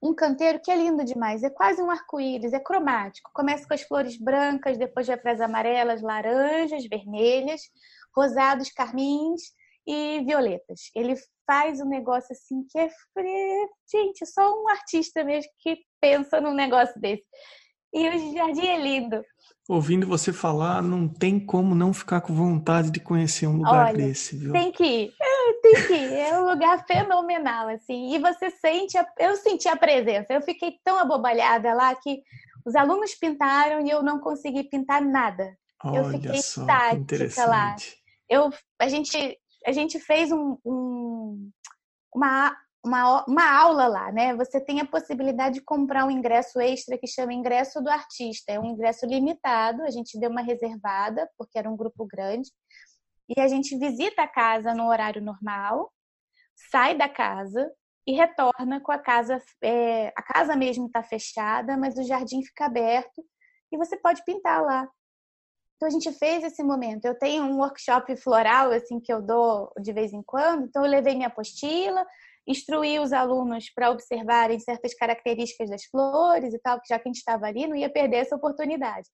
um 0.02 0.14
canteiro 0.14 0.60
que 0.62 0.70
é 0.70 0.76
lindo 0.76 1.04
demais, 1.04 1.44
é 1.44 1.50
quase 1.50 1.82
um 1.82 1.90
arco-íris, 1.90 2.54
é 2.54 2.60
cromático. 2.60 3.32
Começa 3.34 3.68
com 3.68 3.74
as 3.74 3.82
flores 3.82 4.18
brancas, 4.18 4.78
depois 4.78 5.08
vai 5.08 5.18
para 5.18 5.32
as 5.32 5.42
amarelas, 5.42 6.02
laranjas, 6.02 6.86
vermelhas, 6.86 7.62
rosados, 8.16 8.72
carmins 8.72 9.42
e 9.88 10.22
violetas. 10.24 10.92
Ele 10.96 11.16
faz 11.46 11.80
um 11.80 11.90
negócio 11.90 12.32
assim 12.34 12.66
que 12.70 12.78
é, 12.78 12.90
gente, 13.92 14.26
só 14.26 14.54
um 14.54 14.70
artista 14.70 15.24
mesmo 15.24 15.52
que 15.60 15.78
pensa 16.00 16.40
num 16.40 16.54
negócio 16.54 17.00
desse. 17.00 17.26
E 17.96 18.10
o 18.10 18.34
jardim 18.34 18.68
é 18.68 18.78
lindo. 18.78 19.24
Ouvindo 19.70 20.06
você 20.06 20.34
falar, 20.34 20.84
não 20.84 21.08
tem 21.08 21.40
como 21.40 21.74
não 21.74 21.94
ficar 21.94 22.20
com 22.20 22.34
vontade 22.34 22.92
de 22.92 23.00
conhecer 23.00 23.48
um 23.48 23.58
lugar 23.58 23.88
Olha, 23.88 23.98
desse, 23.98 24.38
viu? 24.38 24.52
Tem 24.52 24.70
que 24.72 24.84
ir, 24.84 25.14
é, 25.20 25.54
tem 25.62 25.88
que 25.88 25.94
ir. 25.94 26.14
É 26.14 26.38
um 26.38 26.46
lugar 26.46 26.86
fenomenal, 26.86 27.70
assim. 27.70 28.14
E 28.14 28.20
você 28.20 28.52
sente, 28.52 28.98
a... 28.98 29.08
eu 29.18 29.36
senti 29.38 29.70
a 29.70 29.78
presença. 29.78 30.34
Eu 30.34 30.42
fiquei 30.42 30.76
tão 30.84 31.00
abobalhada 31.00 31.74
lá 31.74 31.96
que 31.96 32.22
os 32.66 32.76
alunos 32.76 33.16
pintaram 33.16 33.84
e 33.86 33.90
eu 33.90 34.04
não 34.04 34.20
consegui 34.20 34.66
pintar 34.66 35.02
nada. 35.02 35.58
Olha 35.84 36.00
eu 36.00 36.10
fiquei 36.12 36.42
só, 36.42 36.62
estática 36.62 37.46
lá. 37.46 37.76
Eu, 38.30 38.52
a 38.78 38.90
gente, 38.90 39.40
a 39.66 39.72
gente 39.72 40.00
fez 40.00 40.32
um, 40.34 40.58
um 40.66 41.50
uma 42.14 42.56
uma, 42.86 43.26
uma 43.26 43.52
aula 43.52 43.88
lá, 43.88 44.12
né? 44.12 44.36
Você 44.36 44.62
tem 44.62 44.80
a 44.80 44.86
possibilidade 44.86 45.56
de 45.56 45.62
comprar 45.62 46.06
um 46.06 46.12
ingresso 46.12 46.60
extra 46.62 46.98
que 46.98 47.08
chama 47.08 47.34
ingresso 47.34 47.82
do 47.82 47.90
artista. 47.90 48.52
É 48.52 48.60
um 48.60 48.66
ingresso 48.66 49.06
limitado, 49.06 49.84
a 49.84 49.90
gente 49.90 50.20
deu 50.20 50.30
uma 50.30 50.42
reservada, 50.42 51.30
porque 51.38 51.58
era 51.58 51.70
um 51.70 51.76
grupo 51.76 52.06
grande. 52.06 52.50
E 53.28 53.42
a 53.42 53.48
gente 53.48 53.76
visita 53.78 54.22
a 54.22 54.28
casa 54.28 54.74
no 54.74 54.88
horário 54.88 55.22
normal, 55.22 55.92
sai 56.72 56.96
da 56.96 57.10
casa 57.10 57.72
e 58.06 58.14
retorna 58.14 58.80
com 58.80 58.92
a 58.92 59.00
casa. 59.00 59.42
É, 59.64 60.14
a 60.16 60.22
casa 60.22 60.56
mesmo 60.56 60.86
está 60.86 61.02
fechada, 61.02 61.76
mas 61.76 61.98
o 61.98 62.04
jardim 62.04 62.44
fica 62.44 62.66
aberto 62.66 63.26
e 63.72 63.78
você 63.78 63.98
pode 63.98 64.24
pintar 64.24 64.62
lá. 64.62 64.88
Então 65.76 65.88
a 65.88 65.92
gente 65.92 66.12
fez 66.14 66.44
esse 66.44 66.64
momento. 66.64 67.06
Eu 67.06 67.18
tenho 67.18 67.44
um 67.44 67.58
workshop 67.58 68.16
floral 68.16 68.72
assim 68.72 69.00
que 69.00 69.12
eu 69.12 69.22
dou 69.22 69.72
de 69.82 69.92
vez 69.92 70.14
em 70.14 70.22
quando. 70.22 70.66
Então 70.66 70.86
eu 70.86 70.90
levei 70.90 71.16
minha 71.16 71.28
apostila, 71.28 72.06
instruir 72.48 73.02
os 73.02 73.12
alunos 73.12 73.70
para 73.74 73.90
observarem 73.90 74.60
certas 74.60 74.94
características 74.94 75.70
das 75.70 75.86
flores 75.86 76.54
e 76.54 76.60
tal, 76.60 76.80
que 76.80 76.88
já 76.88 77.00
que 77.00 77.08
a 77.08 77.12
gente 77.12 77.18
estava 77.18 77.48
ali, 77.48 77.68
não 77.68 77.76
ia 77.76 77.90
perder 77.90 78.18
essa 78.18 78.36
oportunidade. 78.36 79.10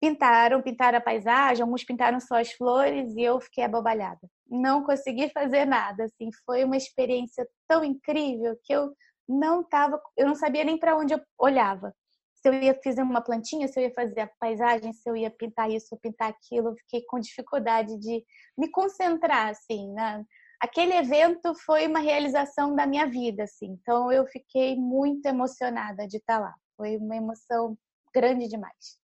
Pintaram, 0.00 0.62
pintaram 0.62 0.98
a 0.98 1.00
paisagem, 1.00 1.62
alguns 1.62 1.84
pintaram 1.84 2.20
só 2.20 2.36
as 2.36 2.52
flores 2.52 3.14
e 3.16 3.22
eu 3.22 3.40
fiquei 3.40 3.64
abobalhada. 3.64 4.20
Não 4.48 4.82
consegui 4.82 5.28
fazer 5.30 5.66
nada, 5.66 6.04
assim, 6.04 6.30
foi 6.44 6.64
uma 6.64 6.76
experiência 6.76 7.46
tão 7.68 7.84
incrível 7.84 8.58
que 8.64 8.72
eu 8.72 8.94
não 9.28 9.62
tava, 9.62 10.00
eu 10.16 10.26
não 10.26 10.34
sabia 10.34 10.64
nem 10.64 10.78
para 10.78 10.96
onde 10.96 11.14
eu 11.14 11.20
olhava. 11.38 11.94
Se 12.34 12.48
eu 12.48 12.54
ia 12.54 12.78
fazer 12.82 13.02
uma 13.02 13.20
plantinha, 13.20 13.68
se 13.68 13.78
eu 13.78 13.84
ia 13.84 13.92
fazer 13.92 14.20
a 14.20 14.30
paisagem, 14.40 14.92
se 14.94 15.08
eu 15.08 15.14
ia 15.14 15.30
pintar 15.30 15.70
isso, 15.70 15.98
pintar 16.00 16.30
aquilo, 16.30 16.74
fiquei 16.76 17.04
com 17.06 17.20
dificuldade 17.20 17.98
de 17.98 18.24
me 18.56 18.70
concentrar, 18.70 19.48
assim, 19.48 19.92
né? 19.92 20.24
Aquele 20.60 20.92
evento 20.92 21.54
foi 21.64 21.86
uma 21.86 21.98
realização 21.98 22.76
da 22.76 22.86
minha 22.86 23.06
vida, 23.06 23.44
assim. 23.44 23.78
Então 23.80 24.12
eu 24.12 24.26
fiquei 24.26 24.76
muito 24.76 25.26
emocionada 25.26 26.06
de 26.06 26.18
estar 26.18 26.38
lá. 26.38 26.54
Foi 26.76 26.96
uma 26.98 27.16
emoção 27.16 27.76
grande 28.14 28.48
demais. 28.48 29.00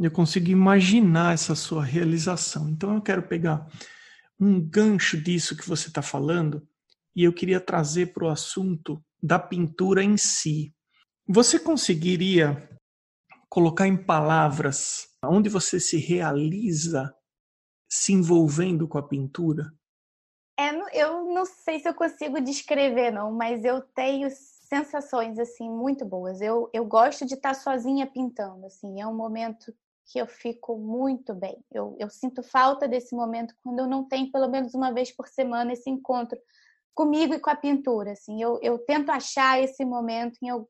Eu 0.00 0.10
consigo 0.10 0.48
imaginar 0.48 1.34
essa 1.34 1.54
sua 1.54 1.84
realização. 1.84 2.68
Então 2.68 2.94
eu 2.94 3.02
quero 3.02 3.22
pegar 3.22 3.66
um 4.40 4.60
gancho 4.60 5.20
disso 5.20 5.56
que 5.56 5.68
você 5.68 5.88
está 5.88 6.00
falando 6.00 6.66
e 7.14 7.24
eu 7.24 7.32
queria 7.32 7.60
trazer 7.60 8.12
para 8.12 8.24
o 8.24 8.30
assunto 8.30 9.04
da 9.20 9.38
pintura 9.38 10.02
em 10.02 10.16
si. 10.16 10.72
Você 11.28 11.58
conseguiria 11.58 12.68
colocar 13.48 13.88
em 13.88 13.96
palavras 13.96 15.08
onde 15.24 15.48
você 15.48 15.80
se 15.80 15.96
realiza 15.96 17.12
se 17.90 18.12
envolvendo 18.12 18.86
com 18.86 18.98
a 18.98 19.02
pintura? 19.02 19.72
É, 20.58 20.70
eu 21.00 21.24
não 21.26 21.46
sei 21.46 21.78
se 21.78 21.88
eu 21.88 21.94
consigo 21.94 22.40
descrever, 22.40 23.12
não, 23.12 23.32
mas 23.32 23.64
eu 23.64 23.80
tenho 23.80 24.28
sensações 24.30 25.38
assim 25.38 25.70
muito 25.70 26.04
boas. 26.04 26.40
Eu, 26.40 26.68
eu 26.72 26.84
gosto 26.84 27.24
de 27.24 27.34
estar 27.34 27.54
sozinha 27.54 28.06
pintando, 28.06 28.66
assim, 28.66 29.00
é 29.00 29.06
um 29.06 29.14
momento 29.14 29.72
que 30.06 30.18
eu 30.18 30.26
fico 30.26 30.76
muito 30.76 31.32
bem. 31.34 31.62
Eu, 31.70 31.96
eu 31.98 32.10
sinto 32.10 32.42
falta 32.42 32.88
desse 32.88 33.14
momento 33.14 33.54
quando 33.62 33.78
eu 33.80 33.86
não 33.86 34.04
tenho 34.08 34.32
pelo 34.32 34.48
menos 34.48 34.74
uma 34.74 34.92
vez 34.92 35.12
por 35.12 35.28
semana 35.28 35.72
esse 35.74 35.88
encontro 35.88 36.38
comigo 36.94 37.34
e 37.34 37.40
com 37.40 37.50
a 37.50 37.56
pintura, 37.56 38.12
assim. 38.12 38.42
Eu, 38.42 38.58
eu 38.62 38.78
tento 38.80 39.10
achar 39.10 39.60
esse 39.62 39.84
momento 39.84 40.38
em, 40.42 40.48
eu, 40.48 40.68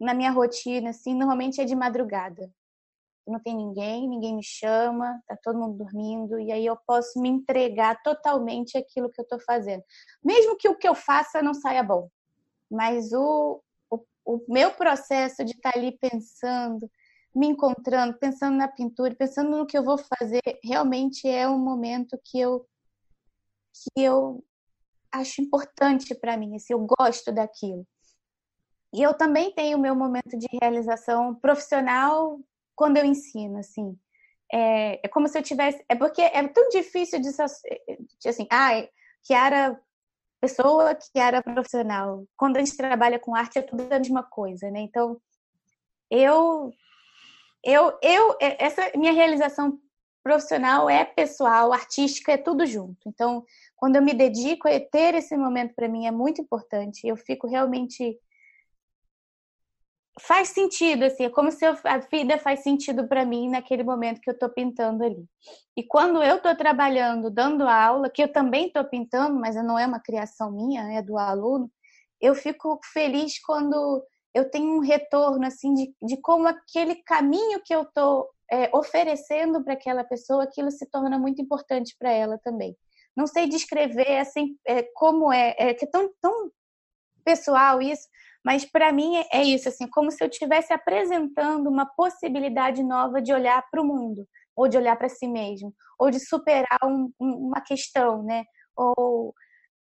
na 0.00 0.14
minha 0.14 0.30
rotina, 0.30 0.90
assim, 0.90 1.14
normalmente 1.14 1.60
é 1.60 1.64
de 1.64 1.74
madrugada. 1.76 2.50
Não 3.26 3.40
tem 3.40 3.56
ninguém, 3.56 4.08
ninguém 4.08 4.36
me 4.36 4.44
chama, 4.44 5.20
tá 5.26 5.36
todo 5.42 5.58
mundo 5.58 5.78
dormindo 5.78 6.38
e 6.38 6.52
aí 6.52 6.64
eu 6.64 6.76
posso 6.86 7.20
me 7.20 7.28
entregar 7.28 8.00
totalmente 8.02 8.78
aquilo 8.78 9.10
que 9.10 9.20
eu 9.20 9.24
estou 9.24 9.40
fazendo, 9.40 9.82
mesmo 10.24 10.56
que 10.56 10.68
o 10.68 10.76
que 10.76 10.86
eu 10.86 10.94
faça 10.94 11.42
não 11.42 11.52
saia 11.52 11.82
bom. 11.82 12.08
Mas 12.70 13.12
o, 13.12 13.62
o, 13.90 14.04
o 14.24 14.44
meu 14.48 14.70
processo 14.72 15.44
de 15.44 15.52
estar 15.52 15.72
tá 15.72 15.78
ali 15.78 15.98
pensando, 15.98 16.88
me 17.34 17.48
encontrando, 17.48 18.16
pensando 18.18 18.56
na 18.56 18.68
pintura, 18.68 19.14
pensando 19.14 19.50
no 19.50 19.66
que 19.66 19.76
eu 19.76 19.84
vou 19.84 19.98
fazer, 19.98 20.40
realmente 20.62 21.28
é 21.28 21.48
um 21.48 21.58
momento 21.58 22.18
que 22.24 22.40
eu 22.40 22.66
que 23.94 24.02
eu 24.02 24.42
acho 25.12 25.42
importante 25.42 26.14
para 26.14 26.36
mim, 26.36 26.56
assim, 26.56 26.72
eu 26.72 26.86
gosto 26.86 27.30
daquilo. 27.32 27.86
E 28.92 29.02
eu 29.02 29.14
também 29.14 29.52
tenho 29.52 29.76
o 29.76 29.80
meu 29.80 29.94
momento 29.94 30.38
de 30.38 30.46
realização 30.60 31.34
profissional 31.34 32.40
quando 32.76 32.98
eu 32.98 33.04
ensino, 33.04 33.58
assim. 33.58 33.98
É, 34.52 35.04
é 35.04 35.08
como 35.08 35.26
se 35.28 35.38
eu 35.38 35.42
tivesse. 35.42 35.84
É 35.88 35.96
porque 35.96 36.22
é 36.22 36.46
tão 36.48 36.68
difícil 36.68 37.20
de, 37.20 37.30
de 38.20 38.28
assim, 38.28 38.46
ah, 38.50 38.70
Kiara 39.26 39.80
pessoa, 40.40 40.94
Kiara 40.94 41.42
profissional. 41.42 42.24
Quando 42.36 42.56
a 42.56 42.60
gente 42.60 42.76
trabalha 42.76 43.18
com 43.18 43.34
arte 43.34 43.58
é 43.58 43.62
tudo 43.62 43.92
a 43.92 43.98
mesma 43.98 44.22
coisa, 44.22 44.70
né? 44.70 44.80
Então, 44.80 45.20
eu 46.10 46.72
eu, 47.64 47.98
eu, 48.00 48.36
é, 48.40 48.64
essa 48.64 48.92
minha 48.94 49.12
realização 49.12 49.76
profissional 50.22 50.88
é 50.88 51.04
pessoal, 51.04 51.72
artística, 51.72 52.32
é 52.32 52.36
tudo 52.36 52.64
junto. 52.64 53.08
Então, 53.08 53.44
quando 53.76 53.96
eu 53.96 54.02
me 54.02 54.14
dedico 54.14 54.68
a 54.68 54.80
ter 54.80 55.14
esse 55.14 55.36
momento 55.36 55.74
para 55.74 55.88
mim 55.88 56.06
é 56.06 56.12
muito 56.12 56.40
importante. 56.40 57.06
Eu 57.06 57.16
fico 57.16 57.48
realmente 57.48 58.16
faz 60.20 60.48
sentido 60.48 61.04
assim, 61.04 61.24
é 61.24 61.30
como 61.30 61.50
se 61.50 61.64
eu, 61.64 61.76
a 61.84 61.98
vida 61.98 62.38
faz 62.38 62.60
sentido 62.62 63.06
para 63.06 63.24
mim 63.24 63.50
naquele 63.50 63.82
momento 63.82 64.20
que 64.20 64.30
eu 64.30 64.34
estou 64.34 64.48
pintando 64.48 65.04
ali. 65.04 65.24
E 65.76 65.82
quando 65.82 66.22
eu 66.22 66.36
estou 66.36 66.56
trabalhando, 66.56 67.30
dando 67.30 67.68
aula, 67.68 68.08
que 68.08 68.22
eu 68.22 68.32
também 68.32 68.68
estou 68.68 68.84
pintando, 68.84 69.38
mas 69.38 69.54
não 69.56 69.78
é 69.78 69.86
uma 69.86 70.00
criação 70.00 70.50
minha, 70.50 70.92
é 70.92 71.02
do 71.02 71.18
aluno, 71.18 71.70
eu 72.20 72.34
fico 72.34 72.80
feliz 72.92 73.38
quando 73.40 74.02
eu 74.34 74.50
tenho 74.50 74.76
um 74.76 74.80
retorno 74.80 75.46
assim 75.46 75.72
de, 75.74 75.94
de 76.02 76.16
como 76.20 76.48
aquele 76.48 76.96
caminho 76.96 77.60
que 77.64 77.74
eu 77.74 77.82
estou 77.82 78.28
é, 78.50 78.70
oferecendo 78.74 79.62
para 79.62 79.74
aquela 79.74 80.04
pessoa, 80.04 80.44
aquilo 80.44 80.70
se 80.70 80.86
torna 80.86 81.18
muito 81.18 81.42
importante 81.42 81.94
para 81.98 82.10
ela 82.10 82.38
também. 82.38 82.76
Não 83.16 83.26
sei 83.26 83.48
descrever 83.48 84.18
assim 84.18 84.56
é, 84.66 84.82
como 84.94 85.32
é, 85.32 85.54
é 85.58 85.70
é 85.70 85.86
tão, 85.86 86.10
tão 86.20 86.50
pessoal 87.24 87.82
isso, 87.82 88.06
mas 88.46 88.64
para 88.64 88.92
mim 88.92 89.16
é, 89.16 89.26
é 89.40 89.42
isso 89.42 89.68
assim, 89.68 89.88
como 89.88 90.08
se 90.08 90.22
eu 90.22 90.28
estivesse 90.28 90.72
apresentando 90.72 91.68
uma 91.68 91.84
possibilidade 91.84 92.80
nova 92.80 93.20
de 93.20 93.32
olhar 93.32 93.60
para 93.68 93.82
o 93.82 93.84
mundo, 93.84 94.24
ou 94.54 94.68
de 94.68 94.76
olhar 94.76 94.94
para 94.94 95.08
si 95.08 95.26
mesmo, 95.26 95.74
ou 95.98 96.12
de 96.12 96.20
superar 96.20 96.78
um, 96.84 97.10
uma 97.18 97.60
questão, 97.60 98.22
né? 98.22 98.44
Ou 98.76 99.34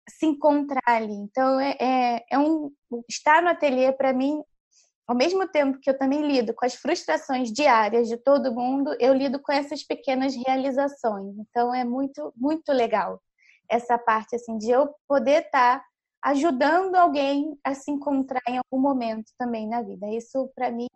se 0.09 0.27
encontrar 0.27 0.81
ali. 0.87 1.15
Então, 1.15 1.59
é, 1.59 1.77
é, 1.81 2.25
é 2.31 2.39
um 2.39 2.71
estar 3.09 3.43
no 3.43 3.49
ateliê 3.49 3.91
para 3.91 4.13
mim, 4.13 4.41
ao 5.09 5.17
mesmo 5.17 5.49
tempo 5.49 5.81
que 5.83 5.91
eu 5.91 5.99
também 5.99 6.25
lido 6.25 6.55
com 6.55 6.65
as 6.65 6.77
frustrações 6.77 7.53
diárias 7.53 8.09
de 8.09 8.17
todo 8.17 8.55
mundo, 8.55 8.95
eu 9.01 9.13
lido 9.13 9.43
com 9.43 9.51
essas 9.51 9.83
pequenas 9.83 10.33
realizações. 10.37 11.35
Então, 11.41 11.75
é 11.75 11.83
muito 11.83 12.33
muito 12.37 12.73
legal 12.73 13.21
essa 13.69 13.99
parte 13.99 14.37
assim 14.37 14.57
de 14.59 14.71
eu 14.71 14.95
poder 15.09 15.47
estar 15.47 15.81
tá 15.81 15.85
ajudando 16.25 16.95
alguém 16.95 17.57
a 17.63 17.75
se 17.75 17.91
encontrar 17.91 18.43
em 18.49 18.57
algum 18.57 18.81
momento 18.81 19.31
também 19.39 19.69
na 19.69 19.83
vida. 19.83 20.09
Isso 20.09 20.51
para 20.57 20.71
mim 20.71 20.89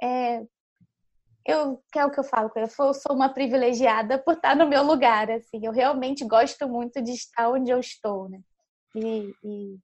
é 0.00 0.42
eu 1.44 1.82
que 1.90 1.98
é 1.98 2.04
o 2.04 2.10
que 2.10 2.20
eu 2.20 2.24
falo, 2.24 2.50
eu 2.54 2.68
sou 2.68 3.16
uma 3.16 3.30
privilegiada 3.30 4.18
por 4.18 4.34
estar 4.34 4.54
no 4.54 4.68
meu 4.68 4.82
lugar, 4.84 5.30
assim. 5.30 5.60
Eu 5.62 5.72
realmente 5.72 6.24
gosto 6.24 6.68
muito 6.68 7.02
de 7.02 7.12
estar 7.12 7.48
onde 7.50 7.70
eu 7.70 7.80
estou, 7.80 8.28
né? 8.28 8.38
E, 8.94 9.32
e 9.42 9.78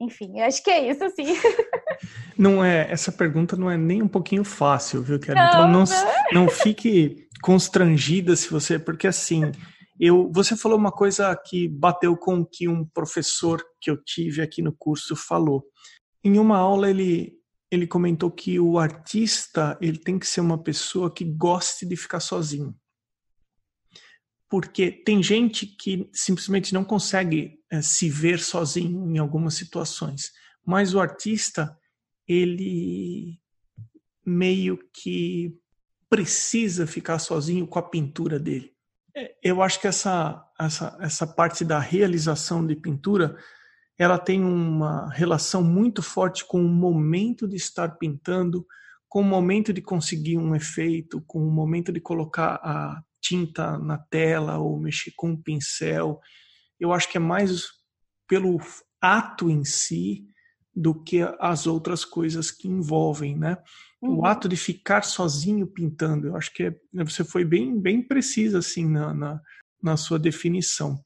enfim, 0.00 0.40
eu 0.40 0.46
acho 0.46 0.62
que 0.62 0.70
é 0.70 0.90
isso, 0.90 1.04
assim. 1.04 1.24
Não 2.36 2.64
é, 2.64 2.90
essa 2.90 3.12
pergunta 3.12 3.56
não 3.56 3.70
é 3.70 3.76
nem 3.76 4.02
um 4.02 4.08
pouquinho 4.08 4.42
fácil, 4.42 5.02
viu, 5.02 5.20
Karen? 5.20 5.46
Então 5.46 5.68
não, 5.68 5.84
não 6.32 6.48
fique 6.48 7.28
constrangida 7.40 8.34
se 8.34 8.50
você, 8.50 8.78
porque 8.78 9.06
assim, 9.06 9.52
eu, 10.04 10.28
você 10.32 10.56
falou 10.56 10.76
uma 10.76 10.90
coisa 10.90 11.32
que 11.36 11.68
bateu 11.68 12.16
com 12.16 12.40
o 12.40 12.44
que 12.44 12.66
um 12.66 12.84
professor 12.84 13.64
que 13.80 13.88
eu 13.88 13.96
tive 14.02 14.42
aqui 14.42 14.60
no 14.60 14.72
curso 14.72 15.14
falou. 15.14 15.64
Em 16.24 16.40
uma 16.40 16.58
aula 16.58 16.90
ele 16.90 17.38
ele 17.70 17.86
comentou 17.86 18.28
que 18.28 18.58
o 18.58 18.80
artista 18.80 19.78
ele 19.80 19.96
tem 19.96 20.18
que 20.18 20.26
ser 20.26 20.40
uma 20.40 20.60
pessoa 20.60 21.08
que 21.08 21.24
goste 21.24 21.86
de 21.86 21.96
ficar 21.96 22.18
sozinho. 22.18 22.76
Porque 24.50 24.90
tem 24.90 25.22
gente 25.22 25.66
que 25.66 26.10
simplesmente 26.12 26.74
não 26.74 26.84
consegue 26.84 27.60
é, 27.70 27.80
se 27.80 28.10
ver 28.10 28.40
sozinho 28.40 29.08
em 29.08 29.18
algumas 29.18 29.54
situações. 29.54 30.32
Mas 30.66 30.94
o 30.94 31.00
artista, 31.00 31.78
ele 32.26 33.40
meio 34.26 34.78
que 34.92 35.56
precisa 36.10 36.88
ficar 36.88 37.20
sozinho 37.20 37.68
com 37.68 37.78
a 37.78 37.88
pintura 37.88 38.38
dele. 38.38 38.72
Eu 39.42 39.62
acho 39.62 39.80
que 39.80 39.86
essa, 39.86 40.42
essa, 40.58 40.96
essa 41.00 41.26
parte 41.26 41.64
da 41.64 41.78
realização 41.78 42.66
de 42.66 42.74
pintura 42.74 43.36
ela 43.98 44.18
tem 44.18 44.42
uma 44.42 45.10
relação 45.10 45.62
muito 45.62 46.02
forte 46.02 46.44
com 46.44 46.60
o 46.60 46.68
momento 46.68 47.46
de 47.46 47.56
estar 47.56 47.98
pintando, 47.98 48.66
com 49.08 49.20
o 49.20 49.24
momento 49.24 49.72
de 49.72 49.82
conseguir 49.82 50.38
um 50.38 50.56
efeito, 50.56 51.22
com 51.26 51.46
o 51.46 51.52
momento 51.52 51.92
de 51.92 52.00
colocar 52.00 52.54
a 52.64 53.02
tinta 53.20 53.78
na 53.78 53.98
tela 53.98 54.58
ou 54.58 54.80
mexer 54.80 55.12
com 55.14 55.30
um 55.30 55.36
pincel. 55.36 56.18
Eu 56.80 56.92
acho 56.92 57.08
que 57.08 57.18
é 57.18 57.20
mais 57.20 57.64
pelo 58.26 58.58
ato 59.00 59.50
em 59.50 59.64
si 59.64 60.26
do 60.74 60.94
que 60.94 61.20
as 61.38 61.66
outras 61.66 62.04
coisas 62.04 62.50
que 62.50 62.68
envolvem, 62.68 63.36
né? 63.36 63.58
Uhum. 64.00 64.18
O 64.18 64.26
ato 64.26 64.48
de 64.48 64.56
ficar 64.56 65.02
sozinho 65.02 65.66
pintando, 65.66 66.28
eu 66.28 66.36
acho 66.36 66.52
que 66.52 66.64
é, 66.64 66.74
você 67.04 67.22
foi 67.22 67.44
bem, 67.44 67.78
bem 67.78 68.02
precisa 68.02 68.58
assim 68.58 68.88
na, 68.88 69.12
na, 69.12 69.40
na 69.82 69.96
sua 69.96 70.18
definição. 70.18 71.02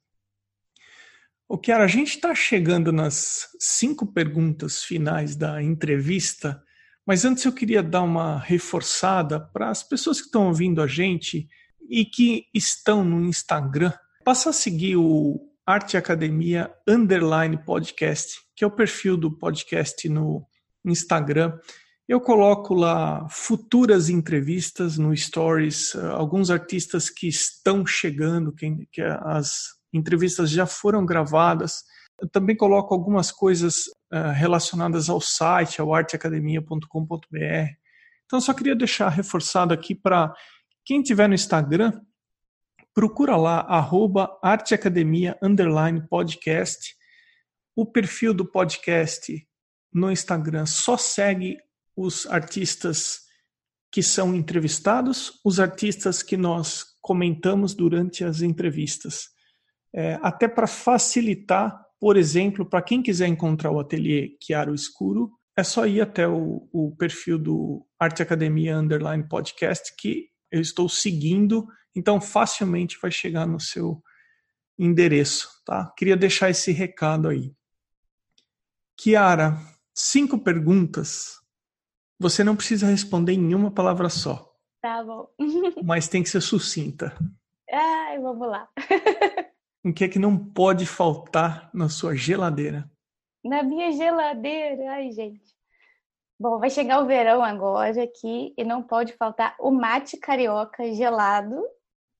O 1.48 1.58
Kiara, 1.58 1.84
a 1.84 1.88
gente 1.88 2.16
está 2.16 2.34
chegando 2.34 2.90
nas 2.90 3.48
cinco 3.60 4.06
perguntas 4.06 4.82
finais 4.82 5.36
da 5.36 5.62
entrevista, 5.62 6.60
mas 7.06 7.24
antes 7.24 7.44
eu 7.44 7.52
queria 7.52 7.82
dar 7.82 8.02
uma 8.02 8.38
reforçada 8.38 9.38
para 9.38 9.70
as 9.70 9.82
pessoas 9.82 10.20
que 10.20 10.26
estão 10.26 10.48
ouvindo 10.48 10.82
a 10.82 10.88
gente 10.88 11.46
e 11.88 12.04
que 12.04 12.46
estão 12.52 13.04
no 13.04 13.24
Instagram. 13.24 13.92
Passa 14.24 14.50
a 14.50 14.52
seguir 14.52 14.96
o 14.96 15.40
Arte 15.66 15.96
Academia 15.96 16.72
Underline 16.86 17.56
Podcast, 17.64 18.38
que 18.54 18.62
é 18.62 18.66
o 18.66 18.70
perfil 18.70 19.16
do 19.16 19.36
podcast 19.36 20.08
no 20.08 20.46
Instagram. 20.84 21.58
Eu 22.08 22.20
coloco 22.20 22.72
lá 22.72 23.28
futuras 23.28 24.08
entrevistas 24.08 24.96
no 24.96 25.14
Stories, 25.16 25.96
alguns 25.96 26.50
artistas 26.50 27.10
que 27.10 27.26
estão 27.26 27.84
chegando, 27.84 28.52
que, 28.52 28.86
que 28.92 29.02
as 29.02 29.74
entrevistas 29.92 30.50
já 30.50 30.66
foram 30.66 31.04
gravadas. 31.04 31.82
Eu 32.20 32.28
também 32.28 32.56
coloco 32.56 32.94
algumas 32.94 33.32
coisas 33.32 33.88
uh, 34.12 34.30
relacionadas 34.32 35.10
ao 35.10 35.20
site, 35.20 35.80
ao 35.80 35.92
arteacademia.com.br. 35.92 37.70
Então, 38.24 38.40
só 38.40 38.54
queria 38.54 38.76
deixar 38.76 39.08
reforçado 39.08 39.74
aqui 39.74 39.96
para 39.96 40.32
quem 40.84 41.02
tiver 41.02 41.28
no 41.28 41.34
Instagram, 41.34 42.00
procura 42.96 43.36
lá, 43.36 43.60
arroba 43.60 44.38
arteacademia, 44.42 45.38
podcast. 46.08 46.96
O 47.76 47.84
perfil 47.84 48.32
do 48.32 48.50
podcast 48.50 49.46
no 49.92 50.10
Instagram 50.10 50.64
só 50.64 50.96
segue 50.96 51.58
os 51.94 52.26
artistas 52.26 53.20
que 53.92 54.02
são 54.02 54.34
entrevistados, 54.34 55.38
os 55.44 55.60
artistas 55.60 56.22
que 56.22 56.38
nós 56.38 56.86
comentamos 57.02 57.74
durante 57.74 58.24
as 58.24 58.40
entrevistas 58.40 59.28
é, 59.94 60.18
até 60.22 60.48
para 60.48 60.66
facilitar, 60.66 61.78
por 62.00 62.16
exemplo, 62.16 62.64
para 62.64 62.80
quem 62.80 63.02
quiser 63.02 63.26
encontrar 63.26 63.72
o 63.72 63.80
ateliê 63.80 64.38
Chiaro 64.42 64.74
Escuro, 64.74 65.32
é 65.54 65.62
só 65.62 65.86
ir 65.86 66.00
até 66.00 66.26
o, 66.26 66.66
o 66.72 66.96
perfil 66.96 67.38
do 67.38 67.86
Arte 68.00 68.22
Academia 68.22 68.78
Underline 68.78 69.28
Podcast, 69.28 69.94
que 69.98 70.30
eu 70.50 70.62
estou 70.62 70.88
seguindo, 70.88 71.66
então 71.96 72.20
facilmente 72.20 72.98
vai 73.00 73.10
chegar 73.10 73.46
no 73.46 73.58
seu 73.58 74.02
endereço, 74.78 75.48
tá? 75.64 75.92
Queria 75.96 76.16
deixar 76.16 76.50
esse 76.50 76.70
recado 76.70 77.28
aí. 77.28 77.54
Kiara, 78.96 79.56
cinco 79.94 80.38
perguntas. 80.38 81.40
Você 82.18 82.44
não 82.44 82.56
precisa 82.56 82.86
responder 82.86 83.32
em 83.32 83.54
uma 83.54 83.70
palavra 83.70 84.08
só. 84.08 84.54
Tá 84.80 85.02
bom. 85.02 85.28
mas 85.82 86.08
tem 86.08 86.22
que 86.22 86.28
ser 86.28 86.40
sucinta. 86.40 87.16
Ai, 87.70 88.18
vamos 88.20 88.48
lá. 88.48 88.68
o 89.84 89.92
que 89.92 90.04
é 90.04 90.08
que 90.08 90.18
não 90.18 90.36
pode 90.36 90.86
faltar 90.86 91.70
na 91.74 91.88
sua 91.88 92.14
geladeira? 92.14 92.90
Na 93.44 93.62
minha 93.62 93.92
geladeira, 93.92 94.92
ai, 94.92 95.10
gente. 95.10 95.56
Bom, 96.38 96.58
vai 96.58 96.68
chegar 96.68 97.00
o 97.00 97.06
verão 97.06 97.42
agora 97.42 98.02
aqui 98.02 98.52
e 98.58 98.64
não 98.64 98.82
pode 98.82 99.14
faltar 99.14 99.56
o 99.58 99.70
mate 99.70 100.18
carioca 100.18 100.92
gelado. 100.92 101.62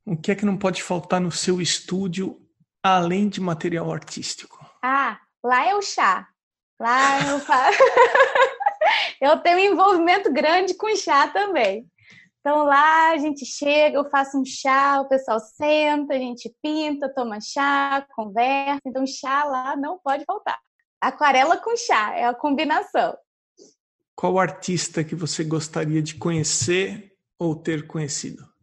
O 0.07 0.17
que 0.17 0.31
é 0.31 0.37
que 0.37 0.47
não 0.47 0.57
pode 0.57 0.85
faltar 0.85 1.21
no 1.21 1.33
seu 1.33 1.61
estúdio 1.61 2.41
além 2.81 3.29
de 3.29 3.41
material 3.41 3.93
artístico? 3.93 4.65
Ah, 4.81 5.19
lá 5.43 5.67
é 5.67 5.75
o 5.75 5.83
chá. 5.83 6.29
Lá 6.81 7.29
eu 7.29 7.41
faço. 7.41 7.83
eu 9.21 9.37
tenho 9.41 9.59
um 9.59 9.73
envolvimento 9.73 10.33
grande 10.33 10.75
com 10.75 10.95
chá 10.95 11.27
também. 11.27 11.85
Então 12.39 12.63
lá 12.63 13.11
a 13.11 13.19
gente 13.19 13.45
chega, 13.45 13.97
eu 13.97 14.09
faço 14.09 14.39
um 14.39 14.45
chá, 14.45 15.01
o 15.01 15.09
pessoal 15.09 15.41
senta, 15.41 16.15
a 16.15 16.19
gente 16.19 16.55
pinta, 16.63 17.13
toma 17.13 17.41
chá, 17.41 18.07
conversa. 18.15 18.83
Então 18.87 19.05
chá 19.05 19.43
lá 19.43 19.75
não 19.75 19.99
pode 19.99 20.25
faltar. 20.25 20.57
Aquarela 21.01 21.57
com 21.57 21.77
chá 21.77 22.15
é 22.15 22.27
a 22.27 22.35
combinação. 22.35 23.19
Qual 24.15 24.39
artista 24.39 25.03
que 25.03 25.17
você 25.17 25.43
gostaria 25.43 26.01
de 26.01 26.15
conhecer 26.15 27.13
ou 27.41 27.57
ter 27.57 27.89
conhecido? 27.89 28.56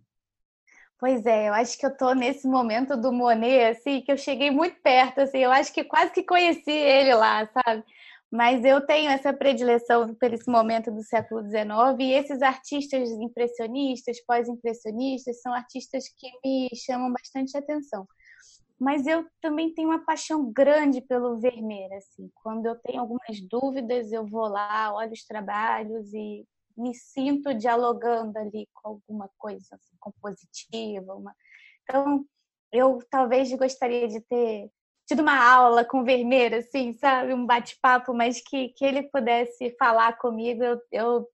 Pois 1.04 1.26
é, 1.26 1.50
eu 1.50 1.54
acho 1.54 1.78
que 1.78 1.86
eu 1.86 1.98
tô 1.98 2.14
nesse 2.14 2.48
momento 2.48 2.96
do 2.96 3.12
Monet, 3.12 3.78
assim, 3.78 4.00
que 4.00 4.10
eu 4.10 4.18
cheguei 4.18 4.50
muito 4.50 4.80
perto, 4.82 5.20
assim, 5.20 5.40
eu 5.40 5.52
acho 5.52 5.74
que 5.74 5.84
quase 5.84 6.14
que 6.14 6.24
conheci 6.24 6.72
ele 6.72 7.14
lá, 7.14 7.46
sabe? 7.46 7.84
Mas 8.32 8.64
eu 8.64 8.80
tenho 8.86 9.12
essa 9.12 9.34
predileção 9.34 10.16
por 10.16 10.34
esse 10.34 10.50
momento 10.50 10.90
do 10.90 11.04
século 11.04 11.42
XIX 11.42 12.00
e 12.00 12.14
esses 12.14 12.42
artistas 12.42 13.10
impressionistas, 13.10 14.24
pós-impressionistas, 14.26 15.42
são 15.42 15.54
artistas 15.54 16.06
que 16.18 16.30
me 16.42 16.70
chamam 16.74 17.12
bastante 17.12 17.58
atenção. 17.58 18.08
Mas 18.80 19.06
eu 19.06 19.26
também 19.42 19.74
tenho 19.74 19.90
uma 19.90 20.06
paixão 20.06 20.54
grande 20.54 21.02
pelo 21.02 21.38
Vermeer, 21.38 21.92
assim. 21.98 22.32
Quando 22.42 22.66
eu 22.66 22.76
tenho 22.78 23.02
algumas 23.02 23.42
dúvidas, 23.50 24.10
eu 24.14 24.26
vou 24.26 24.48
lá, 24.48 24.96
olho 24.96 25.12
os 25.12 25.26
trabalhos 25.26 26.14
e 26.14 26.46
me 26.76 26.94
sinto 26.94 27.54
dialogando 27.54 28.38
ali 28.38 28.68
com 28.74 28.90
alguma 28.90 29.30
coisa 29.38 29.76
assim, 29.76 29.96
compositiva. 30.00 31.16
Uma... 31.16 31.36
Então, 31.84 32.26
eu 32.72 33.00
talvez 33.10 33.52
gostaria 33.54 34.08
de 34.08 34.20
ter 34.22 34.72
tido 35.06 35.22
uma 35.22 35.38
aula 35.38 35.86
com 35.86 36.00
o 36.02 36.04
Vermeer, 36.04 36.54
assim, 36.54 36.94
sabe? 36.94 37.34
Um 37.34 37.46
bate-papo, 37.46 38.14
mas 38.14 38.42
que, 38.42 38.70
que 38.70 38.86
ele 38.86 39.04
pudesse 39.04 39.76
falar 39.78 40.18
comigo. 40.18 40.64
Eu, 40.64 40.82
eu, 40.92 41.30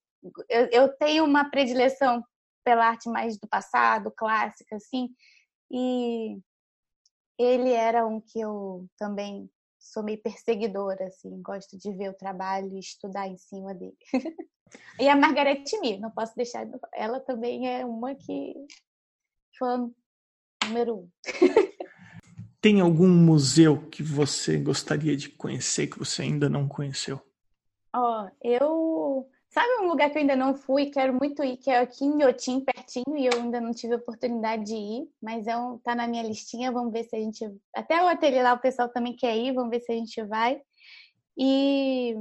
eu, 0.71 0.97
tenho 0.97 1.23
uma 1.23 1.49
predileção 1.49 2.23
pela 2.63 2.87
arte 2.87 3.09
mais 3.09 3.37
do 3.37 3.47
passado, 3.47 4.11
clássica, 4.11 4.75
assim, 4.75 5.09
e 5.71 6.37
ele 7.37 7.71
era 7.71 8.05
um 8.05 8.19
que 8.19 8.39
eu 8.39 8.85
também 8.97 9.49
sou 9.91 10.03
meio 10.03 10.21
perseguidora, 10.21 11.07
assim, 11.07 11.41
gosto 11.41 11.77
de 11.77 11.91
ver 11.93 12.09
o 12.09 12.17
trabalho 12.17 12.75
e 12.75 12.79
estudar 12.79 13.27
em 13.27 13.37
cima 13.37 13.73
dele. 13.73 13.97
e 14.99 15.09
a 15.09 15.15
Margaret 15.15 15.63
Mee, 15.81 15.99
não 15.99 16.11
posso 16.11 16.35
deixar, 16.35 16.67
ela 16.93 17.19
também 17.19 17.67
é 17.67 17.85
uma 17.85 18.13
que 18.13 18.53
fã 19.57 19.89
número 20.65 20.97
um. 20.97 21.09
Tem 22.61 22.81
algum 22.81 23.07
museu 23.07 23.87
que 23.89 24.03
você 24.03 24.57
gostaria 24.57 25.15
de 25.15 25.29
conhecer 25.29 25.87
que 25.87 25.97
você 25.97 26.23
ainda 26.23 26.49
não 26.49 26.67
conheceu? 26.67 27.21
Ó, 27.95 28.25
oh, 28.25 28.29
eu. 28.41 29.08
Sabe 29.49 29.81
um 29.81 29.87
lugar 29.87 30.09
que 30.11 30.17
eu 30.17 30.21
ainda 30.21 30.35
não 30.35 30.55
fui, 30.55 30.87
quero 30.87 31.13
muito 31.13 31.43
ir, 31.43 31.57
que 31.57 31.71
é 31.71 31.79
aqui 31.79 32.05
em 32.05 32.21
Iotim, 32.21 32.61
pertinho, 32.61 33.17
e 33.17 33.25
eu 33.25 33.33
ainda 33.33 33.59
não 33.59 33.71
tive 33.71 33.95
oportunidade 33.95 34.65
de 34.65 34.75
ir, 34.75 35.09
mas 35.21 35.47
é 35.47 35.57
um, 35.57 35.77
tá 35.79 35.95
na 35.95 36.07
minha 36.07 36.21
listinha, 36.21 36.71
vamos 36.71 36.93
ver 36.93 37.03
se 37.05 37.15
a 37.15 37.19
gente. 37.19 37.43
Até 37.75 38.03
o 38.03 38.07
ateliê 38.07 38.43
lá 38.43 38.53
o 38.53 38.59
pessoal 38.59 38.89
também 38.89 39.15
quer 39.15 39.35
ir, 39.35 39.53
vamos 39.53 39.71
ver 39.71 39.79
se 39.81 39.91
a 39.91 39.95
gente 39.95 40.23
vai. 40.23 40.61
E 41.37 42.15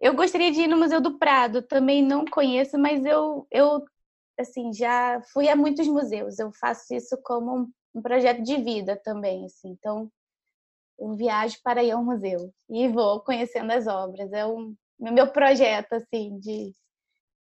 eu 0.00 0.14
gostaria 0.14 0.50
de 0.50 0.62
ir 0.62 0.66
no 0.66 0.78
Museu 0.78 1.00
do 1.00 1.18
Prado, 1.18 1.62
também 1.62 2.02
não 2.02 2.24
conheço, 2.24 2.78
mas 2.78 3.04
eu, 3.04 3.46
eu 3.50 3.84
assim, 4.38 4.72
já 4.72 5.20
fui 5.32 5.48
a 5.48 5.56
muitos 5.56 5.86
museus, 5.86 6.38
eu 6.38 6.52
faço 6.52 6.94
isso 6.94 7.16
como 7.22 7.56
um 7.56 7.72
um 7.94 8.02
projeto 8.02 8.42
de 8.42 8.56
vida 8.56 8.96
também, 8.96 9.44
assim. 9.44 9.70
Então, 9.70 10.10
eu 10.98 11.14
viajo 11.14 11.58
para 11.62 11.82
ir 11.82 11.90
ao 11.90 12.04
museu 12.04 12.52
e 12.68 12.88
vou 12.88 13.20
conhecendo 13.20 13.72
as 13.72 13.86
obras. 13.86 14.32
É 14.32 14.46
um 14.46 14.74
meu 14.98 15.30
projeto, 15.30 15.94
assim, 15.94 16.38
de, 16.38 16.74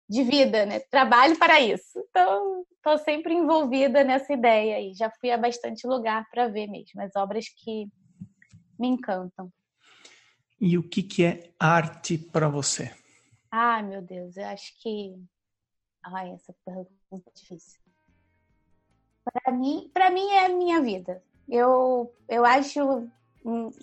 de 0.09 0.23
vida, 0.23 0.65
né? 0.65 0.79
Trabalho 0.79 1.37
para 1.37 1.59
isso. 1.59 1.99
Então, 2.09 2.65
estou 2.75 2.97
sempre 2.97 3.33
envolvida 3.33 4.03
nessa 4.03 4.33
ideia 4.33 4.79
e 4.79 4.93
já 4.93 5.09
fui 5.19 5.31
a 5.31 5.37
bastante 5.37 5.87
lugar 5.87 6.27
para 6.29 6.47
ver 6.47 6.67
mesmo 6.67 7.01
as 7.01 7.15
obras 7.15 7.45
que 7.49 7.87
me 8.79 8.87
encantam. 8.87 9.51
E 10.59 10.77
o 10.77 10.87
que, 10.87 11.03
que 11.03 11.23
é 11.23 11.53
arte 11.59 12.17
para 12.17 12.47
você? 12.47 12.91
Ah, 13.51 13.81
meu 13.81 14.01
Deus, 14.01 14.37
eu 14.37 14.45
acho 14.45 14.71
que. 14.81 15.15
Ai, 16.03 16.31
essa 16.31 16.53
pergunta 16.63 16.91
é 17.11 17.31
difícil. 17.33 17.79
Para 19.23 19.51
mim, 19.51 19.89
para 19.93 20.11
mim 20.11 20.27
é 20.29 20.45
a 20.45 20.49
minha 20.49 20.81
vida. 20.81 21.23
Eu, 21.47 22.13
eu 22.29 22.45
acho, 22.45 23.09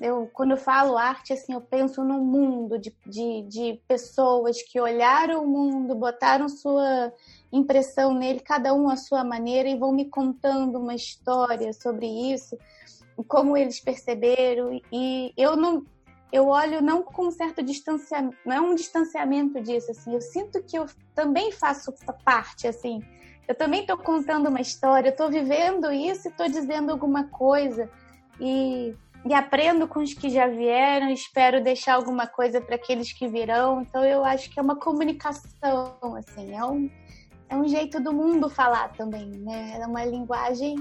eu 0.00 0.28
quando 0.32 0.52
eu 0.52 0.56
falo 0.56 0.98
arte, 0.98 1.32
assim, 1.32 1.52
eu 1.52 1.60
penso 1.60 2.02
num 2.02 2.24
mundo 2.24 2.78
de, 2.78 2.94
de, 3.06 3.42
de 3.42 3.80
pessoas 3.86 4.62
que 4.62 4.80
olharam 4.80 5.44
o 5.44 5.46
mundo, 5.46 5.94
botaram 5.94 6.48
sua 6.48 7.12
impressão 7.52 8.12
nele, 8.14 8.40
cada 8.40 8.74
um 8.74 8.88
à 8.88 8.96
sua 8.96 9.22
maneira, 9.22 9.68
e 9.68 9.78
vão 9.78 9.92
me 9.92 10.06
contando 10.06 10.78
uma 10.78 10.94
história 10.94 11.72
sobre 11.72 12.06
isso, 12.06 12.56
como 13.28 13.56
eles 13.56 13.78
perceberam. 13.78 14.80
E 14.90 15.32
eu 15.36 15.56
não, 15.56 15.84
eu 16.32 16.48
olho 16.48 16.82
não 16.82 17.02
com 17.02 17.26
um 17.26 17.30
certo 17.30 17.62
distanciamento, 17.62 18.36
não 18.44 18.56
é 18.56 18.60
um 18.60 18.74
distanciamento 18.74 19.60
disso, 19.60 19.90
assim. 19.92 20.14
Eu 20.14 20.20
sinto 20.20 20.62
que 20.62 20.76
eu 20.76 20.86
também 21.14 21.52
faço 21.52 21.92
parte, 22.24 22.66
assim 22.66 23.00
eu 23.46 23.54
também 23.54 23.80
estou 23.80 23.98
contando 23.98 24.48
uma 24.48 24.60
história, 24.60 25.10
estou 25.10 25.28
vivendo 25.28 25.92
isso 25.92 26.28
e 26.28 26.30
estou 26.30 26.48
dizendo 26.48 26.90
alguma 26.90 27.24
coisa. 27.24 27.90
E, 28.40 28.94
e 29.24 29.32
aprendo 29.32 29.86
com 29.86 30.00
os 30.00 30.14
que 30.14 30.28
já 30.28 30.46
vieram, 30.48 31.08
espero 31.08 31.62
deixar 31.62 31.94
alguma 31.94 32.26
coisa 32.26 32.60
para 32.60 32.74
aqueles 32.74 33.12
que 33.12 33.28
virão. 33.28 33.82
Então 33.82 34.04
eu 34.04 34.24
acho 34.24 34.50
que 34.50 34.58
é 34.58 34.62
uma 34.62 34.76
comunicação, 34.76 35.96
assim, 36.16 36.54
é 36.54 36.64
um, 36.64 36.90
é 37.48 37.56
um 37.56 37.68
jeito 37.68 38.00
do 38.00 38.12
mundo 38.12 38.50
falar 38.50 38.88
também, 38.92 39.26
né? 39.26 39.78
É 39.80 39.86
uma 39.86 40.04
linguagem 40.04 40.74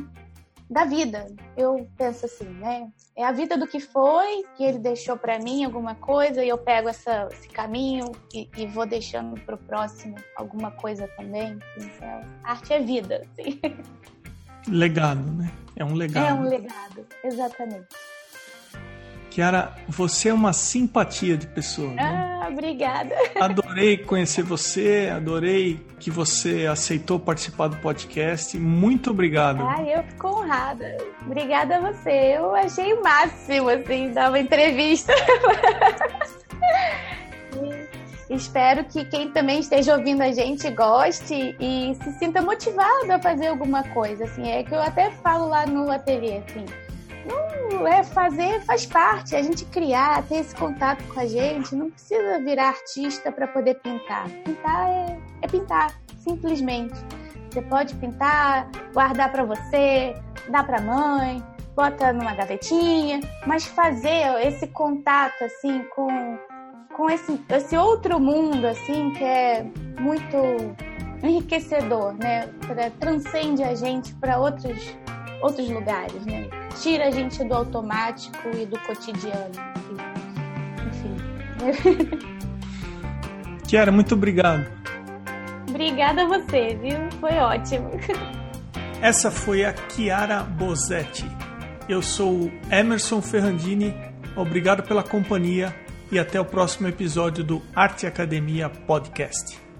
da 0.67 0.85
vida. 0.85 1.27
Eu 1.55 1.87
penso 1.97 2.25
assim, 2.25 2.45
né? 2.45 2.89
É 3.15 3.23
a 3.25 3.31
vida 3.31 3.57
do 3.57 3.67
que 3.67 3.79
foi, 3.79 4.43
que 4.55 4.63
ele 4.63 4.79
deixou 4.79 5.17
para 5.17 5.37
mim 5.37 5.63
alguma 5.63 5.93
coisa, 5.93 6.43
e 6.43 6.49
eu 6.49 6.57
pego 6.57 6.89
essa, 6.89 7.27
esse 7.31 7.49
caminho 7.49 8.11
e, 8.33 8.49
e 8.57 8.65
vou 8.65 8.87
deixando 8.87 9.39
para 9.41 9.55
o 9.55 9.57
próximo 9.57 10.15
alguma 10.35 10.71
coisa 10.71 11.07
também. 11.09 11.59
Então, 11.77 12.21
arte 12.43 12.73
é 12.73 12.79
vida. 12.79 13.21
Assim. 13.37 13.59
Legado, 14.67 15.31
né? 15.33 15.51
É 15.75 15.83
um 15.83 15.93
legado. 15.93 16.25
É 16.25 16.33
um 16.33 16.43
legado, 16.47 17.05
exatamente. 17.23 17.87
Kiara, 19.31 19.71
você 19.87 20.27
é 20.27 20.33
uma 20.33 20.51
simpatia 20.51 21.37
de 21.37 21.47
pessoa. 21.47 21.93
Né? 21.93 22.03
Ah, 22.03 22.49
obrigada. 22.51 23.15
Adorei 23.39 23.97
conhecer 23.97 24.43
você, 24.43 25.09
adorei 25.09 25.79
que 25.97 26.11
você 26.11 26.67
aceitou 26.67 27.17
participar 27.17 27.69
do 27.69 27.77
podcast. 27.77 28.57
Muito 28.59 29.11
obrigado. 29.11 29.61
Ah, 29.65 29.81
eu 29.83 30.03
fico 30.03 30.27
honrada. 30.27 30.97
Obrigada 31.25 31.77
a 31.77 31.79
você. 31.79 32.35
Eu 32.35 32.53
achei 32.53 32.91
o 32.91 33.01
máximo, 33.01 33.69
assim, 33.69 34.11
dar 34.11 34.27
uma 34.27 34.39
entrevista. 34.39 35.13
Espero 38.29 38.83
que 38.83 39.05
quem 39.05 39.31
também 39.31 39.59
esteja 39.59 39.95
ouvindo 39.95 40.23
a 40.23 40.31
gente 40.33 40.69
goste 40.71 41.55
e 41.57 41.95
se 42.03 42.11
sinta 42.19 42.41
motivado 42.41 43.13
a 43.13 43.19
fazer 43.19 43.47
alguma 43.47 43.83
coisa. 43.83 44.25
Assim, 44.25 44.49
é 44.49 44.61
que 44.61 44.73
eu 44.73 44.81
até 44.81 45.09
falo 45.23 45.47
lá 45.47 45.65
no 45.65 45.89
ateliê, 45.89 46.39
assim 46.39 46.65
não 47.25 47.87
é 47.87 48.03
fazer, 48.03 48.61
faz 48.61 48.85
parte. 48.85 49.35
A 49.35 49.41
gente 49.41 49.65
criar, 49.65 50.23
ter 50.27 50.37
esse 50.37 50.55
contato 50.55 51.03
com 51.13 51.19
a 51.19 51.25
gente, 51.25 51.75
não 51.75 51.89
precisa 51.89 52.39
virar 52.39 52.69
artista 52.69 53.31
para 53.31 53.47
poder 53.47 53.75
pintar. 53.75 54.29
Pintar 54.43 54.89
é, 54.89 55.19
é 55.41 55.47
pintar, 55.47 55.99
simplesmente. 56.17 56.95
Você 57.49 57.61
pode 57.61 57.95
pintar, 57.95 58.69
guardar 58.93 59.31
para 59.31 59.43
você, 59.43 60.15
dar 60.49 60.65
para 60.65 60.81
mãe, 60.81 61.43
bota 61.75 62.13
numa 62.13 62.33
gavetinha, 62.33 63.19
mas 63.45 63.65
fazer 63.65 64.45
esse 64.45 64.67
contato 64.67 65.43
assim 65.43 65.83
com 65.95 66.37
com 66.95 67.09
esse, 67.09 67.41
esse 67.49 67.77
outro 67.77 68.19
mundo 68.19 68.67
assim 68.67 69.11
que 69.11 69.23
é 69.23 69.63
muito 69.97 70.37
enriquecedor, 71.23 72.13
né? 72.13 72.49
Transcende 72.99 73.63
a 73.63 73.73
gente 73.73 74.13
para 74.15 74.37
outros 74.37 74.95
outros 75.41 75.69
lugares, 75.69 76.25
né? 76.25 76.60
Tira 76.79 77.07
a 77.07 77.11
gente 77.11 77.43
do 77.43 77.53
automático 77.53 78.49
e 78.55 78.65
do 78.65 78.79
cotidiano. 78.79 79.51
Enfim. 80.87 81.17
Kiara, 83.67 83.91
muito 83.91 84.15
obrigado. 84.15 84.65
Obrigada 85.69 86.23
a 86.23 86.27
você, 86.27 86.75
viu? 86.75 87.09
Foi 87.19 87.33
ótimo. 87.37 87.89
Essa 89.01 89.31
foi 89.31 89.65
a 89.65 89.73
Chiara 89.89 90.43
Bosetti. 90.43 91.25
Eu 91.89 92.01
sou 92.01 92.33
o 92.33 92.51
Emerson 92.71 93.21
Ferrandini. 93.21 93.95
Obrigado 94.35 94.83
pela 94.83 95.03
companhia 95.03 95.75
e 96.11 96.19
até 96.19 96.39
o 96.39 96.45
próximo 96.45 96.87
episódio 96.87 97.43
do 97.43 97.61
Arte 97.75 98.05
Academia 98.05 98.69
Podcast. 98.69 99.70